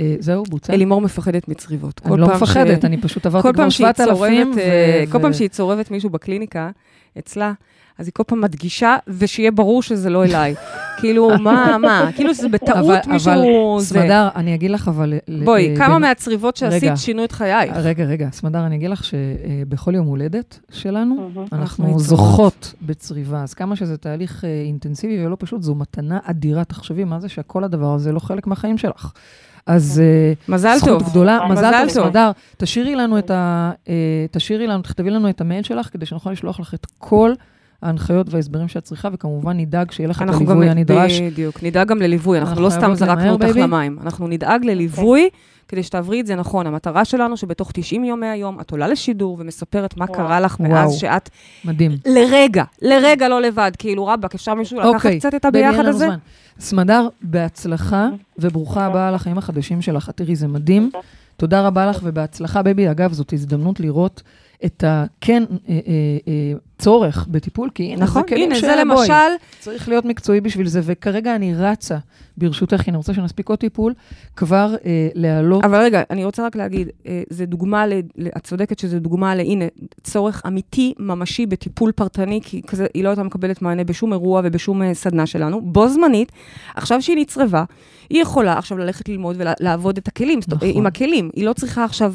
אה, 0.00 0.14
זהו, 0.18 0.42
בוצע. 0.48 0.72
אלימור 0.74 1.00
מפחדת 1.00 1.48
מצריבות. 1.48 2.00
אני 2.04 2.20
לא 2.20 2.26
פעם 2.26 2.38
ש- 2.38 2.42
מפחדת, 2.42 2.84
אני 2.84 2.96
פשוט 3.00 3.26
עברתי 3.26 3.42
כבר 3.52 3.62
פעם 3.62 3.70
שהיא 3.70 3.86
7,000. 3.86 4.14
צורבת, 4.44 4.56
ו- 4.56 4.58
אה, 4.60 5.04
כל 5.12 5.18
ו- 5.18 5.20
פעם 5.20 5.32
שהיא 5.32 5.48
צורבת 5.48 5.90
מישהו 5.90 6.10
בקליניקה, 6.10 6.70
אצלה, 7.18 7.52
אז 7.98 8.06
היא 8.06 8.12
כל 8.14 8.22
פעם 8.26 8.40
מדגישה, 8.40 8.96
ושיהיה 9.08 9.50
ברור 9.50 9.82
שזה 9.82 10.10
לא 10.10 10.24
אליי. 10.24 10.54
כאילו, 11.00 11.30
מה, 11.38 11.76
מה? 11.78 12.10
כאילו 12.14 12.34
שזה 12.34 12.48
בטעות 12.48 12.78
אבל- 12.78 13.12
מישהו... 13.12 13.32
אבל 13.32 13.80
זה. 13.80 13.94
סמדר, 13.94 14.28
אני 14.36 14.54
אגיד 14.54 14.70
לך, 14.70 14.88
אבל... 14.88 15.14
ל- 15.28 15.44
בואי, 15.44 15.70
אה, 15.70 15.76
כמה 15.76 15.88
בין- 15.94 16.02
מהצריבות 16.02 16.56
שעשית 16.56 16.82
רגע. 16.82 16.96
שינו 16.96 17.24
את 17.24 17.32
חייך? 17.32 17.76
רגע, 17.76 18.04
רגע, 18.04 18.28
סמדר, 18.32 18.66
אני 18.66 18.76
אגיד 18.76 18.90
לך 18.90 19.04
שבכל 19.04 19.94
יום 19.94 20.06
הולדת 20.06 20.60
שלנו. 20.72 21.30
אנחנו. 21.52 21.98
זוכות 21.98 22.74
בצריבה. 22.82 23.42
אז 23.42 23.54
כמה 23.54 23.76
שזה 23.76 23.96
תהליך 23.96 24.44
אה, 24.44 24.62
אינטנסיבי 24.66 25.26
ולא 25.26 25.36
פשוט, 25.38 25.62
זו 25.62 25.74
מתנה 25.74 26.18
אדירה. 26.24 26.64
תחשבי, 26.64 27.04
מה 27.04 27.20
זה 27.20 27.28
שכל 27.28 27.64
הדבר 27.64 27.94
הזה 27.94 28.12
לא 28.12 28.20
חלק 28.20 28.46
מהחיים 28.46 28.78
שלך. 28.78 29.12
אז 29.66 30.02
אה, 30.04 30.32
מזל 30.48 30.76
זכות 30.76 30.88
טוב. 30.88 31.10
גדולה, 31.10 31.38
מזל 31.48 31.68
מזל 31.68 31.94
טוב. 31.94 32.04
סמדר. 32.04 32.30
תשאירי 32.56 32.94
לנו 32.94 33.18
את 33.18 33.30
ה... 33.30 33.70
אה, 33.88 33.94
תשאירי 34.30 34.66
לנו, 34.66 34.82
תכתבי 34.82 35.10
לנו 35.10 35.30
את 35.30 35.40
המייל 35.40 35.62
שלך, 35.62 35.88
כדי 35.92 36.06
שנוכל 36.06 36.30
לשלוח 36.30 36.60
לך 36.60 36.74
את 36.74 36.86
כל 36.98 37.32
ההנחיות 37.82 38.34
וההסברים 38.34 38.68
שאת 38.68 38.84
צריכה, 38.84 39.08
וכמובן 39.12 39.56
נדאג 39.56 39.90
שיהיה 39.90 40.08
לך 40.08 40.22
את. 40.22 40.28
הליווי 40.28 40.70
הנדרש. 40.70 41.20
בדיוק, 41.20 41.62
נדאג 41.62 41.88
גם 41.88 41.98
לליווי, 41.98 42.38
אנחנו 42.38 42.50
אנחנו 42.50 42.64
לא 42.64 42.70
סתם 42.70 42.94
זרקנו 42.94 43.30
אותך 43.30 43.44
baby. 43.44 43.60
למים. 43.60 43.98
אנחנו 44.02 44.28
נדאג 44.28 44.64
לליווי 44.64 45.28
כדי 45.70 45.82
שתעברי 45.82 46.20
את 46.20 46.26
זה 46.26 46.34
נכון. 46.34 46.66
המטרה 46.66 47.04
שלנו 47.04 47.36
שבתוך 47.36 47.70
90 47.72 48.04
יום 48.04 48.20
מהיום 48.20 48.60
את 48.60 48.70
עולה 48.70 48.88
לשידור 48.88 49.36
ומספרת 49.40 49.96
מה 49.96 50.04
וואו. 50.04 50.16
קרה 50.18 50.40
לך 50.40 50.60
וואו. 50.60 50.70
מאז 50.70 50.94
שאת 50.94 51.30
מדהים. 51.64 51.92
לרגע, 52.06 52.64
לרגע 52.82 53.28
לא 53.28 53.42
לבד. 53.42 53.72
כאילו, 53.78 54.06
רבאק, 54.06 54.34
אפשר 54.34 54.54
מישהו 54.54 54.78
לקחת 54.78 54.94
אוקיי, 54.94 55.18
קצת 55.18 55.34
את 55.34 55.44
הביחד 55.44 55.84
הזה? 55.86 56.04
זמן. 56.04 56.16
סמדר, 56.60 57.08
בהצלחה, 57.22 58.08
וברוכה 58.38 58.86
הבאה 58.86 59.10
לחיים 59.10 59.38
החדשים 59.38 59.82
שלך. 59.82 60.10
תראי, 60.10 60.36
זה 60.36 60.48
מדהים. 60.48 60.90
תודה 61.36 61.66
רבה 61.66 61.86
לך 61.86 62.00
ובהצלחה, 62.02 62.62
baby. 62.62 62.90
אגב, 62.90 63.12
זאת 63.12 63.32
הזדמנות 63.32 63.80
לראות 63.80 64.22
את 64.64 64.84
הכן 64.86 65.42
אה, 65.50 65.56
אה, 65.68 65.78
אה, 66.28 66.52
צורך 66.78 67.26
בטיפול, 67.30 67.70
כי 67.74 67.82
הנה, 67.82 68.02
נכון, 68.02 68.22
זה 68.22 68.28
כלים 68.28 68.50
הנה, 68.50 68.54
של 68.54 68.66
זה 68.66 68.76
למשל, 68.76 69.12
צריך 69.58 69.88
להיות 69.88 70.04
מקצועי 70.04 70.40
בשביל 70.40 70.66
זה, 70.66 70.80
וכרגע 70.84 71.34
אני 71.34 71.54
רצה, 71.54 71.98
ברשותך, 72.36 72.82
כי 72.82 72.90
אני 72.90 72.96
רוצה 72.96 73.14
שנספיק 73.14 73.48
עוד 73.48 73.58
טיפול, 73.58 73.94
כבר 74.36 74.74
אה, 74.84 75.08
להעלות... 75.14 75.64
אבל 75.64 75.80
רגע, 75.80 76.02
אני 76.10 76.24
רוצה 76.24 76.46
רק 76.46 76.56
להגיד, 76.56 76.88
אה, 77.06 77.22
זה 77.30 77.46
דוגמה, 77.46 77.86
ל, 77.86 78.00
את 78.36 78.44
צודקת 78.44 78.78
שזה 78.78 79.00
דוגמה 79.00 79.34
להנה, 79.34 79.64
צורך 80.02 80.42
אמיתי, 80.46 80.94
ממשי, 80.98 81.46
בטיפול 81.46 81.92
פרטני, 81.92 82.40
כי 82.42 82.62
כזה, 82.62 82.86
היא 82.94 83.04
לא 83.04 83.08
הייתה 83.08 83.22
מקבלת 83.22 83.62
מענה 83.62 83.84
בשום 83.84 84.12
אירוע 84.12 84.40
ובשום 84.44 84.94
סדנה 84.94 85.26
שלנו. 85.26 85.60
בו 85.60 85.88
זמנית, 85.88 86.32
עכשיו 86.74 87.02
שהיא 87.02 87.16
נצרבה, 87.16 87.64
היא 88.10 88.22
יכולה 88.22 88.58
עכשיו 88.58 88.78
ללכת 88.78 89.08
ללמוד 89.08 89.36
ולעבוד 89.38 89.96
את 89.96 90.08
הכלים, 90.08 90.40
נכון. 90.48 90.68
עם 90.72 90.86
הכלים. 90.86 91.30
היא 91.34 91.44
לא 91.44 91.52
צריכה 91.52 91.84
עכשיו 91.84 92.14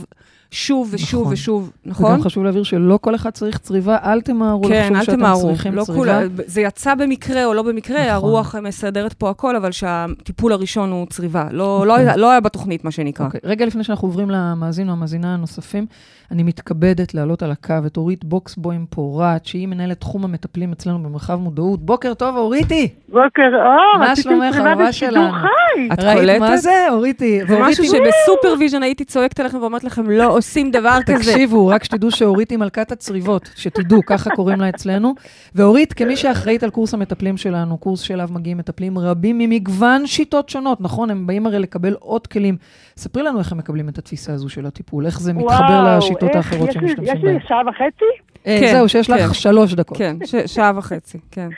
שוב 0.51 0.89
ושוב 0.91 1.21
נכון. 1.21 1.34
ושוב, 1.34 1.71
נכון? 1.86 2.12
וגם 2.12 2.21
חשוב 2.21 2.43
להבהיר 2.43 2.63
שלא 2.63 2.99
כל 3.01 3.15
אחד 3.15 3.29
צריך 3.29 3.58
צריבה, 3.58 3.97
אל 4.03 4.21
תמהרו 4.21 4.63
כן, 4.63 4.69
לחשוב 4.81 4.95
אל 4.97 5.03
שאתם 5.03 5.17
תמהרו. 5.17 5.41
צריכים 5.41 5.75
לא 5.75 5.84
צריבה. 5.84 5.99
כולה, 5.99 6.19
זה 6.45 6.62
יצא 6.62 6.95
במקרה 6.95 7.45
או 7.45 7.53
לא 7.53 7.62
במקרה, 7.62 7.97
נכון. 8.01 8.10
הרוח 8.13 8.55
מסדרת 8.55 9.13
פה 9.13 9.29
הכל, 9.29 9.55
אבל 9.55 9.71
שהטיפול 9.71 10.51
הראשון 10.53 10.91
הוא 10.91 11.08
צריבה. 11.10 11.47
לא, 11.51 11.73
אוקיי. 11.75 11.88
לא, 11.88 11.95
היה- 11.95 12.17
לא 12.17 12.31
היה 12.31 12.39
בתוכנית, 12.39 12.84
מה 12.84 12.91
שנקרא. 12.91 13.25
אוקיי, 13.25 13.39
רגע 13.43 13.65
לפני 13.65 13.84
שאנחנו 13.84 14.08
עוברים 14.08 14.29
למאזין 14.29 14.88
או 14.88 14.93
המאזינה 14.93 15.34
הנוספים, 15.34 15.86
אני 16.31 16.43
מתכבדת 16.43 17.13
להעלות 17.13 17.43
על 17.43 17.51
הקו 17.51 17.73
את 17.86 17.97
אורית 17.97 18.25
בוקסבוים 18.25 18.86
פורט, 18.89 19.45
שהיא 19.45 19.67
מנהלת 19.67 19.99
תחום 19.99 20.23
המטפלים 20.23 20.71
אצלנו 20.71 21.03
במרחב 21.03 21.36
מודעות. 21.36 21.86
בוקר 21.86 22.13
טוב, 22.13 22.36
אוריתי. 22.38 22.88
בוקר 23.10 23.21
אור, 23.65 23.99
מה 23.99 24.15
שלומך, 24.15 24.55
אהובה 24.58 24.91
שלנו? 24.91 25.34
את 25.93 25.99
ראית 26.03 26.17
קולטת? 26.17 26.39
מה 26.39 26.58
זה, 26.58 26.86
אוריתי? 26.91 27.39
זה 27.47 27.60
משהו 27.62 27.84
שב 27.86 28.06
supervision 28.06 28.84
הייתי 28.84 29.05
צועקת 29.05 29.39
עליכם 29.39 29.58
ואומרת 29.62 29.84
לכם, 29.84 30.10
לא 30.10 30.35
עושים 30.36 30.71
דבר 30.71 30.98
כזה. 31.06 31.17
תקשיבו, 31.17 31.67
רק 31.67 31.84
שתדעו 31.84 32.12
שאורית 32.12 32.50
היא 32.50 32.58
מלכת 32.58 32.91
הצריבות, 32.91 33.50
שתדעו, 33.56 34.00
ככה 34.06 34.30
קוראים 34.36 34.62
לה 34.62 34.69
אצלנו. 34.69 35.13
ואורית, 35.56 35.93
כמי 35.93 36.15
שאחראית 36.15 36.63
על 36.63 36.69
קורס 36.69 36.93
המטפלים 36.93 37.38
שלנו, 37.38 37.78
קורס 37.78 38.00
שאליו 38.02 38.30
מגיעים 38.32 38.58
מטפלים 38.58 38.98
רבים 39.00 39.38
ממגוון 39.38 40.08
שיטות 40.08 40.50
שונות, 40.50 40.82
נכון? 40.82 41.10
הם 41.10 41.28
באים 41.28 41.45
הרי 41.48 41.60
לקבל 41.60 41.93
עוד 42.00 42.28
כלים. 42.28 42.58
ספרי 42.98 43.24
לנו 43.24 43.39
איך 43.39 43.52
הם 43.52 43.58
מקבלים 43.58 43.89
את 43.89 43.98
התפיסה 43.98 44.34
הזו 44.34 44.50
של 44.50 44.65
הטיפול, 44.65 45.06
איך 45.06 45.19
זה 45.19 45.34
מתחבר 45.34 45.54
וואו, 45.84 45.98
לשיטות 45.98 46.24
איך, 46.30 46.36
האחרות 46.36 46.71
שמשתמשים 46.71 47.04
יש 47.04 47.24
לי 47.24 47.30
בהן. 47.34 47.39
שעה 47.48 47.62
וחצי? 47.69 48.06
אה, 48.48 48.58
כן, 48.62 48.71
זהו, 48.74 48.89
שיש 48.89 49.08
כן. 49.08 49.13
לך 49.13 49.36
שלוש 49.36 49.74
דקות. 49.74 49.98
כן, 49.98 50.15
ש- 50.26 50.36
שעה 50.56 50.71
וחצי, 50.76 51.17
כן. 51.32 51.50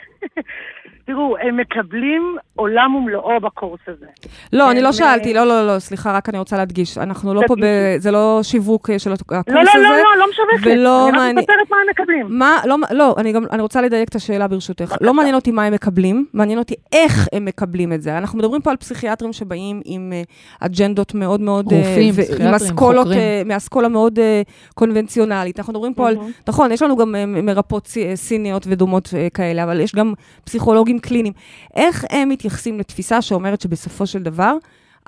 תראו, 1.08 1.36
הם 1.42 1.56
מקבלים 1.56 2.22
עולם 2.54 2.94
ומלואו 2.94 3.40
בקורס 3.40 3.80
הזה. 3.88 4.06
לא, 4.52 4.70
אני 4.70 4.80
לא 4.82 4.92
שאלתי, 4.92 5.34
לא, 5.34 5.46
לא, 5.46 5.66
לא, 5.66 5.78
סליחה, 5.78 6.12
רק 6.12 6.28
אני 6.28 6.38
רוצה 6.38 6.56
להדגיש. 6.56 6.98
אנחנו 6.98 7.34
לא 7.34 7.40
פה, 7.46 7.54
ב-. 7.60 7.96
זה 7.98 8.10
לא 8.10 8.40
שיווק 8.42 8.90
אה, 8.90 8.98
של 8.98 9.12
הקורס 9.12 9.42
הזה. 9.48 9.54
לא, 9.56 9.62
לא, 9.64 9.82
לא, 9.82 9.90
לא, 9.90 10.18
לא 10.18 10.26
משווקת. 10.30 10.66
ולא 10.76 11.08
אני 11.08 11.18
רק 11.18 11.34
מספרת 11.38 11.70
מה 11.70 11.76
הם 11.82 11.86
מקבלים. 11.90 12.26
מה, 12.30 12.56
לא, 12.64 12.76
לא, 12.90 13.14
אני 13.18 13.32
גם, 13.32 13.42
אני 13.52 13.62
רוצה 13.62 13.82
לדייק 13.82 14.08
את 14.08 14.14
השאלה 14.14 14.48
ברשותך. 14.48 14.94
לא 15.00 15.14
מעניין 15.14 15.34
אותי 15.34 15.50
מה 15.50 15.64
הם 15.64 15.72
מקבלים, 15.72 16.26
מעניין 16.34 16.58
אותי 16.58 16.74
איך 16.92 17.28
הם 17.32 17.44
מקבלים 17.44 17.92
את 17.92 18.02
זה. 18.02 18.18
אנחנו 18.18 18.38
מדברים 18.38 18.62
פה 18.62 18.70
על 18.70 18.76
פסיכיאטרים 18.76 19.32
שבאים 19.32 19.80
עם 19.84 20.12
אה, 20.12 20.22
אג'נדות 20.60 21.14
מאוד 21.14 21.40
מאוד... 21.40 21.72
אה, 21.72 21.78
רופאים, 21.78 22.12
פסיכיאטרים, 22.12 22.48
עם 22.48 22.54
אסכולות, 22.54 23.04
חוקרים. 23.06 23.18
אה, 23.20 23.42
מאסכולה 23.46 23.88
מאוד 23.88 24.18
אה, 24.18 24.42
קונבנציונלית. 24.74 25.58
אנחנו 25.58 25.72
מדברים 25.72 25.94
פה 25.94 26.08
על. 26.08 26.16
נכון, 26.48 26.72
יש 26.72 26.82
לנו 26.82 26.96
גם 26.96 27.14
אה, 27.14 27.26
מרפאות 27.26 27.86
סי- 27.86 28.06
אה, 28.06 28.16
סיניות 28.16 28.64
ודומות 28.68 29.08
אה, 29.16 29.28
כאלה, 29.34 29.64
אבל 29.64 29.80
יש 29.80 29.94
גם 29.94 30.12
פסיכולוגים 30.44 30.97
קליניים. 31.00 31.34
איך 31.76 32.04
הם 32.10 32.28
מתייחסים 32.28 32.78
לתפיסה 32.78 33.22
שאומרת 33.22 33.60
שבסופו 33.60 34.06
של 34.06 34.22
דבר, 34.22 34.56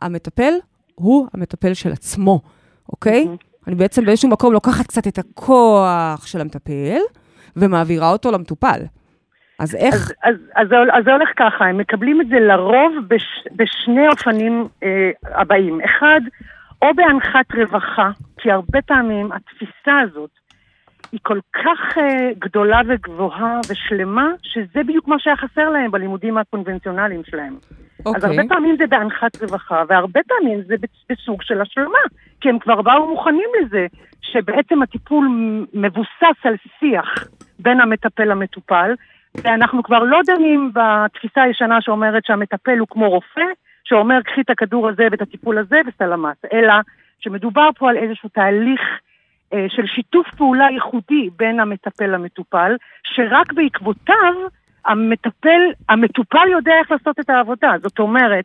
המטפל 0.02 0.52
הוא 0.94 1.26
המטפל 1.34 1.74
של 1.74 1.92
עצמו, 1.92 2.40
אוקיי? 2.88 3.24
מהמם. 3.24 3.36
אני 3.66 3.74
בעצם 3.74 4.04
באיזשהו 4.04 4.28
מקום 4.28 4.52
לוקחת 4.52 4.86
קצת 4.86 5.06
את 5.06 5.18
הכוח 5.18 6.26
של 6.26 6.40
המטפל 6.40 6.98
ומעבירה 7.56 8.12
אותו 8.12 8.30
למטופל. 8.30 8.80
אז 9.58 9.74
איך... 9.74 9.94
אז, 9.94 10.34
אז, 10.56 10.66
אז, 10.66 10.68
אז 10.92 11.04
זה 11.04 11.12
הולך 11.12 11.28
ככה, 11.36 11.64
הם 11.64 11.78
מקבלים 11.78 12.20
את 12.20 12.28
זה 12.28 12.40
לרוב 12.40 12.92
בש, 13.08 13.24
בשני 13.56 14.08
אופנים 14.08 14.68
אה, 14.82 15.10
הבאים. 15.24 15.80
אחד, 15.84 16.20
או 16.82 16.88
בהנחת 16.96 17.54
רווחה, 17.54 18.10
כי 18.38 18.50
הרבה 18.50 18.82
פעמים 18.82 19.32
התפיסה 19.32 20.00
הזאת 20.00 20.30
היא 21.12 21.20
כל 21.22 21.38
כך 21.52 21.98
אה, 21.98 22.30
גדולה 22.38 22.80
וגבוהה 22.88 23.60
ושלמה, 23.70 24.28
שזה 24.42 24.82
בדיוק 24.84 25.08
מה 25.08 25.16
שהיה 25.18 25.36
חסר 25.36 25.70
להם 25.70 25.90
בלימודים 25.90 26.38
הקונבנציונליים 26.38 27.24
שלהם. 27.24 27.56
אז 28.06 28.06
אוקיי. 28.06 28.30
הרבה 28.30 28.54
פעמים 28.54 28.76
זה 28.78 28.86
בהנחת 28.86 29.42
רווחה, 29.42 29.82
והרבה 29.88 30.20
פעמים 30.28 30.62
זה 30.66 30.74
בס- 30.80 31.04
בסוג 31.10 31.42
של 31.42 31.60
השלמה, 31.60 31.98
כי 32.40 32.48
הם 32.48 32.58
כבר 32.58 32.82
באו 32.82 33.08
מוכנים 33.08 33.48
לזה, 33.60 33.86
שבעצם 34.22 34.82
הטיפול 34.82 35.28
מבוסס 35.74 36.38
על 36.44 36.54
שיח 36.80 37.28
בין 37.58 37.80
המטפל 37.80 38.24
למטופל, 38.24 38.94
ואנחנו 39.44 39.82
כבר 39.82 39.98
לא 39.98 40.20
דנים 40.26 40.72
בתפיסה 40.74 41.42
הישנה 41.42 41.80
שאומרת 41.80 42.24
שהמטפל 42.24 42.78
הוא 42.78 42.88
כמו 42.90 43.10
רופא, 43.10 43.44
שאומר 43.84 44.22
קחי 44.22 44.40
את 44.40 44.50
הכדור 44.50 44.88
הזה 44.88 45.08
ואת 45.10 45.22
הטיפול 45.22 45.58
הזה 45.58 45.80
וסלמת, 45.86 46.44
אלא 46.52 46.74
שמדובר 47.20 47.68
פה 47.78 47.90
על 47.90 47.96
איזשהו 47.96 48.28
תהליך 48.28 48.80
של 49.68 49.86
שיתוף 49.86 50.26
פעולה 50.36 50.70
ייחודי 50.70 51.30
בין 51.36 51.60
המטפל 51.60 52.06
למטופל, 52.06 52.76
שרק 53.04 53.52
בעקבותיו 53.52 54.34
המטפל, 54.84 55.60
המטופל 55.88 56.48
יודע 56.48 56.72
איך 56.80 56.90
לעשות 56.90 57.20
את 57.20 57.30
העבודה. 57.30 57.72
זאת 57.82 57.98
אומרת, 57.98 58.44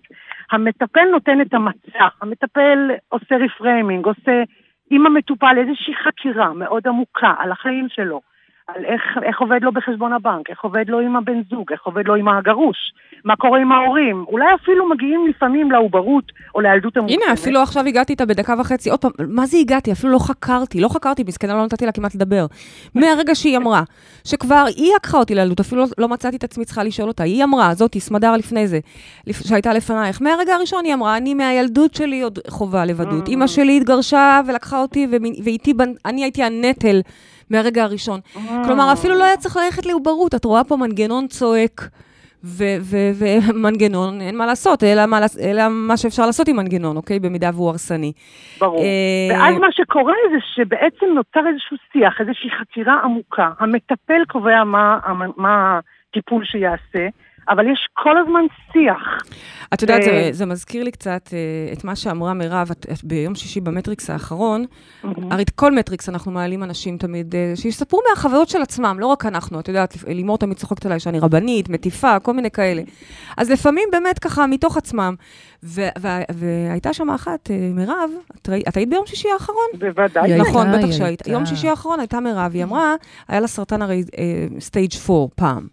המטפל 0.51 1.05
נותן 1.11 1.41
את 1.41 1.53
המצע, 1.53 2.07
המטפל 2.21 2.91
עושה 3.09 3.35
reframing, 3.35 4.05
עושה 4.05 4.43
עם 4.89 5.05
המטופל 5.05 5.55
איזושהי 5.57 5.95
חקירה 5.95 6.53
מאוד 6.53 6.87
עמוקה 6.87 7.33
על 7.37 7.51
החיים 7.51 7.87
שלו, 7.89 8.21
על 8.67 8.85
איך, 8.85 9.01
איך 9.23 9.41
עובד 9.41 9.59
לו 9.61 9.71
בחשבון 9.71 10.13
הבנק, 10.13 10.49
איך 10.49 10.61
עובד 10.61 10.89
לו 10.89 10.99
עם 10.99 11.15
הבן 11.15 11.41
זוג, 11.49 11.71
איך 11.71 11.81
עובד 11.83 12.07
לו 12.07 12.15
עם 12.15 12.27
הגרוש, 12.27 12.77
מה 13.23 13.35
קורה 13.35 13.59
עם 13.59 13.71
ההורים, 13.71 14.25
אולי 14.27 14.45
אפילו 14.55 14.89
מגיעים 14.89 15.27
לפעמים 15.27 15.71
לעוברות 15.71 16.31
או 16.55 16.61
לילדות 16.61 16.97
המוקדמת. 16.97 17.21
הנה, 17.23 17.33
אפילו 17.33 17.61
עכשיו 17.61 17.85
הגעתי 17.85 18.13
איתה 18.13 18.25
בדקה 18.25 18.53
וחצי. 18.59 18.89
עוד 18.89 19.01
פעם, 19.01 19.11
מה 19.27 19.45
זה 19.45 19.57
הגעתי? 19.57 19.91
אפילו 19.91 20.13
לא 20.13 20.19
חקרתי, 20.19 20.81
לא 20.81 20.87
חקרתי, 20.87 21.23
מסכנה, 21.27 21.53
לא 21.53 21.65
נתתי 21.65 21.85
לה 21.85 21.91
כמעט 21.91 22.15
לדבר. 22.15 22.45
מהרגע 22.95 23.35
שהיא 23.35 23.57
אמרה, 23.57 23.83
שכבר 24.23 24.65
היא 24.77 24.91
לקחה 24.95 25.17
אותי 25.17 25.35
לילדות, 25.35 25.59
אפילו 25.59 25.81
לא, 25.81 25.87
לא 25.97 26.07
מצאתי 26.07 26.37
את 26.37 26.43
עצמי 26.43 26.65
צריכה 26.65 26.83
לשאול 26.83 27.07
אותה. 27.07 27.23
היא 27.23 27.43
אמרה, 27.43 27.73
זאתי, 27.73 27.99
סמדר 27.99 28.33
לפני 28.37 28.67
זה, 28.67 28.79
שהייתה 29.29 29.73
לפנייך, 29.73 30.21
מהרגע 30.21 30.55
הראשון 30.55 30.85
היא 30.85 30.93
אמרה, 30.93 31.17
אני 31.17 31.33
מהילדות 31.33 31.93
שלי 31.93 32.21
עוד 32.21 32.39
חובה 32.49 32.85
לבדות. 32.85 33.27
Mm. 33.27 33.29
אימא 33.29 33.47
שלי 33.47 33.77
התגרשה 33.77 34.41
ולקחה 34.47 34.81
אותי, 34.81 35.07
ואיתי, 35.43 35.73
אני 36.05 36.23
הייתי 36.23 36.43
הנטל 36.43 37.01
מהרגע 37.49 37.83
הראשון. 37.83 38.19
כלומר, 38.65 38.93
אפילו 38.93 39.15
לא 39.15 39.23
היה 39.23 39.37
צריך 39.37 39.57
ללכת 39.57 39.85
לעוברות, 39.85 40.35
את 40.35 40.45
רואה 40.45 40.63
פה 40.63 40.75
מנגנון 40.75 41.27
צועק. 41.27 41.81
ו- 42.47 42.77
ו- 42.81 43.11
ומנגנון, 43.19 44.21
אין 44.21 44.37
מה 44.37 44.45
לעשות, 44.45 44.83
אלא 44.83 45.05
מה, 45.05 45.19
אלא 45.43 45.63
מה 45.69 45.97
שאפשר 45.97 46.25
לעשות 46.25 46.47
עם 46.47 46.55
מנגנון, 46.55 46.97
אוקיי? 46.97 47.19
במידה 47.19 47.49
והוא 47.53 47.69
הרסני. 47.69 48.11
ברור. 48.59 48.83
אה, 48.83 49.37
ואז 49.37 49.55
מה 49.55 49.67
שקורה 49.71 50.13
זה 50.31 50.37
שבעצם 50.55 51.05
נוצר 51.15 51.47
איזשהו 51.47 51.77
שיח, 51.93 52.21
איזושהי 52.21 52.49
חקירה 52.59 52.99
עמוקה. 53.03 53.49
המטפל 53.59 54.21
קובע 54.27 54.63
מה, 54.63 54.99
מה 55.37 55.79
הטיפול 56.09 56.45
שיעשה, 56.45 57.07
אבל 57.49 57.71
יש 57.71 57.87
כל 57.93 58.17
הזמן 58.17 58.41
שיח. 58.73 59.29
את 59.73 59.81
יודעת, 59.81 60.03
זה, 60.03 60.09
אה, 60.11 60.29
זה 60.31 60.45
מזכיר 60.45 60.83
לי 60.83 60.91
קצת 60.91 61.29
אה, 61.33 61.73
את 61.73 61.83
מה 61.83 61.95
שאמרה 61.95 62.33
מירב 62.33 62.67
את, 62.71 62.85
את 62.91 63.03
ביום 63.03 63.35
שישי 63.35 63.61
במטריקס 63.61 64.09
האחרון. 64.09 64.65
הרי 65.31 65.43
את 65.43 65.49
כל 65.49 65.71
מטריקס 65.71 66.09
אנחנו 66.09 66.31
מעלים 66.31 66.63
אנשים 66.63 66.97
תמיד, 66.97 67.35
אה, 67.35 67.53
שיספרו 67.55 67.99
מהחוויות 68.09 68.49
של 68.49 68.61
עצמם, 68.61 68.97
לא 68.99 69.05
רק 69.05 69.25
אנחנו. 69.25 69.59
את 69.59 69.67
יודעת, 69.67 69.95
לימור 70.07 70.37
תמיד 70.37 70.57
צוחקת 70.57 70.85
עליי 70.85 70.99
שאני 70.99 71.19
רבנית, 71.19 71.69
מטיפה, 71.69 72.19
כל 72.19 72.33
מיני 72.33 72.51
כאלה. 72.51 72.81
אז 73.37 73.51
לפעמים 73.51 73.89
באמת 73.91 74.19
ככה, 74.19 74.47
מתוך 74.47 74.77
עצמם. 74.77 75.15
ו- 75.63 75.89
והייתה 76.33 76.93
שם 76.93 77.09
אחת, 77.09 77.49
מירב, 77.73 78.09
את, 78.35 78.49
ראי, 78.49 78.63
את 78.69 78.77
היית 78.77 78.89
ביום 78.89 79.05
שישי 79.05 79.27
האחרון? 79.33 79.65
בוודאי. 79.79 80.37
נכון, 80.37 80.67
בטח 80.71 80.91
שהיית. 80.91 81.27
יום 81.27 81.45
שישי 81.45 81.67
האחרון 81.67 81.99
הייתה 81.99 82.19
מירב, 82.19 82.51
היא 82.53 82.63
אמרה, 82.63 82.95
היה 83.27 83.39
לה 83.39 83.47
סרטן 83.47 83.81
הרי 83.81 84.03
stage 84.59 84.91
4 85.09 85.27
פעם, 85.35 85.67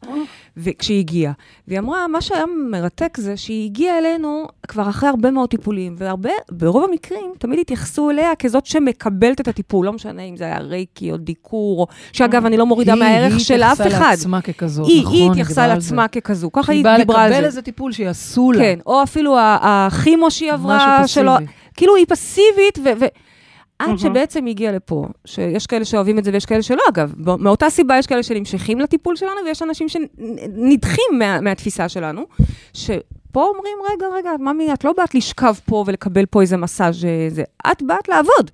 וכשהיא 0.57 0.99
הגיעה. 0.99 1.33
והיא 1.69 1.79
אמרה, 1.79 2.09
מה 2.09 2.21
שהיה 2.21 2.45
מרתק 2.71 3.17
זה 3.21 3.37
שהיא 3.37 3.65
הגיעה 3.65 3.99
אלינו 3.99 4.45
כבר 4.69 4.89
אחרי 4.89 5.09
הרבה 5.09 5.31
מאוד 5.31 5.49
טיפולים, 5.49 5.95
והרבה, 5.99 6.31
ברוב 6.51 6.85
המקרים, 6.91 7.33
תמיד 7.39 7.59
התייחסו 7.59 8.11
אליה 8.11 8.31
כזאת 8.39 8.67
שמקבלת 8.67 9.41
את 9.41 9.49
הטיפול, 9.49 9.87
לא 9.87 9.93
משנה 9.93 10.23
אם 10.23 10.37
זה 10.37 10.45
היה 10.45 10.59
רייקי 10.59 11.13
או 11.13 11.17
דיקור, 11.17 11.81
או... 11.81 11.87
שאגב, 12.13 12.47
אני 12.47 12.57
לא 12.57 12.67
מורידה 12.67 12.93
היא- 12.93 13.01
מהערך 13.01 13.33
היא 13.33 13.41
של 13.41 13.63
אף 13.63 13.81
התייחסה 13.81 13.99
אחד. 13.99 14.11
לעצמה 14.11 14.41
ככזאת, 14.41 14.87
היא, 14.87 15.03
נכון, 15.03 15.13
היא 15.15 15.23
היא 15.23 15.31
התייחסה 15.31 15.67
לעצמה 15.67 16.09
ככזו, 16.09 16.53
ככה 16.53 16.73
היא 16.73 16.85
באה 16.85 16.97
דיברה 16.99 17.23
על 17.23 17.31
לקבל 17.31 17.41
זה. 17.41 17.47
איזה 17.47 17.63
טיפול 17.63 17.93
שיעשו 17.93 18.53
לה. 18.53 18.59
כן, 18.61 18.79
או 18.87 19.03
אפילו 19.03 19.37
הכימו 19.41 20.31
שהיא 20.31 20.53
עברה, 20.53 21.09
שלא... 21.09 21.33
כאילו 21.77 21.97
היא 21.97 22.07
פסיבית, 22.09 22.79
ו... 22.85 22.89
ו... 23.01 23.05
עד. 23.91 23.97
שבעצם 23.99 24.45
היא 24.45 24.51
הגיעה 24.53 24.73
לפה, 24.73 25.07
שיש 25.25 25.67
כאלה 25.67 25.85
שאוהבים 25.85 26.19
את 26.19 26.25
זה 26.25 26.31
ויש 26.33 26.47
כאלה 26.47 26.63
שלא, 26.63 26.83
אגב. 26.91 27.15
מאותה 27.39 27.71
סיבה 27.71 27.99
יש 27.99 28.07
כאלה 28.07 28.23
שנמשכים 28.23 28.81
לטיפול 28.81 29.17
שלנו, 29.17 29.37
ויש 29.47 29.63
אנשים 29.63 29.89
שנדחים 29.89 31.19
מה, 31.19 31.41
מהתפיסה 31.41 31.89
שלנו, 31.89 32.27
שפה 32.75 33.45
אומרים, 33.57 33.77
רגע, 33.93 34.07
רגע, 34.15 34.31
ממי, 34.41 34.73
את 34.73 34.85
לא 34.85 34.93
באת 34.97 35.15
לשכב 35.15 35.55
פה 35.67 35.85
ולקבל 35.87 36.27
פה 36.27 36.41
איזה 36.41 36.57
מסאז' 36.57 37.05
אה, 37.05 37.27
זה, 37.29 37.43
את 37.73 37.83
באת 37.83 38.09
לעבוד. 38.09 38.51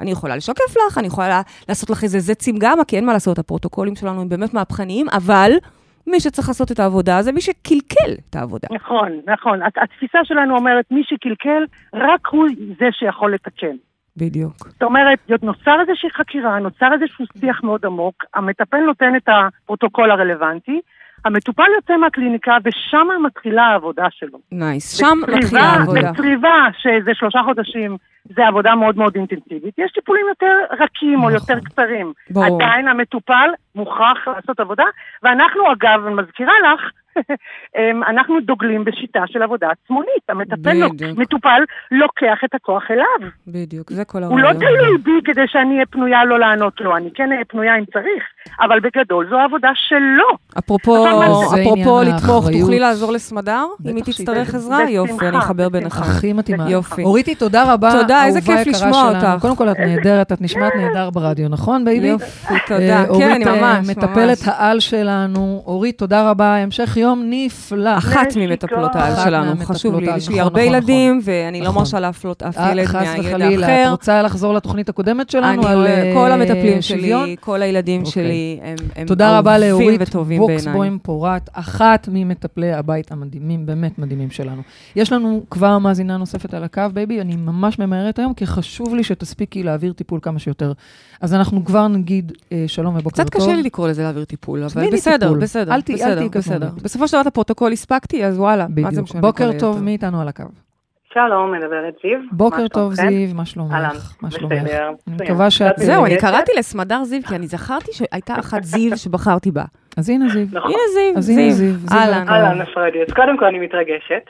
אני 0.00 0.10
יכולה 0.10 0.36
לשקף 0.36 0.76
לך, 0.88 0.98
אני 0.98 1.06
יכולה 1.06 1.42
לעשות 1.68 1.90
לך 1.90 2.04
איזה 2.04 2.18
זצים 2.18 2.56
גמא, 2.58 2.84
כי 2.84 2.96
אין 2.96 3.06
מה 3.06 3.12
לעשות, 3.12 3.38
הפרוטוקולים 3.38 3.96
שלנו 3.96 4.20
הם 4.20 4.28
באמת 4.28 4.54
מהפכניים, 4.54 5.06
אבל 5.12 5.52
מי 6.06 6.20
שצריך 6.20 6.48
לעשות 6.48 6.72
את 6.72 6.80
העבודה 6.80 7.22
זה 7.22 7.32
מי 7.32 7.40
שקלקל 7.40 8.12
את 8.30 8.36
העבודה. 8.36 8.68
נכון, 8.74 9.20
נכון. 9.26 9.62
הת- 9.62 9.78
התפיסה 9.82 10.18
שלנו 10.24 10.56
אומרת, 10.56 10.84
מי 10.90 11.02
שקלקל, 11.04 11.64
רק 11.94 12.20
הוא 12.30 12.46
זה 12.78 12.86
שיכול 12.92 13.34
לתקן. 13.34 13.76
בדיוק. 14.20 14.68
זאת 14.68 14.82
אומרת, 14.82 15.18
נוצר 15.42 15.80
איזושהי 15.80 16.10
חקירה, 16.10 16.58
נוצר 16.58 16.88
איזשהו 16.92 17.24
שיח 17.40 17.62
מאוד 17.62 17.86
עמוק, 17.86 18.24
המטפל 18.34 18.80
נותן 18.80 19.16
את 19.16 19.28
הפרוטוקול 19.28 20.10
הרלוונטי, 20.10 20.80
המטופל 21.24 21.66
יוצא 21.76 21.96
מהקליניקה 21.96 22.56
ושם 22.64 23.06
מתחילה 23.26 23.62
העבודה 23.62 24.06
שלו. 24.10 24.38
נייס. 24.52 24.98
שם 24.98 25.18
בצריבה- 25.22 25.38
מתחילה 25.38 25.62
העבודה. 25.62 26.12
בצריבה, 26.12 26.66
שזה 26.78 27.10
שלושה 27.14 27.38
חודשים, 27.44 27.96
זה 28.36 28.46
עבודה 28.46 28.74
מאוד 28.74 28.96
מאוד 28.98 29.14
אינטנסיבית. 29.16 29.74
יש 29.78 29.92
טיפולים 29.92 30.26
יותר 30.28 30.54
רכים 30.84 31.14
או 31.22 31.30
נכון. 31.30 31.32
יותר 31.32 31.60
קצרים. 31.64 32.12
ברור. 32.30 32.62
עדיין 32.62 32.88
המטופל 32.88 33.48
מוכרח 33.74 34.28
לעשות 34.28 34.60
עבודה, 34.60 34.84
ואנחנו 35.22 35.72
אגב, 35.72 36.06
אני 36.06 36.14
מזכירה 36.14 36.52
לך, 36.74 36.80
אנחנו 38.08 38.40
דוגלים 38.40 38.84
בשיטה 38.84 39.20
של 39.26 39.42
עבודה 39.42 39.68
עצמונית. 39.70 40.08
המטפל, 40.28 40.88
בדיוק. 40.88 41.18
מטופל 41.18 41.62
לוקח 41.90 42.38
את 42.44 42.54
הכוח 42.54 42.82
אליו. 42.90 43.30
בדיוק, 43.46 43.90
זה 43.90 44.04
כל 44.04 44.22
הוא 44.22 44.38
לא 44.38 44.48
הרעיון. 44.48 44.60
תלוי 44.60 44.98
בי 44.98 45.10
כדי 45.24 45.42
שאני 45.46 45.74
אהיה 45.74 45.86
פנויה 45.86 46.24
לא 46.24 46.38
לענות 46.38 46.80
לו, 46.80 46.96
אני 46.96 47.10
כן 47.14 47.32
אהיה 47.32 47.44
פנויה 47.44 47.78
אם 47.78 47.84
צריך, 47.84 48.22
אבל 48.60 48.80
בגדול 48.80 49.26
זו 49.30 49.36
העבודה 49.36 49.70
שלו. 49.74 50.58
אפרופו, 50.58 51.06
אפרופו 51.62 52.00
לתמוך. 52.02 52.50
תוכלי 52.60 52.78
לעזור 52.78 53.12
לסמדר? 53.12 53.64
אם 53.90 53.96
היא 53.96 54.04
תצטרך. 54.04 54.54
עזרה? 54.54 54.90
יופי, 54.90 55.28
אני 55.28 55.38
אחבר. 55.38 55.68
ביניכם. 55.68 56.02
הכי 56.02 56.32
מתאימה. 56.32 56.70
יופי. 56.70 57.02
אוריתי, 57.02 57.34
תודה 57.34 57.72
רבה. 57.72 57.90
תודה, 58.00 58.24
איזה 58.24 58.40
כיף 58.40 58.66
לשמוע. 58.66 59.08
אותך. 59.08 59.26
קודם 59.40 59.56
כל, 59.56 59.68
את 59.68 59.78
נהדרת, 59.78 60.32
את 60.32 60.40
נשמעת 60.40 60.72
נהדר 60.76 61.10
ברדיו, 61.10 61.48
נכון, 61.48 61.84
baby? 61.84 62.06
יופי, 62.06 62.54
תודה. 62.66 63.00
אה, 63.00 63.04
כן, 63.04 63.10
אורית, 63.10 63.46
אה, 63.46 63.60
ממש, 63.60 63.88
מטפלת 63.88 64.38
ממש. 64.38 64.48
העל 64.48 64.80
שלנו. 64.80 65.62
אורית, 65.66 65.98
תודה 65.98 66.30
רבה, 66.30 66.56
המשך 66.56 66.96
יום 66.96 67.07
נפלא. 67.16 67.98
אחת. 67.98 68.26
ממטפלות 68.36 68.96
העל 68.96 69.24
שלנו, 69.24 69.64
חשוב 69.64 69.94
לי, 69.98 70.16
יש 70.16 70.28
לי 70.28 70.34
נכון, 70.34 70.40
הרבה 70.44 70.60
נכון, 70.62 70.74
ילדים, 70.74 71.20
ואני 71.24 71.60
לא 71.60 71.66
נכון. 71.66 71.78
מרשה 71.78 72.00
להפלות 72.00 72.42
אף 72.42 72.58
אה, 72.58 72.70
ילד 72.72 72.92
מהילד 72.92 73.24
וחלילה, 73.26 73.66
את 73.66 73.70
האחר. 73.70 73.90
רוצה 73.90 74.22
לחזור 74.22 74.54
לתוכנית 74.54 74.88
הקודמת 74.88 75.30
שלנו 75.30 75.46
אני, 75.62 75.66
על 75.66 75.86
כל 76.14 76.30
אה, 76.30 76.34
המטפלים? 76.34 76.82
שלי, 76.82 77.36
כל 77.40 77.62
הילדים 77.62 78.00
אוקיי. 78.00 78.12
שלי, 78.12 78.58
הם 78.62 78.76
הם 78.96 79.06
תודה 79.06 79.38
רבה 79.38 79.52
אהובים 79.52 79.70
לאורית 79.88 80.00
וטובים 80.08 80.38
בעיניי. 80.40 80.56
בוקסבוים 80.64 80.98
פורת, 81.02 81.50
אחת 81.52 82.08
ממטפלי 82.12 82.72
הבית 82.72 83.12
המדהימים, 83.12 83.66
באמת 83.66 83.98
מדהימים 83.98 84.30
שלנו. 84.30 84.62
יש 84.96 85.12
לנו 85.12 85.42
כבר 85.50 85.78
מאזינה 85.78 86.16
נוספת 86.16 86.54
על 86.54 86.64
הקו, 86.64 86.82
בייבי, 86.94 87.20
אני 87.20 87.36
ממש 87.36 87.78
ממהרת 87.78 88.18
היום, 88.18 88.34
כי 88.34 88.46
חשוב 88.46 88.94
לי 88.94 89.04
שתספיקי 89.04 89.62
להעביר 89.62 89.92
טיפול 89.92 90.18
כמה 90.22 90.38
שיותר. 90.38 90.72
אז 91.20 91.34
אנחנו 91.34 91.64
כבר 91.64 91.88
נגיד 91.88 92.32
אה, 92.52 92.64
שלום 92.66 92.96
ובוקר 92.96 93.16
טוב. 93.16 93.28
קצת 93.28 93.40
קשה 93.42 93.54
לי 93.56 93.62
לקרוא 93.62 93.88
לזה 93.88 94.02
להעביר 94.02 94.24
טיפול, 94.24 94.62
אבל 94.64 94.90
בסדר. 94.92 95.32
בסדר, 95.32 95.74
אל 95.74 95.80
תהיי- 95.80 96.04
אל 96.04 96.28
בסופו 96.98 97.08
של 97.08 97.12
דבר 97.16 97.22
את 97.22 97.26
הפרוטוקול 97.26 97.72
הספקתי, 97.72 98.24
אז 98.24 98.38
וואלה, 98.38 98.66
מה 98.68 98.74
זה 98.74 98.90
בדיוק. 98.90 99.04
משנה? 99.04 99.20
בוקר 99.20 99.50
טוב? 99.58 99.82
מי 99.82 99.92
איתנו 99.92 100.20
על 100.20 100.28
הקו? 100.28 100.42
שלום, 101.14 101.52
מדברת 101.52 101.94
זיו. 102.02 102.18
בוקר 102.32 102.68
טוב? 102.68 102.92
זיו, 102.92 103.34
מה 103.34 103.46
שלומך? 103.46 103.72
אהלן, 103.72 103.88
בסדר, 103.88 104.30
שלומך? 104.30 104.52
אני. 104.52 105.16
מקווה 105.24 105.50
שאת... 105.50 105.78
זהו, 105.78 106.06
אני. 106.06 106.18
קראתי 106.18 106.52
לסמדר 106.58 107.04
זיו, 107.04 107.22
כי 107.28 107.36
אני 107.36 107.46
זכרתי 107.46 107.92
שהייתה 107.92 108.34
אחת 108.38 108.62
זיו 108.62 108.96
שבחרתי 108.96 109.50
בה. 109.50 109.64
אז 109.96 110.10
הנה 110.10 110.28
זיו. 110.28 110.46
נכון. 110.52 110.70
הנה 110.70 110.80
זיו, 110.94 111.18
אז 111.18 111.28
הנה 111.28 111.50
זיו, 111.50 111.74
אהלן. 111.92 112.28
אהלן. 112.28 112.60
אז 112.60 113.12
קודם 113.16 113.38
כל 113.38 113.44
אני 113.44 113.58
מתרגשת. 113.58 114.24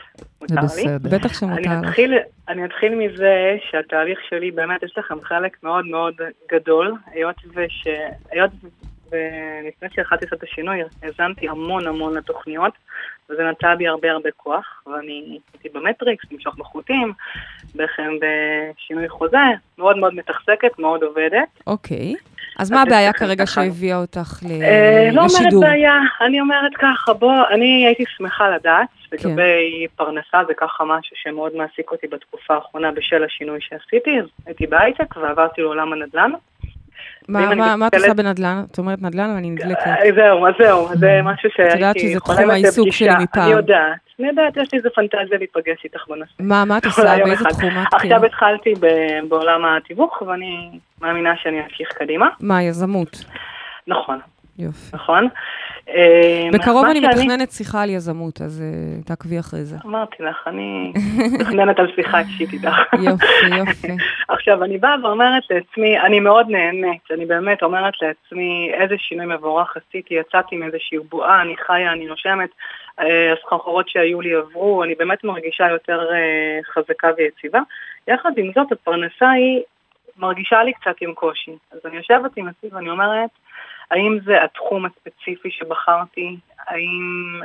זה. 0.48 0.56
בסדר. 0.56 1.10
בטח 1.10 1.40
שמותר 1.40 1.70
אני 1.70 1.82
לך. 1.82 1.88
אתחיל, 1.88 2.14
אני 2.48 2.64
אתחיל 2.64 2.94
מזה 2.94 3.56
שהתהליך 3.70 4.18
שלי, 4.28 4.50
באמת 4.50 4.82
יש 4.82 4.94
לכם 4.98 5.20
חלק 5.22 5.56
מאוד 5.62 5.86
מאוד 5.86 6.14
גדול, 6.52 6.94
היות 7.14 7.36
וש... 7.54 7.86
היות 8.32 8.50
ולפני 9.10 9.88
שהתחלתי 9.94 10.24
לעשות 10.24 10.38
את 10.38 10.48
השינוי, 10.48 10.78
האזנתי 11.02 11.48
המון 11.48 11.86
המון 11.86 12.16
לתוכניות, 12.16 12.72
וזה 13.30 13.42
נטע 13.50 13.74
בי 13.74 13.88
הרבה 13.88 14.10
הרבה 14.10 14.30
כוח, 14.36 14.82
ואני 14.86 15.38
הייתי 15.52 15.68
במטריקס, 15.78 16.24
למשוך 16.32 16.54
בחוטים, 16.58 17.12
בעצם 17.74 18.16
בשינוי 18.20 19.08
חוזה, 19.08 19.38
מאוד 19.78 19.98
מאוד 19.98 20.14
מתחזקת, 20.14 20.78
מאוד 20.78 21.02
עובדת. 21.02 21.48
אוקיי. 21.66 22.14
אז 22.58 22.70
מה 22.70 22.82
הבעיה 22.82 23.12
כרגע. 23.12 23.46
שהביאה 23.46 23.96
אותך 23.96 24.40
ל- 24.42 24.62
אה, 24.62 25.08
לא 25.12 25.20
אומרת 25.20 25.30
לשידור? 25.40 25.60
בעיה, 25.60 25.92
אני 26.20 26.40
אומרת 26.40 26.72
ככה, 26.78 27.12
בוא, 27.12 27.32
אני 27.50 27.86
הייתי 27.86 28.04
שמחה 28.16 28.50
לדעת 28.50 28.88
כן. 29.10 29.16
לגבי 29.28 29.86
פרנסה, 29.96 30.38
זה 30.46 30.54
ככה 30.54 30.84
משהו 30.84 31.16
שמאוד 31.16 31.56
מעסיק 31.56 31.90
אותי 31.92 32.06
בתקופה 32.06 32.54
האחרונה 32.54 32.92
בשל 32.92 33.24
השינוי 33.24 33.58
שעשיתי, 33.60 34.18
אז 34.20 34.26
הייתי 34.46 34.66
בהייטק 34.66 35.16
ועברתי 35.16 35.60
לעולם 35.60 35.92
הנדל"ן. 35.92 36.30
מה- 37.28 37.86
את 37.86 37.94
עושה 37.94 38.14
בנדל"ן? 38.14 38.62
את 38.72 38.78
אומרת 38.78 39.02
נדל"ן 39.02 39.30
ואני 39.34 39.50
נדלקת. 39.50 39.86
אה, 39.86 40.12
זהו, 40.14 40.46
אז 40.46 40.54
זהו, 40.58 40.88
זה 40.94 41.20
משהו 41.24 41.50
יודעת 41.58 41.78
שהייתי 41.78 42.00
שזה 42.00 42.20
תחום 42.20 42.50
העיסוק. 42.50 42.88
שלי 42.90 43.08
מפעם. 43.20 43.42
אני 43.42 43.50
יודעת, 43.50 43.98
אני 44.20 44.28
יודעת, 44.28 44.56
יש 44.56 44.68
לי 44.72 44.78
איזה 44.78 44.88
פנטזיה 44.94 45.38
להיפגש 45.38 45.84
איתך 45.84 46.08
בנושא. 46.08 46.32
מה 46.40 46.64
מה 46.64 46.78
את 46.78 46.84
עושה? 46.84 47.16
באיזה. 47.24 47.44
תחום 47.44 47.70
את? 47.82 47.94
עכשיו 47.94 47.98
כאילו? 48.00 48.26
התחלתי 48.26 48.74
בעולם 49.28 49.64
התיווך, 49.64 50.22
ואני 50.22 50.78
מאמינה 51.02 51.32
שאני 51.42 51.60
אמשיך 51.64 51.88
קדימה. 51.92 52.28
מה, 52.40 52.62
יזמות? 52.62 53.24
נכון, 53.86 54.18
יופי. 54.58 54.96
נכון. 54.96 55.28
אה, 55.94 56.48
בקרוב 56.52 56.84
אני 56.84 57.00
מתכננת 57.00 57.50
שיחה 57.50 57.82
על 57.82 57.90
יזמות, 57.90 58.40
אז 58.40 58.62
אה, 58.62 59.02
תעקבי 59.02 59.38
אחרי 59.40 59.64
זה. 59.64 59.76
אמרתי 59.84 60.22
לך, 60.22 60.36
אני 60.46 60.92
מתכננת 61.34 61.78
על 61.78 61.92
שיחה 61.94 62.20
אישית 62.20 62.52
איתך. 62.52 62.76
יופי, 62.92 63.56
יופי. 63.58 63.88
עכשיו, 64.34 64.64
אני 64.64 64.78
באה 64.78 64.94
ואומרת 65.02 65.42
לעצמי, 65.50 66.00
אני 66.00 66.20
מאוד 66.20 66.46
נהנית, 66.50 67.02
אני 67.10 67.26
באמת 67.26 67.62
אומרת 67.62 67.94
לעצמי 68.02 68.70
איזה 68.74 68.94
שינוי 68.98 69.26
מבורך 69.26 69.76
עשיתי, 69.76 70.14
יצאתי 70.14 70.56
מאיזושהי 70.56 70.98
בועה, 70.98 71.42
אני 71.42 71.56
חיה, 71.66 71.92
אני 71.92 72.06
נושמת, 72.06 72.50
אה, 73.00 73.32
הסחרחורות 73.32 73.88
שהיו 73.88 74.20
לי 74.20 74.34
עברו, 74.34 74.84
אני 74.84 74.94
באמת 74.94 75.24
מרגישה 75.24 75.68
יותר 75.70 76.00
חזקה 76.74 77.08
ויציבה. 77.16 77.60
יחד 78.08 78.30
עם 78.36 78.52
זאת, 78.54 78.72
הפרנסה 78.72 79.30
היא 79.30 79.62
מרגישה 80.18 80.62
לי 80.62 80.72
קצת 80.72 80.94
עם 81.00 81.14
קושי. 81.14 81.52
אז 81.72 81.78
אני 81.84 81.96
יושבת 81.96 82.36
עם 82.36 82.48
עצמי 82.48 82.70
ואני 82.72 82.90
אומרת, 82.90 83.30
האם 83.90 84.18
זה 84.24 84.44
התחום 84.44 84.86
הספציפי 84.86 85.50
שבחרתי? 85.50 86.36
האם... 86.68 87.40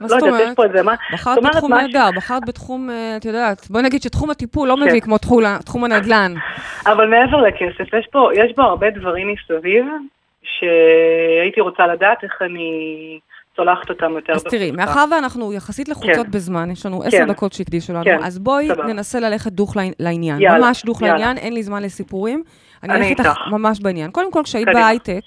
מה 0.00 0.06
לא 0.06 0.08
זאת 0.08 0.22
אומרת? 0.22 0.58
בחרת 1.12 1.38
בתחום 1.44 1.74
נהדר, 1.74 2.10
בחרת 2.16 2.42
בתחום, 2.46 2.90
אה, 2.90 3.16
את 3.16 3.24
יודעת, 3.24 3.66
בואי 3.70 3.82
נגיד 3.82 4.02
שתחום 4.02 4.30
הטיפול 4.30 4.68
לא 4.68 4.76
כן. 4.76 4.82
מביא 4.88 5.00
כמו 5.00 5.18
תחום 5.64 5.84
הנדל"ן. 5.84 6.34
אבל 6.86 7.08
מעבר 7.08 7.36
לכסף, 7.36 7.94
יש 7.98 8.06
פה, 8.12 8.30
יש 8.34 8.52
בו 8.56 8.62
הרבה 8.62 8.90
דברים 8.90 9.28
מסביב, 9.32 9.84
שהייתי 10.42 11.60
רוצה 11.60 11.86
לדעת 11.86 12.24
איך 12.24 12.42
אני 12.42 13.18
צולחת 13.56 13.90
אותם 13.90 14.12
יותר 14.12 14.32
אז 14.32 14.44
תראי. 14.44 14.70
מאחר 14.70 15.04
ואנחנו 15.10 15.52
יחסית 15.52 15.88
לחוצות 15.88 16.26
כן. 16.26 16.30
בזמן, 16.30 16.70
יש 16.70 16.86
לנו 16.86 17.02
עשר 17.02 17.18
כן. 17.18 17.26
דקות 17.26 17.52
שהקדישו 17.52 17.92
לנו, 17.92 18.04
כן, 18.04 18.18
אז 18.22 18.38
בואי 18.38 18.68
סבבה. 18.68 18.86
ננסה 18.86 19.20
ללכת 19.20 19.52
דוך 19.52 19.76
לעניין. 19.98 20.40
יאללה, 20.40 20.58
ממש 20.58 20.84
דוך 20.84 21.02
יאללה. 21.02 21.14
לעניין, 21.14 21.36
אין 21.36 21.52
לי 21.52 21.62
זמן 21.62 21.82
לסיפורים. 21.82 22.42
אני 22.82 23.08
איתך 23.08 23.20
איתך. 23.20 23.38
ממש 23.50 23.80
בעניין. 23.80 24.10
קודם 24.10 24.32
כל, 24.32 24.42
כשהיית. 24.44 24.68
בהייטק, 24.74 25.22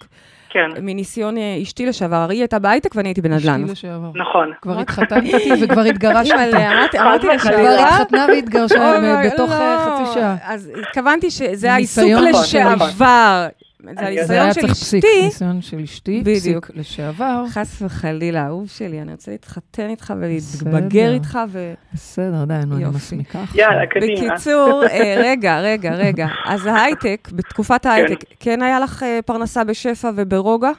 כן, 0.50 0.70
מניסיון 0.82 1.38
אה, 1.38 1.60
אשתי 1.62 1.86
לשעבר, 1.86 2.16
הרי 2.16 2.36
היא 2.36 2.42
הייתה 2.42 2.60
בהייטק 2.60 2.96
ואני 2.96 3.10
הייתי 3.10 3.22
בנדל"ן. 3.22 3.62
אשתי 3.64 3.72
לשעבר. 3.72 4.12
נכון. 4.16 4.52
כבר 4.62 4.80
התחתנת 4.80 5.24
איתי 5.24 5.52
וכבר 5.66 5.82
התגרשת. 5.82 6.32
אימא'לה, 6.32 6.86
אמרתי 7.02 7.28
לשעבר. 7.28 7.56
כבר 7.58 7.86
התחתנה 7.86 8.26
והתגרשה 8.30 9.00
בתוך 9.26 9.50
לא. 9.50 9.56
אה, 9.56 10.00
חצי 10.06 10.14
שעה. 10.14 10.36
אז 10.44 10.72
התכוונתי 10.82 11.32
שזה 11.32 11.74
העיסוק 11.74 12.04
ניסיון. 12.04 12.24
לשעבר. 12.28 13.48
זה 13.84 13.90
אני- 13.90 13.98
זה 13.98 14.06
הניסיון 14.08 14.40
היה 14.42 14.54
של 14.54 14.62
צריך 14.62 14.74
פסיק, 14.74 15.04
אשתי. 15.06 15.24
ניסיון 15.26 15.62
של 15.62 15.80
אשתי, 15.80 16.22
בדיוק. 16.22 16.66
פסיק 16.66 16.78
לשעבר. 16.78 17.44
חס 17.50 17.82
וחלילה, 17.82 18.48
אהוב 18.48 18.68
שלי, 18.70 19.02
אני 19.02 19.12
רוצה 19.12 19.32
להתחתן 19.32 19.90
איתך. 19.90 20.14
ולהתבגר 20.20 21.14
איתך 21.14 21.40
ו... 21.50 21.74
בסדר, 21.94 22.44
די, 22.46 22.54
נו, 22.68 22.76
אני. 22.76 22.86
מסמיקה 22.86 23.44
עכשיו. 23.44 23.60
יאללה, 23.60 23.86
קדימה. 23.88 24.28
בקיצור, 24.34 24.84
אה, 24.92 25.16
רגע, 25.24 25.60
רגע, 25.60 25.92
רגע. 25.96 26.28
אז 26.46 26.66
ההייטק, 26.66 27.30
בתקופת 27.32 27.86
ההייטק, 27.86 28.24
כן 28.40 28.62
היה 28.62 28.80
לך 28.80 29.04
אה, 29.04 29.20
פרנסה 29.26 29.64
בשפע 29.64 30.10
וברוגע? 30.16 30.72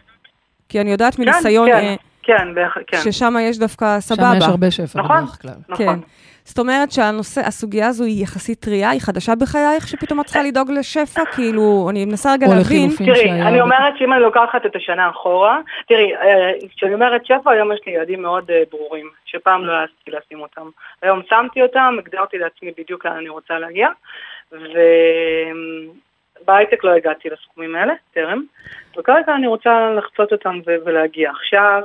כי 0.69 0.81
אני 0.81 0.91
יודעת 0.91 1.19
מניסיון 1.19 1.69
כן, 1.69 1.77
אה, 1.77 1.95
כן, 2.23 2.55
בהח- 2.55 2.79
כן, 2.87 2.99
ששם 3.13 3.35
יש 3.41 3.59
דווקא 3.59 3.87
שם 4.01 4.13
יש 4.15 4.19
סבבה. 4.19 4.47
הרבה 4.47 4.71
שפע 4.71 5.03
נכון. 5.03 5.17
בדרך 5.17 5.43
כלל. 5.43 5.55
כן. 5.77 5.85
נכון. 5.85 6.01
זאת 6.45 6.59
אומרת 6.59 6.93
שהנושא, 6.93 7.41
הסוגיה 7.41 7.89
הזו 7.89 8.05
היא 8.05 8.23
יחסית 8.23 8.61
טרייה, 8.61 8.91
היא 8.91 9.01
חדשה 9.01 9.33
בחייך, 9.35 9.89
שפתאום 9.89 10.21
את 10.21 10.25
צריכה 10.25 10.43
לדאוג 10.43 10.71
לשפע? 10.71 11.25
כאילו, 11.35 11.87
אני 11.91 12.05
מנסה 12.05 12.33
רגע 12.33 12.47
להבין. 12.47 12.91
תראי, 12.99 13.17
שהיה... 13.17 13.49
אני 13.49 13.61
אומרת 13.61 13.99
שאם 13.99 14.13
אני 14.13 14.23
לוקחת 14.23 14.67
את 14.67 14.77
השנה 14.77 15.11
אחורה, 15.11 15.61
תראי, 15.89 16.15
אה, 16.15 16.53
כשאני 16.77 16.95
אומרת 16.95 17.27
שפע, 17.27 17.51
היום 17.51 17.73
יש 17.73 17.81
לי 17.87 17.93
יעדים 17.93 18.23
מאוד 18.23 18.51
אה, 18.51 18.63
ברורים, 18.71 19.11
שפעם 19.25 19.65
לא 19.65 19.73
העזתי 19.73 20.11
לשים 20.11 20.41
אותם. 20.41 20.69
היום 21.03 21.21
שמתי 21.29 21.63
אותם, 21.63 21.97
הגדרתי 21.99 22.39
לעצמי 22.39 22.73
בדיוק 22.79 23.07
לאן 23.07 23.17
אני 23.17 23.29
רוצה 23.29 23.59
להגיע, 23.59 23.89
בהייטק 26.47 26.85
לא 26.85 26.91
הגעתי 26.91 27.29
לסכומים 27.31 27.75
האלה, 27.75 27.95
טרם, 28.15 28.43
וכרגע 28.99 29.35
אני 29.35 29.47
רוצה 29.47 29.91
לחצות 29.91 30.33
אותם 30.33 30.61
ולהגיע. 30.85 31.31
עכשיו, 31.31 31.83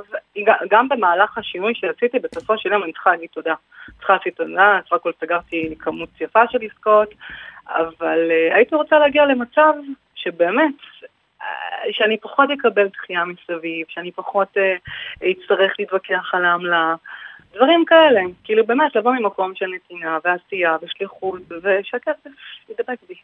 גם 0.70 0.88
במהלך 0.88 1.38
השינוי 1.38 1.74
שעשיתי, 1.74 2.18
בסופו 2.18 2.58
של 2.58 2.72
יום 2.72 2.82
אני 2.82 2.92
צריכה 2.92 3.10
להגיד 3.10 3.28
תודה. 3.32 3.54
צריכה 3.98 4.12
להגיד 4.12 4.32
תודה, 4.32 4.80
סך 4.86 4.92
הכל 4.92 5.12
סגרתי 5.20 5.74
כמות 5.78 6.20
יפה 6.20 6.40
של 6.50 6.58
עסקאות, 6.62 7.14
אבל 7.68 8.30
uh, 8.30 8.54
הייתי 8.54 8.74
רוצה 8.74 8.98
להגיע 8.98 9.26
למצב 9.26 9.72
שבאמת, 10.14 10.74
uh, 11.40 11.44
שאני 11.90 12.16
פחות 12.16 12.50
אקבל 12.50 12.88
דחייה 12.88 13.24
מסביב, 13.24 13.86
שאני 13.88 14.12
פחות 14.12 14.56
uh, 14.56 15.30
אצטרך 15.30 15.72
להתווכח 15.78 16.34
על 16.34 16.44
העמלה. 16.44 16.94
דברים 17.54 17.84
כאלה, 17.84 18.20
כאילו 18.44 18.66
באמת 18.66 18.96
לבוא 18.96 19.12
ממקום 19.12 19.54
של 19.54 19.66
נתינה 19.66 20.18
ועשייה 20.24 20.76
ושליחות 20.82 21.40
ושהכסף 21.62 22.30
ידבק 22.68 22.98
בי. 23.08 23.14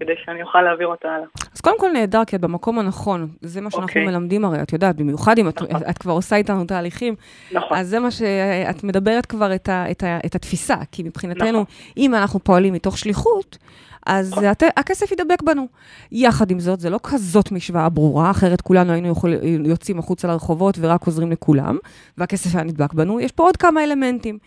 כדי 0.00 0.12
שאני 0.24 0.42
אוכל 0.42 0.62
להעביר 0.62 0.86
אותה 0.86 1.08
הלאה. 1.08 1.26
אז 1.54 1.60
קודם 1.60 1.80
כל 1.80 1.90
נהדר, 1.92 2.24
כי 2.24 2.36
את 2.36 2.40
במקום 2.40 2.78
הנכון. 2.78 3.28
זה 3.40 3.60
מה 3.60 3.70
שאנחנו 3.70 3.86
okay. 3.86 3.90
אוקיי. 3.90 4.06
מלמדים 4.06 4.44
הרי, 4.44 4.62
את 4.62 4.72
יודעת, 4.72 4.96
במיוחד 4.96 5.38
אם 5.38 5.48
נכון. 5.48 5.66
את, 5.76 5.82
את 5.90 5.98
כבר 5.98 6.12
עושה 6.12 6.36
איתנו 6.36 6.64
תהליכים. 6.64 7.14
נכון. 7.52 7.78
אז 7.78 7.88
זה 7.88 8.00
מה 8.00 8.10
שאת 8.10 8.84
מדברת 8.84 9.26
כבר 9.26 9.54
את, 9.54 9.68
ה, 9.68 9.90
את, 9.90 10.02
ה, 10.02 10.18
את 10.26 10.34
התפיסה, 10.34 10.76
כי 10.92 11.02
מבחינתנו, 11.02 11.60
נכון. 11.60 11.64
אם 11.96 12.14
אנחנו 12.14 12.44
פועלים 12.44 12.74
מתוך 12.74 12.98
שליחות, 12.98 13.58
אז 14.06 14.32
נכון. 14.32 14.44
הת, 14.44 14.62
הכסף 14.76 15.12
ידבק 15.12 15.42
בנו. 15.42 15.66
יחד 16.12 16.50
עם 16.50 16.60
זאת, 16.60 16.80
זה 16.80 16.90
לא 16.90 16.98
כזאת 17.02 17.52
משוואה 17.52 17.88
ברורה, 17.88 18.30
אחרת 18.30 18.60
כולנו 18.60 18.92
היינו 18.92 19.08
יכול, 19.08 19.34
יוצאים 19.64 19.98
החוצה 19.98 20.28
לרחובות 20.28 20.78
ורק 20.80 21.06
עוזרים 21.06 21.30
לכולם, 21.30 21.78
והכסף 22.18 22.54
היה 22.54 22.64
נדבק 22.64 22.92
בנו. 22.92 23.20
יש 23.20 23.32
פה 23.32 23.42
עוד 23.42 23.56
כמה 23.56 23.84
אלמנטים, 23.84 24.38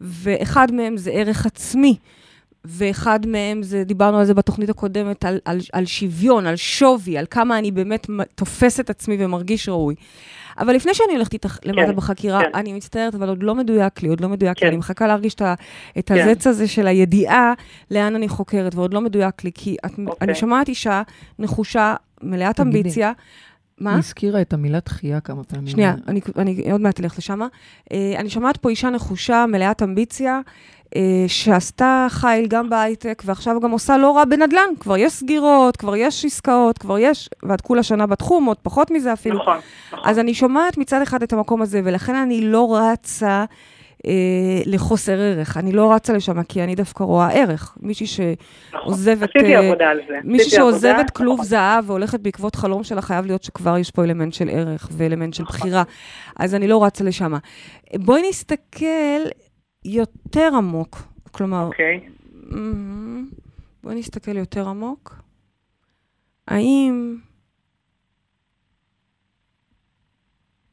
ואחד 0.00 0.72
מהם 0.72 0.96
זה 0.96 1.10
ערך 1.10 1.46
עצמי. 1.46 1.96
ואחד 2.64 3.26
מהם 3.26 3.62
זה, 3.62 3.84
דיברנו 3.84 4.18
על 4.18 4.24
זה 4.24 4.34
בתוכנית 4.34 4.70
הקודמת, 4.70 5.24
על, 5.24 5.38
על, 5.44 5.58
על 5.72 5.86
שוויון, 5.86 6.46
על 6.46 6.56
שווי, 6.56 7.18
על 7.18 7.26
כמה 7.30 7.58
אני 7.58 7.70
באמת 7.70 8.06
תופס 8.34 8.80
את 8.80 8.90
עצמי 8.90 9.16
ומרגיש 9.18 9.68
ראוי. 9.68 9.94
אבל 10.58 10.74
לפני 10.74 10.94
שאני 10.94 11.12
הולכת 11.12 11.32
איתך 11.32 11.58
למטה 11.64 11.86
כן, 11.86 11.96
בחקירה, 11.96 12.40
כן. 12.40 12.50
אני 12.54 12.72
מצטערת, 12.72 13.14
אבל 13.14 13.28
עוד 13.28 13.42
לא 13.42 13.54
מדויק 13.54 14.02
לי, 14.02 14.08
עוד 14.08 14.20
לא 14.20 14.28
מדויק 14.28 14.58
כן. 14.58 14.66
לי. 14.66 14.70
אני 14.70 14.76
מחכה 14.76 15.06
להרגיש 15.06 15.34
את, 15.34 15.42
את 15.98 16.08
כן. 16.08 16.28
הזץ 16.28 16.46
הזה 16.46 16.68
של 16.68 16.86
הידיעה 16.86 17.52
לאן 17.90 18.14
אני 18.14 18.28
חוקרת, 18.28 18.74
ועוד 18.74 18.94
לא 18.94 19.00
מדויק 19.00 19.44
לי, 19.44 19.50
כי 19.54 19.76
את, 19.86 19.90
אוקיי. 19.90 20.12
אני 20.20 20.34
שומעת 20.34 20.68
אישה 20.68 21.02
נחושה, 21.38 21.94
מלאת 22.22 22.60
אמביציה. 22.60 23.12
מה? 23.80 23.90
היא 23.90 23.98
הזכירה 23.98 24.40
את 24.40 24.52
המילה 24.52 24.78
דחייה 24.84 25.20
כמה 25.20 25.44
פעמים. 25.44 25.66
שנייה, 25.66 25.94
אני, 26.08 26.20
אני 26.36 26.72
עוד 26.72 26.80
מעט 26.80 27.00
אלך 27.00 27.18
לשם. 27.18 27.40
Uh, 27.42 27.94
אני 28.16 28.30
שומעת 28.30 28.56
פה 28.56 28.68
אישה 28.68 28.90
נחושה, 28.90 29.44
מלאת 29.48 29.82
אמביציה, 29.82 30.34
אה, 30.34 30.40
שעשתה 31.28 32.06
חיל 32.10 32.46
גם 32.48 32.70
בהייטק, 32.70 33.22
ועכשיו 33.26 33.60
גם 33.60 33.70
עושה 33.70 33.96
לא 33.96 34.16
רע 34.16 34.24
בנדל"ן. 34.24 34.68
כבר 34.80 34.96
יש 34.96 35.12
סגירות, 35.12 35.76
כבר 35.76 35.96
יש 35.96 36.24
עסקאות, 36.24 36.78
כבר 36.78 36.98
יש, 36.98 37.30
ואת 37.42 37.60
כולה 37.60 37.82
שנה 37.82 38.06
בתחום, 38.06 38.44
עוד 38.44 38.56
פחות 38.62 38.90
מזה 38.90 39.12
אפילו. 39.12 39.38
נכון, 39.38 39.58
נכון. 39.92 40.10
אז 40.10 40.18
אני 40.18 40.34
שומעת 40.34 40.78
מצד 40.78 41.02
אחד 41.02 41.22
את 41.22 41.32
המקום 41.32 41.62
הזה, 41.62 41.80
ולכן 41.84 42.14
אני 42.14 42.40
לא 42.40 42.76
רצה... 42.76 43.44
אה, 44.06 44.60
לחוסר 44.66 45.20
ערך. 45.20 45.56
אני 45.56 45.72
לא 45.72 45.92
רצה 45.92 46.12
לשם, 46.12 46.42
כי 46.42 46.62
אני 46.62 46.74
דווקא 46.74 47.04
רואה 47.04 47.28
ערך. 47.28 47.76
מישהי 47.80 48.06
נכון. 48.06 48.80
שעוזבת... 48.82 49.28
עשיתי 49.36 49.56
אה, 49.56 49.68
עבודה 49.68 49.84
על 49.90 50.00
זה. 50.08 50.14
מישהי 50.24 50.50
שעוזבת 50.50 51.10
כלוב 51.10 51.34
נכון. 51.34 51.46
זהב 51.46 51.90
והולכת 51.90 52.20
בעקבות 52.20 52.54
חלום 52.54 52.84
שלה, 52.84 53.02
חייב 53.02 53.26
להיות 53.26 53.42
שכבר 53.42 53.78
יש 53.78 53.90
פה 53.90 54.04
אלמנט 54.04 54.32
של 54.32 54.48
ערך 54.52 54.88
ואלמנט 54.92 55.34
של 55.34 55.42
נכון. 55.42 55.56
בחירה. 55.56 55.82
אז 56.38 56.54
אני 56.54 56.68
לא 56.68 56.84
רצה 56.84 57.04
לשם. 57.04 57.32
בואי 57.94 58.22
נסתכל 58.28 59.20
יותר 59.84 60.50
עמוק. 60.56 60.98
כלומר... 61.30 61.64
אוקיי. 61.64 62.00
Okay. 62.06 62.54
בואי 63.82 63.94
נסתכל 63.94 64.36
יותר 64.36 64.68
עמוק. 64.68 65.22
האם 66.48 67.16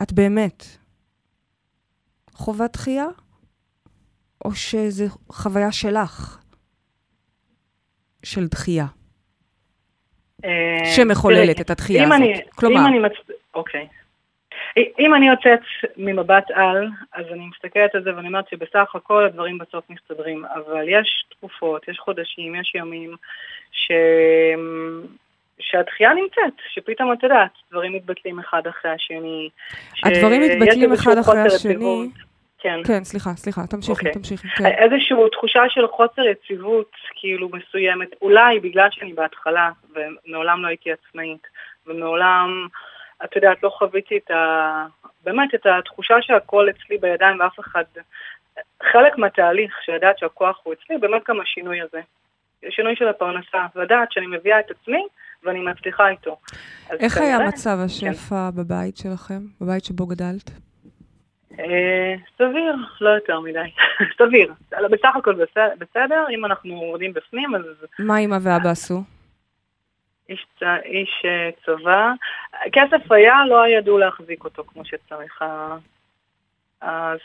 את 0.01 0.14
באמת 0.14 0.66
חובת 2.32 2.74
דחייה, 2.74 3.06
או 4.45 4.56
שזו 4.56 5.06
חוויה 5.30 5.72
שלך 5.72 6.43
של 8.24 8.47
דחייה? 8.47 8.86
אה, 10.45 10.49
שמחוללת 10.95 11.62
את 11.62 11.70
הדחייה 11.70 12.03
הזאת. 12.03 12.56
כלומר... 12.56 12.82
אם 12.82 12.88
אני 12.88 12.99
מצ... 12.99 13.12
אוקיי. 13.53 13.88
אם 14.99 15.15
אני 15.15 15.28
יוצאת 15.28 15.59
ממבט 15.97 16.51
על, 16.51 16.88
אז 17.13 17.26
אני 17.32 17.47
מסתכלת 17.47 17.95
על 17.95 18.03
זה 18.03 18.15
ואני 18.15 18.28
אומרת 18.28 18.49
שבסך 18.49 18.95
הכל 18.95 19.26
הדברים 19.26 19.57
בסוף 19.57 19.89
מסתדרים, 19.89 20.45
אבל 20.45 20.89
יש 20.89 21.26
תקופות, 21.30 21.88
יש 21.88 21.99
חודשים, 21.99 22.55
יש 22.55 22.76
ימים, 22.76 23.15
ש... 23.71 23.91
שהדחייה 25.59 26.13
נמצאת, 26.13 26.53
שפתאום 26.73 27.13
את 27.13 27.23
יודעת, 27.23 27.51
דברים 27.71 27.93
מתבטלים 27.93 28.39
אחד 28.39 28.67
אחרי 28.67 28.91
השני. 28.91 29.49
הדברים 30.03 30.41
מתבטלים 30.41 30.93
אחד 30.93 31.17
אחרי 31.17 31.39
השני. 31.39 32.09
כן. 32.59 32.80
כן, 32.88 33.03
סליחה, 33.03 33.30
סליחה, 33.30 33.61
תמשיכי, 33.69 33.91
okay. 33.91 34.07
אוקיי. 34.07 34.13
תמשיכי. 34.13 34.47
כן. 34.47 34.65
איזושהי 34.65 35.17
תחושה 35.32 35.63
של 35.69 35.88
חוסר 35.88 36.21
יציבות, 36.21 36.91
כאילו, 37.15 37.49
מסוימת, 37.49 38.09
אולי 38.21 38.59
בגלל 38.59 38.88
שאני 38.91 39.13
בהתחלה, 39.13 39.69
ומעולם 39.93 40.61
לא 40.61 40.67
הייתי 40.67 40.89
עצמאית, 40.91 41.47
ומעולם 41.88 42.67
את 43.24 43.36
יודעת, 43.36 43.63
לא 43.63 43.70
חוויתי 43.70 44.18
את 44.18 44.32
ה... 44.32 44.86
באמת, 45.24 45.55
את 45.55 45.66
התחושה 45.66 46.16
שהכל 46.22 46.70
אצלי 46.70 46.97
בידיים 46.97 47.39
ואף 47.39 47.59
אחד... 47.59 47.84
חלק 48.91 49.18
מהתהליך, 49.18 49.74
שידעת 49.86 50.18
שהכוח 50.20 50.59
הוא 50.63 50.74
אצלי, 50.74 50.97
באמת 50.97 51.22
גם 51.30 51.39
השינוי 51.41 51.82
הזה. 51.82 52.01
שינוי 52.70 52.95
של 52.95 53.07
הפרנסה, 53.07 53.66
לדעת 53.76 54.11
שאני 54.11 54.28
מביאה 54.28 54.59
את 54.59 54.72
עצמי 54.72 55.03
ואני 55.43 55.59
מצליחה 55.59 56.09
איתו. 56.09 56.38
איך 56.99 57.18
היה 57.18 57.39
מצב 57.39 57.78
השפע 57.86 58.49
כן. 58.51 58.57
בבית 58.57 58.97
שלכם, 58.97 59.39
בבית 59.61 59.86
שבו 59.86 60.05
גדלת? 60.05 60.51
אה, 61.59 62.16
סביר, 62.38 62.76
לא 63.01 63.09
יותר 63.09 63.39
מדי. 63.39 63.70
סביר. 64.20 64.53
בסך 64.91 65.16
הכל 65.16 65.36
בסדר, 65.80 66.26
אם 66.36 66.45
אנחנו 66.45 66.76
עובדים 66.76 67.13
בפנים, 67.13 67.55
אז... 67.55 67.61
מה 67.99 68.18
אמא 68.18 68.38
ואבא 68.41 68.70
עשו? 68.70 69.01
איש, 70.30 70.45
איש 70.86 71.26
אה, 71.26 71.49
צבא. 71.65 72.11
כסף 72.73 73.11
היה, 73.11 73.45
לא 73.49 73.67
ידעו 73.67 73.97
להחזיק 73.97 74.43
אותו 74.43 74.63
כמו 74.63 74.86
שצריך. 74.86 75.41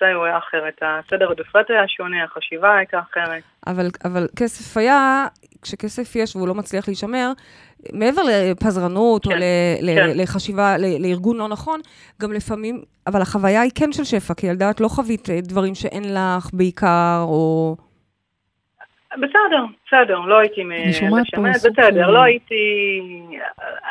זה 0.00 0.06
היה 0.06 0.38
אחרת, 0.38 0.82
הסדר 0.82 1.28
העדיפויות 1.28 1.70
היה 1.70 1.88
שונה, 1.88 2.24
החשיבה 2.24 2.76
הייתה 2.76 2.98
אחרת. 3.10 3.42
אבל, 3.66 3.86
אבל 4.04 4.26
כסף 4.36 4.76
היה, 4.76 5.26
כשכסף 5.62 6.16
יש 6.16 6.36
והוא 6.36 6.48
לא 6.48 6.54
מצליח 6.54 6.88
להישמר, 6.88 7.32
מעבר 7.92 8.22
לפזרנות 8.28 9.24
כן, 9.24 9.30
או 9.30 9.36
ל, 9.82 9.94
כן. 9.96 10.10
לחשיבה, 10.14 10.76
ל, 10.78 11.06
לארגון 11.06 11.36
לא 11.36 11.48
נכון, 11.48 11.80
גם 12.20 12.32
לפעמים, 12.32 12.82
אבל 13.06 13.22
החוויה 13.22 13.60
היא 13.60 13.70
כן 13.74 13.92
של 13.92 14.04
שפע, 14.04 14.34
כי 14.34 14.46
ילדה 14.46 14.70
את 14.70 14.80
לא 14.80 14.88
חווית 14.88 15.30
אה, 15.30 15.40
דברים 15.40 15.74
שאין 15.74 16.04
לך 16.14 16.50
בעיקר, 16.52 17.18
או... 17.22 17.76
בסדר, 19.14 19.64
בסדר, 19.86 20.18
לא 20.18 20.38
הייתי 20.38 20.64
משמעת, 20.64 21.26
בסדר, 21.64 22.10
לא 22.10 22.22
הייתי... 22.22 22.54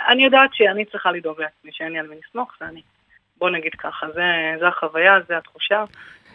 אני 0.10 0.24
יודעת 0.24 0.50
שאני 0.54 0.86
צריכה 0.86 1.12
לדאוג 1.12 1.42
לעצמי, 1.42 1.72
שאין 1.74 1.92
לי 1.92 2.00
על 2.00 2.08
מי 2.08 2.16
לסמוך, 2.28 2.52
ואני... 2.62 2.82
בוא 3.38 3.50
נגיד 3.50 3.72
ככה, 3.78 4.08
זה, 4.14 4.24
זה 4.60 4.68
החוויה, 4.68 5.14
זה 5.28 5.38
התחושה, 5.38 5.84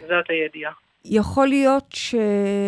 זאת 0.01 0.29
הידיעה. 0.29 0.71
יכול 1.05 1.47
להיות 1.47 1.85
ש... 1.93 2.15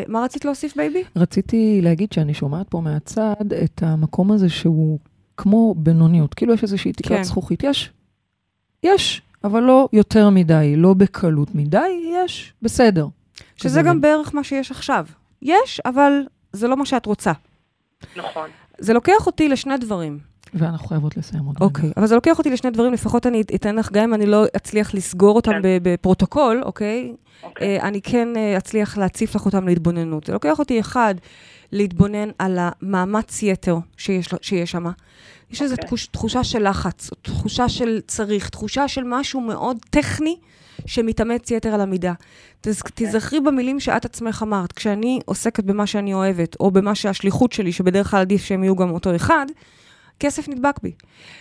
מה 0.07 0.23
רצית 0.23 0.45
להוסיף, 0.45 0.75
בייבי? 0.75 1.03
רציתי 1.15 1.79
להגיד 1.83 2.13
שאני 2.13 2.33
שומעת 2.33 2.69
פה 2.69 2.81
מהצד 2.83 3.53
את 3.63 3.81
המקום 3.83 4.31
הזה 4.31 4.49
שהוא 4.49 4.99
כמו 5.37 5.75
בינוניות, 5.77 6.33
כאילו 6.33 6.53
יש 6.53 6.63
איזושהי 6.63 6.93
תקרת 6.93 7.17
כן. 7.17 7.23
זכוכית. 7.23 7.63
יש, 7.63 7.91
יש, 8.83 9.21
אבל 9.43 9.63
לא 9.63 9.89
יותר 9.93 10.29
מדי, 10.29 10.73
לא 10.77 10.93
בקלות 10.93 11.55
מדי, 11.55 12.11
יש, 12.13 12.53
בסדר. 12.61 13.05
שזה 13.55 13.81
גם 13.81 14.01
בערך 14.01 14.35
מה 14.35 14.43
שיש 14.43 14.71
עכשיו. 14.71 15.05
יש, 15.41 15.81
אבל 15.85 16.11
זה 16.53 16.67
לא 16.67 16.77
מה 16.77 16.85
שאת 16.85 17.05
רוצה. 17.05 17.31
נכון. 18.15 18.49
זה 18.77 18.93
לוקח 18.93 19.25
אותי 19.27 19.49
לשני 19.49 19.77
דברים. 19.77 20.19
ואנחנו 20.53 20.87
חייבות 20.87 21.17
לסיים 21.17 21.45
עוד 21.45 21.55
אוקיי, 21.61 21.91
אבל 21.97 22.07
זה 22.07 22.15
לוקח 22.15 22.37
אותי 22.37 22.49
לשני 22.49 22.71
דברים, 22.71 22.93
לפחות 22.93 23.27
אני 23.27 23.43
אתן 23.55 23.75
לך, 23.75 23.91
גם 23.91 24.03
אם 24.03 24.13
אני 24.13 24.25
לא 24.25 24.45
אצליח 24.55 24.93
לסגור 24.93 25.35
אותם 25.35 25.51
כן. 25.51 25.59
בפרוטוקול, 25.81 26.61
אוקיי? 26.65 27.13
אוקיי. 27.43 27.81
אני 27.81 28.01
כן 28.01 28.27
אה, 28.37 28.57
אצליח 28.57 28.97
להציף 28.97 29.35
לך 29.35 29.45
אותם 29.45 29.67
להתבוננות. 29.67 30.25
זה 30.25 30.33
לוקח 30.33 30.59
אותי, 30.59 30.79
אחד, 30.79 31.15
להתבונן 31.71 32.29
על 32.39 32.57
המאמץ 32.61 33.43
יתר 33.43 33.77
שיש, 33.97 34.29
שיש 34.41 34.71
שם. 34.71 34.85
יש 35.51 35.61
איזו 35.61 35.75
אוקיי. 35.81 35.97
תחושה 36.11 36.43
של 36.43 36.69
לחץ, 36.69 37.09
תחושה 37.21 37.69
של 37.69 37.99
צריך, 38.07 38.49
תחושה 38.49 38.87
של 38.87 39.03
משהו 39.05 39.41
מאוד 39.41 39.77
טכני. 39.89 40.37
שמתאמץ 40.85 41.51
יתר 41.51 41.73
על 41.73 41.81
המידה. 41.81 42.13
תז, 42.61 42.79
okay. 42.79 42.91
תזכרי 42.95 43.39
במילים 43.39 43.79
שאת 43.79 44.05
עצמך 44.05 44.43
אמרת, 44.43 44.71
כשאני 44.71 45.19
עוסקת 45.25 45.63
במה 45.63 45.87
שאני 45.87 46.13
אוהבת, 46.13 46.55
או 46.59 46.71
במה 46.71 46.95
שהשליחות 46.95 47.53
שלי, 47.53 47.71
שבדרך 47.71 48.11
כלל 48.11 48.19
עדיף 48.19 48.43
שהם 48.43 48.63
יהיו 48.63 48.75
גם 48.75 48.89
אותו 48.89 49.15
אחד, 49.15 49.45
כסף 50.19 50.49
נדבק 50.49 50.79
בי. 50.83 50.91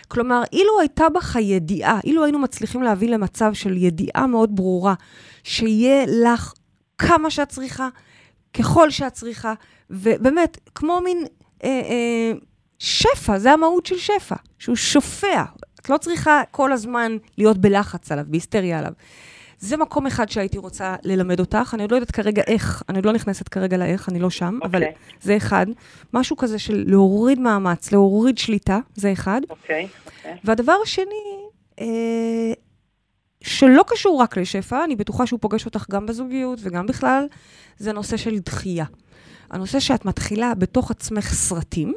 כלומר, 0.07 0.43
אילו 0.53 0.79
הייתה 0.79 1.09
בך 1.09 1.35
ידיעה, 1.35 1.99
אילו 2.03 2.23
היינו 2.23 2.39
מצליחים 2.39 2.83
להביא 2.83 3.09
למצב 3.09 3.53
של 3.53 3.77
ידיעה 3.77 4.27
מאוד 4.27 4.55
ברורה, 4.55 4.93
שיהיה 5.43 6.05
לך 6.07 6.53
כמה 6.97 7.29
שאת 7.29 7.49
צריכה, 7.49 7.87
ככל 8.53 8.89
שאת 8.89 9.13
צריכה, 9.13 9.53
ובאמת, 9.89 10.57
כמו 10.75 11.01
מין 11.03 11.25
אה, 11.63 11.69
אה, 11.69 12.31
שפע, 12.79 13.39
זה 13.39 13.51
המהות 13.51 13.85
של 13.85 13.97
שפע, 13.97 14.35
שהוא 14.59 14.75
שופע. 14.75 15.43
את 15.87 15.91
לא 15.91 15.97
צריכה 15.97 16.41
כל 16.51 16.71
הזמן 16.71 17.17
להיות 17.37 17.57
בלחץ 17.57 18.11
עליו, 18.11 18.25
בהיסטריה 18.27 18.79
עליו. 18.79 18.91
זה 19.59 19.77
מקום 19.77 20.07
אחד 20.07 20.29
שהייתי 20.29 20.57
רוצה 20.57 20.95
ללמד 21.03 21.39
אותך, 21.39 21.71
אני 21.73 21.83
עוד 21.83 21.91
לא 21.91 21.95
יודעת 21.95 22.11
כרגע 22.11 22.41
איך, 22.47 22.83
אני 22.89 22.97
עוד 22.97 23.05
לא 23.05 23.13
נכנסת 23.13 23.47
כרגע 23.47 23.77
לאיך, 23.77 24.09
אני 24.09 24.19
לא 24.19 24.29
שם, 24.29 24.59
okay. 24.61 24.65
אבל 24.65 24.83
אוקיי. 24.83 24.95
זה 25.21 25.37
אחד. 25.37 25.65
משהו 26.13 26.37
כזה 26.37 26.59
של 26.59 26.83
להוריד 26.87 27.39
מאמץ, 27.39 27.91
להוריד 27.91 28.37
שליטה, 28.37 28.79
זה 28.95 29.11
אחד. 29.11 29.41
אוקיי, 29.49 29.87
אוקיי. 30.05 30.37
והדבר 30.43 30.75
השני, 30.83 31.45
אה, 31.79 32.53
שלא 33.41 33.83
קשור 33.87 34.21
רק 34.21 34.37
לשפע, 34.37 34.83
אני 34.83 34.95
בטוחה 34.95 35.25
שהוא 35.27 35.39
פוגש 35.39 35.65
אותך 35.65 35.85
גם 35.91 36.05
בזוגיות 36.05 36.59
וגם 36.61 36.87
בכלל, 36.87 37.27
זה 37.77 37.93
נושא 37.93 38.17
של 38.17 38.39
דחייה. 38.39 38.85
הנושא 39.51 39.79
שאת 39.79 40.05
מתחילה 40.05 40.55
בתוך 40.55 40.91
עצמך 40.91 41.33
סרטים, 41.33 41.93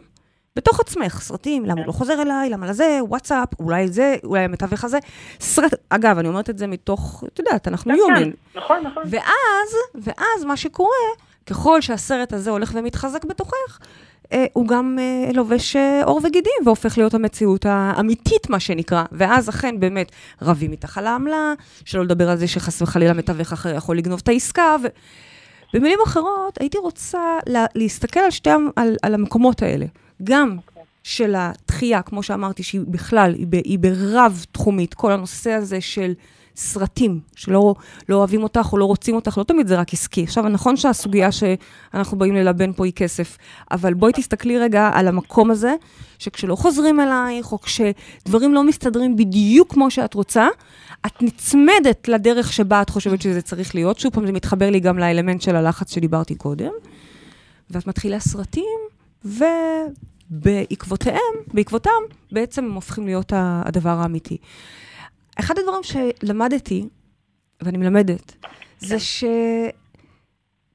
בתוך 0.56 0.80
עצמך, 0.80 1.20
סרטים, 1.20 1.64
למה 1.64 1.80
הוא 1.80 1.86
לא 1.86 1.92
חוזר 1.92 2.22
אליי, 2.22 2.50
למה 2.50 2.66
לזה, 2.66 2.98
וואטסאפ, 3.02 3.48
אולי 3.60 3.88
זה, 3.88 4.16
אולי 4.24 4.40
המתווך 4.40 4.84
הזה. 4.84 4.98
סרט, 5.40 5.74
אגב, 5.88 6.18
אני 6.18 6.28
אומרת 6.28 6.50
את 6.50 6.58
זה 6.58 6.66
מתוך, 6.66 7.24
את 7.32 7.38
יודעת, 7.38 7.68
אנחנו 7.68 7.92
כן, 7.92 7.98
יומן. 7.98 8.30
נכון, 8.54 8.80
נכון. 8.84 9.02
ואז, 9.06 9.74
ואז 9.94 10.44
מה 10.44 10.56
שקורה, 10.56 10.90
ככל 11.46 11.80
שהסרט 11.80 12.32
הזה 12.32 12.50
הולך 12.50 12.72
ומתחזק 12.74 13.24
בתוכך, 13.24 13.78
אה, 14.32 14.46
הוא 14.52 14.68
גם 14.68 14.98
אה, 15.00 15.32
לובש 15.32 15.76
אה, 15.76 16.04
עור 16.04 16.20
וגידים 16.24 16.52
והופך 16.64 16.98
להיות 16.98 17.14
המציאות 17.14 17.66
האמיתית, 17.68 18.50
מה 18.50 18.60
שנקרא. 18.60 19.04
ואז 19.12 19.48
אכן 19.48 19.80
באמת 19.80 20.12
רבים 20.42 20.72
איתך 20.72 20.98
על 20.98 21.06
העמלה, 21.06 21.52
שלא 21.84 22.04
לדבר 22.04 22.30
על 22.30 22.36
זה 22.36 22.48
שחס 22.48 22.82
וחלילה 22.82 23.12
מתווך 23.12 23.52
אחר 23.52 23.74
יכול 23.74 23.98
לגנוב 23.98 24.20
את 24.22 24.28
העסקה. 24.28 24.76
ו... 24.82 24.86
במילים 25.74 25.98
אחרות, 26.06 26.60
הייתי 26.60 26.78
רוצה 26.78 27.38
לה, 27.46 27.66
להסתכל 27.74 28.20
על 28.20 28.30
שתי, 28.30 28.50
על, 28.76 28.96
על 29.02 29.14
המקומות 29.14 29.62
האלה. 29.62 29.86
גם 30.24 30.56
של 31.02 31.34
התחייה, 31.38 32.02
כמו 32.02 32.22
שאמרתי, 32.22 32.62
שהיא 32.62 32.80
בכלל, 32.88 33.34
היא, 33.34 33.46
היא 33.64 33.78
ברב-תחומית, 33.78 34.94
כל 34.94 35.12
הנושא 35.12 35.50
הזה 35.50 35.80
של 35.80 36.12
סרטים, 36.56 37.20
שלא 37.36 37.74
לא 38.08 38.16
אוהבים 38.16 38.42
אותך 38.42 38.68
או 38.72 38.78
לא 38.78 38.84
רוצים 38.84 39.14
אותך, 39.14 39.38
לא 39.38 39.42
תמיד 39.42 39.66
זה 39.66 39.78
רק 39.78 39.92
עסקי. 39.92 40.22
עכשיו, 40.22 40.48
נכון 40.48 40.76
שהסוגיה 40.76 41.28
שאנחנו 41.32 42.18
באים 42.18 42.34
ללבן 42.34 42.72
פה 42.72 42.84
היא 42.84 42.92
כסף, 42.92 43.38
אבל 43.70 43.94
בואי 43.94 44.12
תסתכלי 44.12 44.58
רגע 44.58 44.90
על 44.94 45.08
המקום 45.08 45.50
הזה, 45.50 45.74
שכשלא 46.18 46.56
חוזרים 46.56 47.00
אלייך, 47.00 47.52
או 47.52 47.60
כשדברים 47.60 48.54
לא 48.54 48.64
מסתדרים 48.64 49.16
בדיוק 49.16 49.72
כמו 49.72 49.90
שאת 49.90 50.14
רוצה, 50.14 50.48
את 51.06 51.22
נצמדת 51.22 52.08
לדרך 52.08 52.52
שבה 52.52 52.82
את 52.82 52.90
חושבת 52.90 53.22
שזה 53.22 53.42
צריך 53.42 53.74
להיות. 53.74 53.98
שוב 53.98 54.12
פעם, 54.12 54.26
זה 54.26 54.32
מתחבר 54.32 54.70
לי 54.70 54.80
גם 54.80 54.98
לאלמנט 54.98 55.42
של 55.42 55.56
הלחץ 55.56 55.94
שדיברתי 55.94 56.34
קודם. 56.34 56.72
ואת 57.70 57.86
מתחילה 57.86 58.20
סרטים, 58.20 58.78
ובעקבותיהם, 60.30 61.34
בעקבותם, 61.54 61.90
בעצם 62.32 62.64
הם 62.64 62.72
הופכים 62.72 63.06
להיות 63.06 63.32
הדבר 63.36 63.90
האמיתי. 63.98 64.36
אחד 65.40 65.54
הדברים 65.58 65.82
שלמדתי, 65.82 66.88
ואני 67.62 67.78
מלמדת, 67.78 68.46
זה 68.78 68.98
ש... 68.98 69.24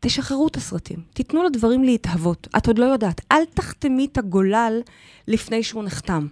תשחררו 0.05 0.47
את 0.47 0.55
הסרטים, 0.55 0.99
תיתנו 1.13 1.43
לדברים 1.43 1.83
להתהוות. 1.83 2.47
את 2.57 2.67
עוד 2.67 2.79
לא 2.79 2.85
יודעת, 2.85 3.21
אל 3.31 3.45
תחתמי 3.53 4.07
את 4.11 4.17
הגולל 4.17 4.81
לפני 5.27 5.63
שהוא 5.63 5.83
נחתם. 5.83 6.27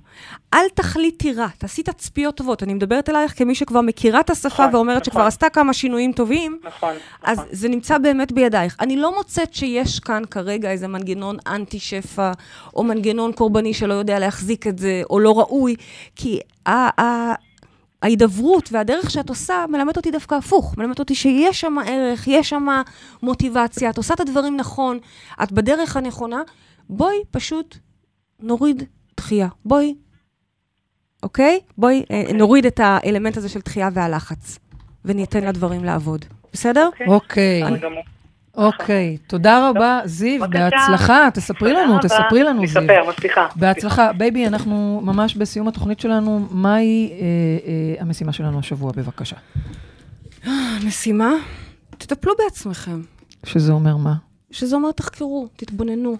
אל 0.53 0.65
תחליטי 0.74 1.34
רע, 1.34 1.47
תעשי 1.57 1.84
תצפיות 1.84 2.36
טובות. 2.36 2.63
אני 2.63 2.74
מדברת 2.74 3.09
אלייך 3.09 3.38
כמי 3.38 3.55
שכבר 3.55 3.82
מכירה 3.82 4.19
את 4.19 4.30
השפה 4.30 4.47
נכון, 4.47 4.76
ואומרת 4.76 5.01
נכון. 5.01 5.11
שכבר 5.11 5.21
עשתה 5.21 5.49
כמה 5.49 5.74
שינויים 5.74 6.11
טובים, 6.11 6.59
נכון, 6.63 6.93
אז 7.24 7.38
נכון. 7.38 7.49
זה 7.51 7.69
נמצא 7.69 7.97
באמת 7.97 8.32
בידייך. 8.32 8.76
אני 8.80 8.95
לא 8.95 9.15
מוצאת 9.15 9.53
שיש 9.53 9.99
כאן 9.99 10.24
כרגע 10.32 10.71
איזה 10.71 10.88
מנגנון 10.88 11.38
אנטי-שפע, 11.47 12.32
או 12.76 12.84
מנגנון 12.84 13.32
קורבני 13.32 13.74
שלא 13.74 13.93
יודע 13.93 14.19
להחזיק 14.19 14.67
את 14.67 14.80
זה, 14.80 15.01
או 15.09 15.19
לא 15.19 15.39
ראוי, 15.39 15.76
כי 16.15 16.39
ה- 16.65 17.01
ה- 17.01 17.34
ההידברות 18.04 18.70
והדרך 18.72 19.10
שאת 19.12 19.30
עושה 19.30 19.66
מלמדת 19.70 19.97
אותי 19.97 20.12
דווקא 20.12 20.36
הפוך. 20.36 20.78
מלמדת 20.78 20.99
אותי 20.99 21.16
שיש 21.16 21.62
שם 21.62 21.76
ערך, 21.86 22.28
יש 22.28 22.49
שם 22.49 22.68
מוטיבציה, 23.24 23.89
את 23.89 23.97
עושה 23.97 24.14
את 24.14 24.20
הדברים 24.20 24.58
נכון, 24.58 24.99
את 25.43 25.51
בדרך 25.51 25.97
הנכונה. 25.97 26.41
בואי 26.89 27.16
פשוט 27.32 27.78
נוריד 28.39 28.84
דחייה. 29.18 29.47
בואי, 29.66 29.95
אוקיי? 31.24 31.60
בואי 31.78 32.04
אה, 32.12 32.34
נוריד 32.34 32.66
את 32.66 32.80
האלמנט 32.84 33.38
הזה 33.38 33.49
של 33.49 33.60
דחייה 33.60 33.89
והלחץ, 33.93 34.60
וניתן 35.06 35.43
לדברים 35.43 35.84
לעבוד. 35.84 36.26
בסדר? 36.54 36.89
אוקיי, 37.08 37.64
בסדר 37.64 37.78
גמור. 37.78 38.04
אוקיי. 38.58 39.18
תודה 39.28 39.70
רבה, 39.70 39.99
זיו, 40.06 40.41
בבקשה. 40.41 40.70
בהצלחה. 40.70 41.30
תספרי 41.34 41.74
לנו, 41.74 41.93
רבה. 41.93 42.01
תספרי 42.01 42.43
לנו, 42.43 42.68
זיו. 42.68 42.82
נספר, 42.82 43.10
מבטיחה. 43.10 43.47
בהצלחה. 43.56 44.14
בייבי, 44.14 44.47
אנחנו 44.47 45.01
ממש 45.04 45.36
בסיום 45.36 45.68
התוכנית 45.68 45.99
שלנו. 45.99 46.47
מהי 46.51 47.10
אה, 47.12 47.18
אה, 47.18 48.01
המשימה 48.01 48.34
שלנו 48.34 48.60
השבוע, 48.60 48.91
בבקשה? 48.95 49.36
המשימה, 50.43 51.32
תטפלו 51.97 52.34
בעצמכם. 52.43 53.01
שזה 53.45 53.72
אומר 53.72 53.97
מה? 53.97 54.14
שזה 54.51 54.76
אומר 54.76 54.91
תחקרו, 54.91 55.47
תתבוננו. 55.56 56.18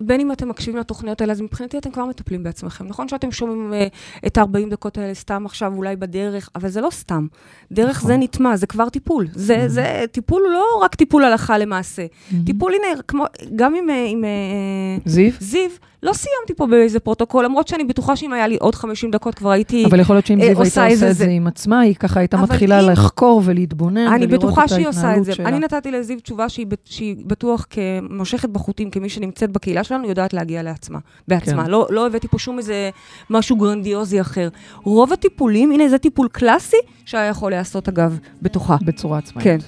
בין 0.00 0.20
אם 0.20 0.32
אתם 0.32 0.48
מקשיבים 0.48 0.80
לתוכניות 0.80 1.20
האלה, 1.20 1.32
אז 1.32 1.40
מבחינתי 1.40 1.78
אתם 1.78 1.90
כבר 1.90 2.04
מטפלים 2.04 2.42
בעצמכם. 2.42 2.86
נכון 2.86 3.08
שאתם 3.08 3.32
שומעים 3.32 3.72
אה, 3.72 4.26
את 4.26 4.38
ה-40 4.38 4.70
דקות 4.70 4.98
האלה 4.98 5.14
סתם 5.14 5.46
עכשיו, 5.46 5.72
אולי 5.76 5.96
בדרך, 5.96 6.50
אבל 6.54 6.68
זה 6.68 6.80
לא 6.80 6.90
סתם. 6.90 7.26
דרך 7.72 7.96
נכון. 7.96 8.08
זה 8.10 8.16
נטמע, 8.16 8.56
זה 8.56 8.66
כבר 8.66 8.88
טיפול. 8.88 9.26
זה, 9.32 9.64
זה, 9.68 10.04
טיפול 10.12 10.42
הוא 10.42 10.52
לא 10.52 10.80
רק 10.82 10.94
טיפול 10.94 11.24
הלכה 11.24 11.58
למעשה. 11.58 12.06
טיפול, 12.46 12.72
הנה, 12.74 13.02
כמו, 13.02 13.24
גם 13.56 13.74
עם, 13.74 13.90
אה, 13.90 14.06
עם 14.08 14.24
אה, 14.24 14.98
זיו? 15.06 15.32
זיו, 15.40 15.70
לא 16.02 16.12
סיימתי 16.12 16.54
פה 16.56 16.66
באיזה 16.66 17.00
פרוטוקול, 17.00 17.44
למרות 17.44 17.68
שאני 17.68 17.84
בטוחה 17.84 18.16
שאם 18.16 18.32
היה 18.32 18.46
לי 18.46 18.56
עוד 18.60 18.74
50 18.74 19.10
דקות 19.10 19.34
כבר 19.34 19.50
הייתי... 19.50 19.84
אבל 19.84 20.00
יכול 20.00 20.16
להיות 20.16 20.26
שאם 20.26 20.40
אה, 20.40 20.46
זיו 20.46 20.62
הייתה 20.62 20.86
עושה 20.86 21.10
את 21.10 21.16
זה. 21.16 21.26
עם 21.26 21.46
עצמה, 21.46 21.80
היא 21.80 21.94
ככה 21.94 22.20
הייתה 22.20 22.36
מתחילה 22.36 22.80
אם- 22.80 22.88
לחקור 22.90 23.42
ולהתבונן 23.44 24.06
אני 24.06 24.26
בטוחה 24.26 24.68
שהיא 24.68 24.88
עושה 24.88 25.16
את 25.16 25.24
זה. 25.24 25.34
שלה. 25.34 25.48
אני 25.48 25.58
נתתי 25.58 25.90
לזיו 25.90 26.20
תשובה 26.20 26.48
שהיא 26.48 26.66
שהיא 26.84 27.16
בטוח 27.26 27.66
כמושכת 27.70 28.48
בחוטים, 28.48 28.90
כמי 28.90 29.08
שנמצאת 29.08 29.50
בקהילה 29.50 29.84
שלנו, 29.84 30.08
יודעת 30.08 30.32
להגיע 30.32 30.62
לעצמה, 30.62 30.98
בעצמה. 31.28 31.64
כן. 31.64 31.70
לא, 31.70 31.86
לא 31.90 32.06
הבאתי 32.06 32.28
פה 32.28 32.38
שום 32.38 32.58
איזה 32.58 32.90
משהו 33.30 33.56
גרנדיוזי 33.56 34.20
אחר. 34.20 34.48
רוב 34.84 35.12
הטיפולים, 35.12 35.72
הנה, 35.72 35.88
זה 35.88 35.98
טיפול 35.98 36.28
קלאסי 36.32 36.76
שהיה 37.04 37.26
יכול 37.26 37.50
להיעשות, 37.52 37.88
אגב, 37.88 38.18
בתוכה. 38.42 38.76
בצורה 38.82 39.18
עצמאית. 39.18 39.44
כן. 39.44 39.58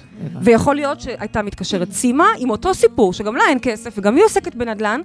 ויכול 0.41 0.75
להיות 0.75 1.01
שהייתה 1.01 1.41
מתקשרת 1.41 1.91
סימה 1.91 2.25
עם 2.39 2.49
אותו 2.49 2.73
סיפור, 2.73 3.13
שגם 3.13 3.35
לה 3.35 3.43
אין 3.49 3.57
כסף, 3.61 3.93
וגם 3.97 4.15
היא 4.15 4.25
עוסקת 4.25 4.55
בנדל"ן, 4.55 5.01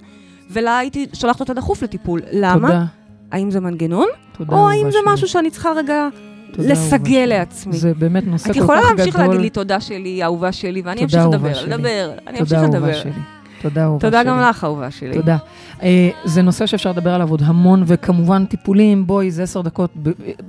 ולה 0.49 0.77
הייתי 0.77 1.05
שולחת 1.13 1.39
אותה 1.39 1.53
דחוף 1.53 1.83
לטיפול. 1.83 2.21
למה? 2.31 2.67
תודה. 2.67 2.85
האם 3.31 3.51
זה 3.51 3.59
מנגנון, 3.59 4.07
תודה, 4.37 4.55
או 4.55 4.69
האם 4.69 4.91
זה. 4.91 4.97
משהו 5.05 5.27
שאני 5.27 5.51
צריכה 5.51 5.69
רגע 5.75 6.07
לסגל. 6.57 7.25
לעצמי? 7.25 7.77
זה 7.77 7.93
באמת 7.93 8.27
נושא 8.27 8.49
את 8.49 8.53
כל 8.53 8.59
כך 8.59 8.63
יכולה 8.63 8.79
גדול. 8.79 8.95
להמשיך 8.97 9.15
להגיד 9.15 9.39
לי 9.41 9.49
תודה 9.49 9.81
שלי, 9.81 10.23
אהובה 10.23 10.51
שלי, 10.51 10.81
ואני 10.85 11.03
אמשיך 11.03 11.21
לדבר. 11.25 11.65
לדבר, 11.65 12.11
אני 12.27 12.39
אמשיך 12.39 12.53
תודה, 12.53 12.63
אהובה 12.63 12.77
לדבר. 12.77 12.93
שלי. 12.93 13.11
תודה, 13.61 13.83
אהובה 13.83 13.99
שלי. 13.99 14.09
תודה 14.09 14.23
גם 14.23 14.39
לך, 14.39 14.63
אהובה 14.63 14.91
שלי. 14.91 15.13
תודה. 15.13 15.37
אה, 15.83 16.09
זה 16.25 16.41
נושא 16.41 16.65
שאפשר 16.65 16.91
לדבר 16.91 17.13
עליו 17.13 17.29
עוד 17.29 17.41
המון, 17.45 17.83
וכמובן 17.87 18.45
טיפולים, 18.45 19.07
בואי, 19.07 19.31
זה 19.31 19.43
עשר 19.43 19.61
דקות, 19.61 19.93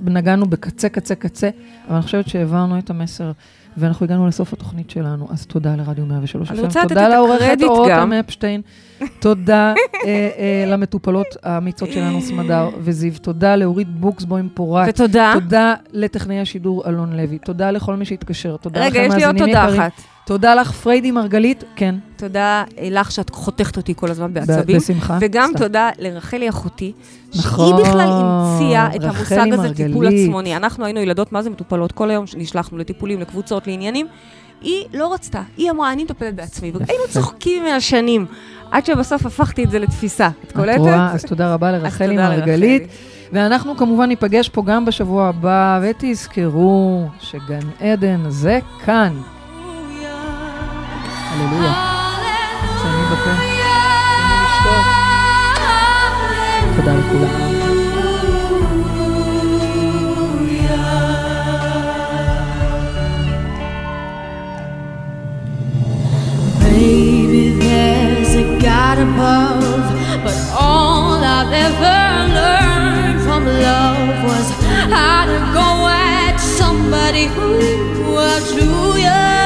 נגענו 0.05 0.45
בקצה, 0.45 0.89
קצה, 0.89 1.15
קצה, 1.15 1.49
אבל 1.87 1.95
אני 1.95 2.03
חושבת 2.03 2.27
שהעברנו 2.29 2.79
את 2.79 2.89
המסר, 2.89 3.31
ואנחנו 3.79 4.05
הגענו 4.05 4.27
לסוף 4.27 4.53
התוכנית 4.53 4.89
שלנו, 4.89 5.27
אז 5.31 5.45
תודה 5.45 5.75
לרדיו 5.75 6.05
103 6.05 6.51
אני. 6.51 6.61
רוצה 6.61 6.79
לתת 6.79 6.89
תודה 6.89 7.07
את 7.07 7.11
לעורכת 7.11 7.43
הקרדיט 7.43 7.89
גם. 7.89 8.13
אפשטיין, 8.13 8.61
תודה 9.19 9.73
אה, 10.05 10.29
אה, 10.37 10.65
למטופלות 10.67 11.27
האמיצות 11.43 11.91
שלנו, 11.91 12.21
סמדר 12.21 12.69
וזיו, 12.79 13.13
תודה 13.21 13.55
לאורית 13.55 13.89
בוקסבוים 13.89 14.49
פורט. 14.53 14.85
ותודה. 14.89 15.33
תודה 15.33 15.73
לטכנאי 15.91 16.39
השידור 16.39 16.83
אלון 16.87 17.13
לוי, 17.13 17.37
תודה 17.37 17.71
לכל 17.71 17.95
מי 17.95 18.05
שהתקשר, 18.05 18.57
תודה 18.57 18.85
רגע, 18.85 19.05
לכם 19.07 19.09
יש 19.09 19.15
לי 19.15 19.25
עוד 19.25 19.35
מאזינים 19.35 19.55
תודה 19.55 19.67
יקרים. 19.67 19.81
אחת. 19.81 19.91
תודה 20.29 20.55
לך, 20.55 20.71
פריידי 20.71 21.11
מרגלית, 21.11 21.63
כן, 21.75 21.95
תודה 22.15 22.63
אה, 22.77 22.87
לך 22.91 23.11
שאת 23.11 23.29
חותכת 23.29 23.77
אותי 23.77 23.93
כל 23.95 24.11
הזמן 24.11 24.33
בעצבים. 24.33 24.77
בשמחה. 24.77 25.17
וגם 25.21 25.49
סתם. 25.49 25.59
תודה 25.59 25.89
לרחלי 25.99 26.49
אחותי, 26.49 26.91
נכון, 27.35 27.65
שהיא 27.67 27.85
בכלל 27.85 28.09
המציאה 28.11 28.95
את 28.95 29.03
המושג 29.03 29.53
הזה, 29.53 29.73
טיפול. 29.73 30.07
עצמוני. 30.07 30.55
אנחנו 30.55 30.85
היינו 30.85 30.99
ילדות, 30.99 31.31
מה 31.31 31.41
זה 31.41 31.49
מטופלות? 31.49 31.91
כל 31.91 32.09
היום 32.09 32.25
נשלחנו 32.37 32.77
לטיפולים, 32.77 33.19
לקבוצות, 33.19 33.67
לעניינים. 33.67 34.07
היא 34.61 34.85
לא 34.93 35.13
רצתה, 35.13 35.41
היא 35.57 35.71
אמרה, 35.71 35.93
אני 35.93 36.03
מטפלת 36.03 36.35
בעצמי. 36.35 36.71
והיינו 36.71 37.03
צוחקים 37.09 37.63
ממנה 37.63 37.81
שנים, 37.81 38.25
עד 38.71 38.85
שבסוף 38.85 39.25
הפכתי 39.25 39.63
את 39.63 39.71
זה 39.71 39.79
לתפיסה. 39.79 40.27
את 40.27 40.47
את 40.47 40.51
קולטת? 40.51 40.79
רואה? 40.79 41.11
אז 41.13 41.25
תודה 41.25 41.53
רבה 41.53 41.71
לרחלי 41.71 42.17
מרגלית. 42.17 42.87
ואנחנו 43.33 43.77
כמובן 43.77 44.05
ניפגש 44.05 44.49
פה 44.49 44.63
גם 44.65 44.85
בשבוע 44.85 45.27
הבא, 45.27 45.79
ותזכרו 45.83 47.07
שגן 47.19 47.69
עדן 47.79 48.29
זה 48.29 48.59
כאן. 48.85 49.13
Aleluia. 51.31 51.73
Se 52.81 52.87
arriba 52.87 53.15
acá. 53.15 53.33
Maybe 66.61 67.59
there's 67.59 68.35
a 68.35 68.59
God 68.59 68.97
above, 68.99 70.23
but 70.23 70.35
all 70.57 71.21
I've 71.23 71.51
ever 71.51 72.33
learned 72.33 73.21
from 73.21 73.45
love 73.45 74.23
was 74.23 74.47
how 74.89 75.25
to 75.25 75.37
go 75.53 75.87
at 75.87 76.37
somebody 76.37 77.25
who 77.27 78.13
was 78.13 78.51
true. 78.53 78.97
Yeah. 78.97 79.38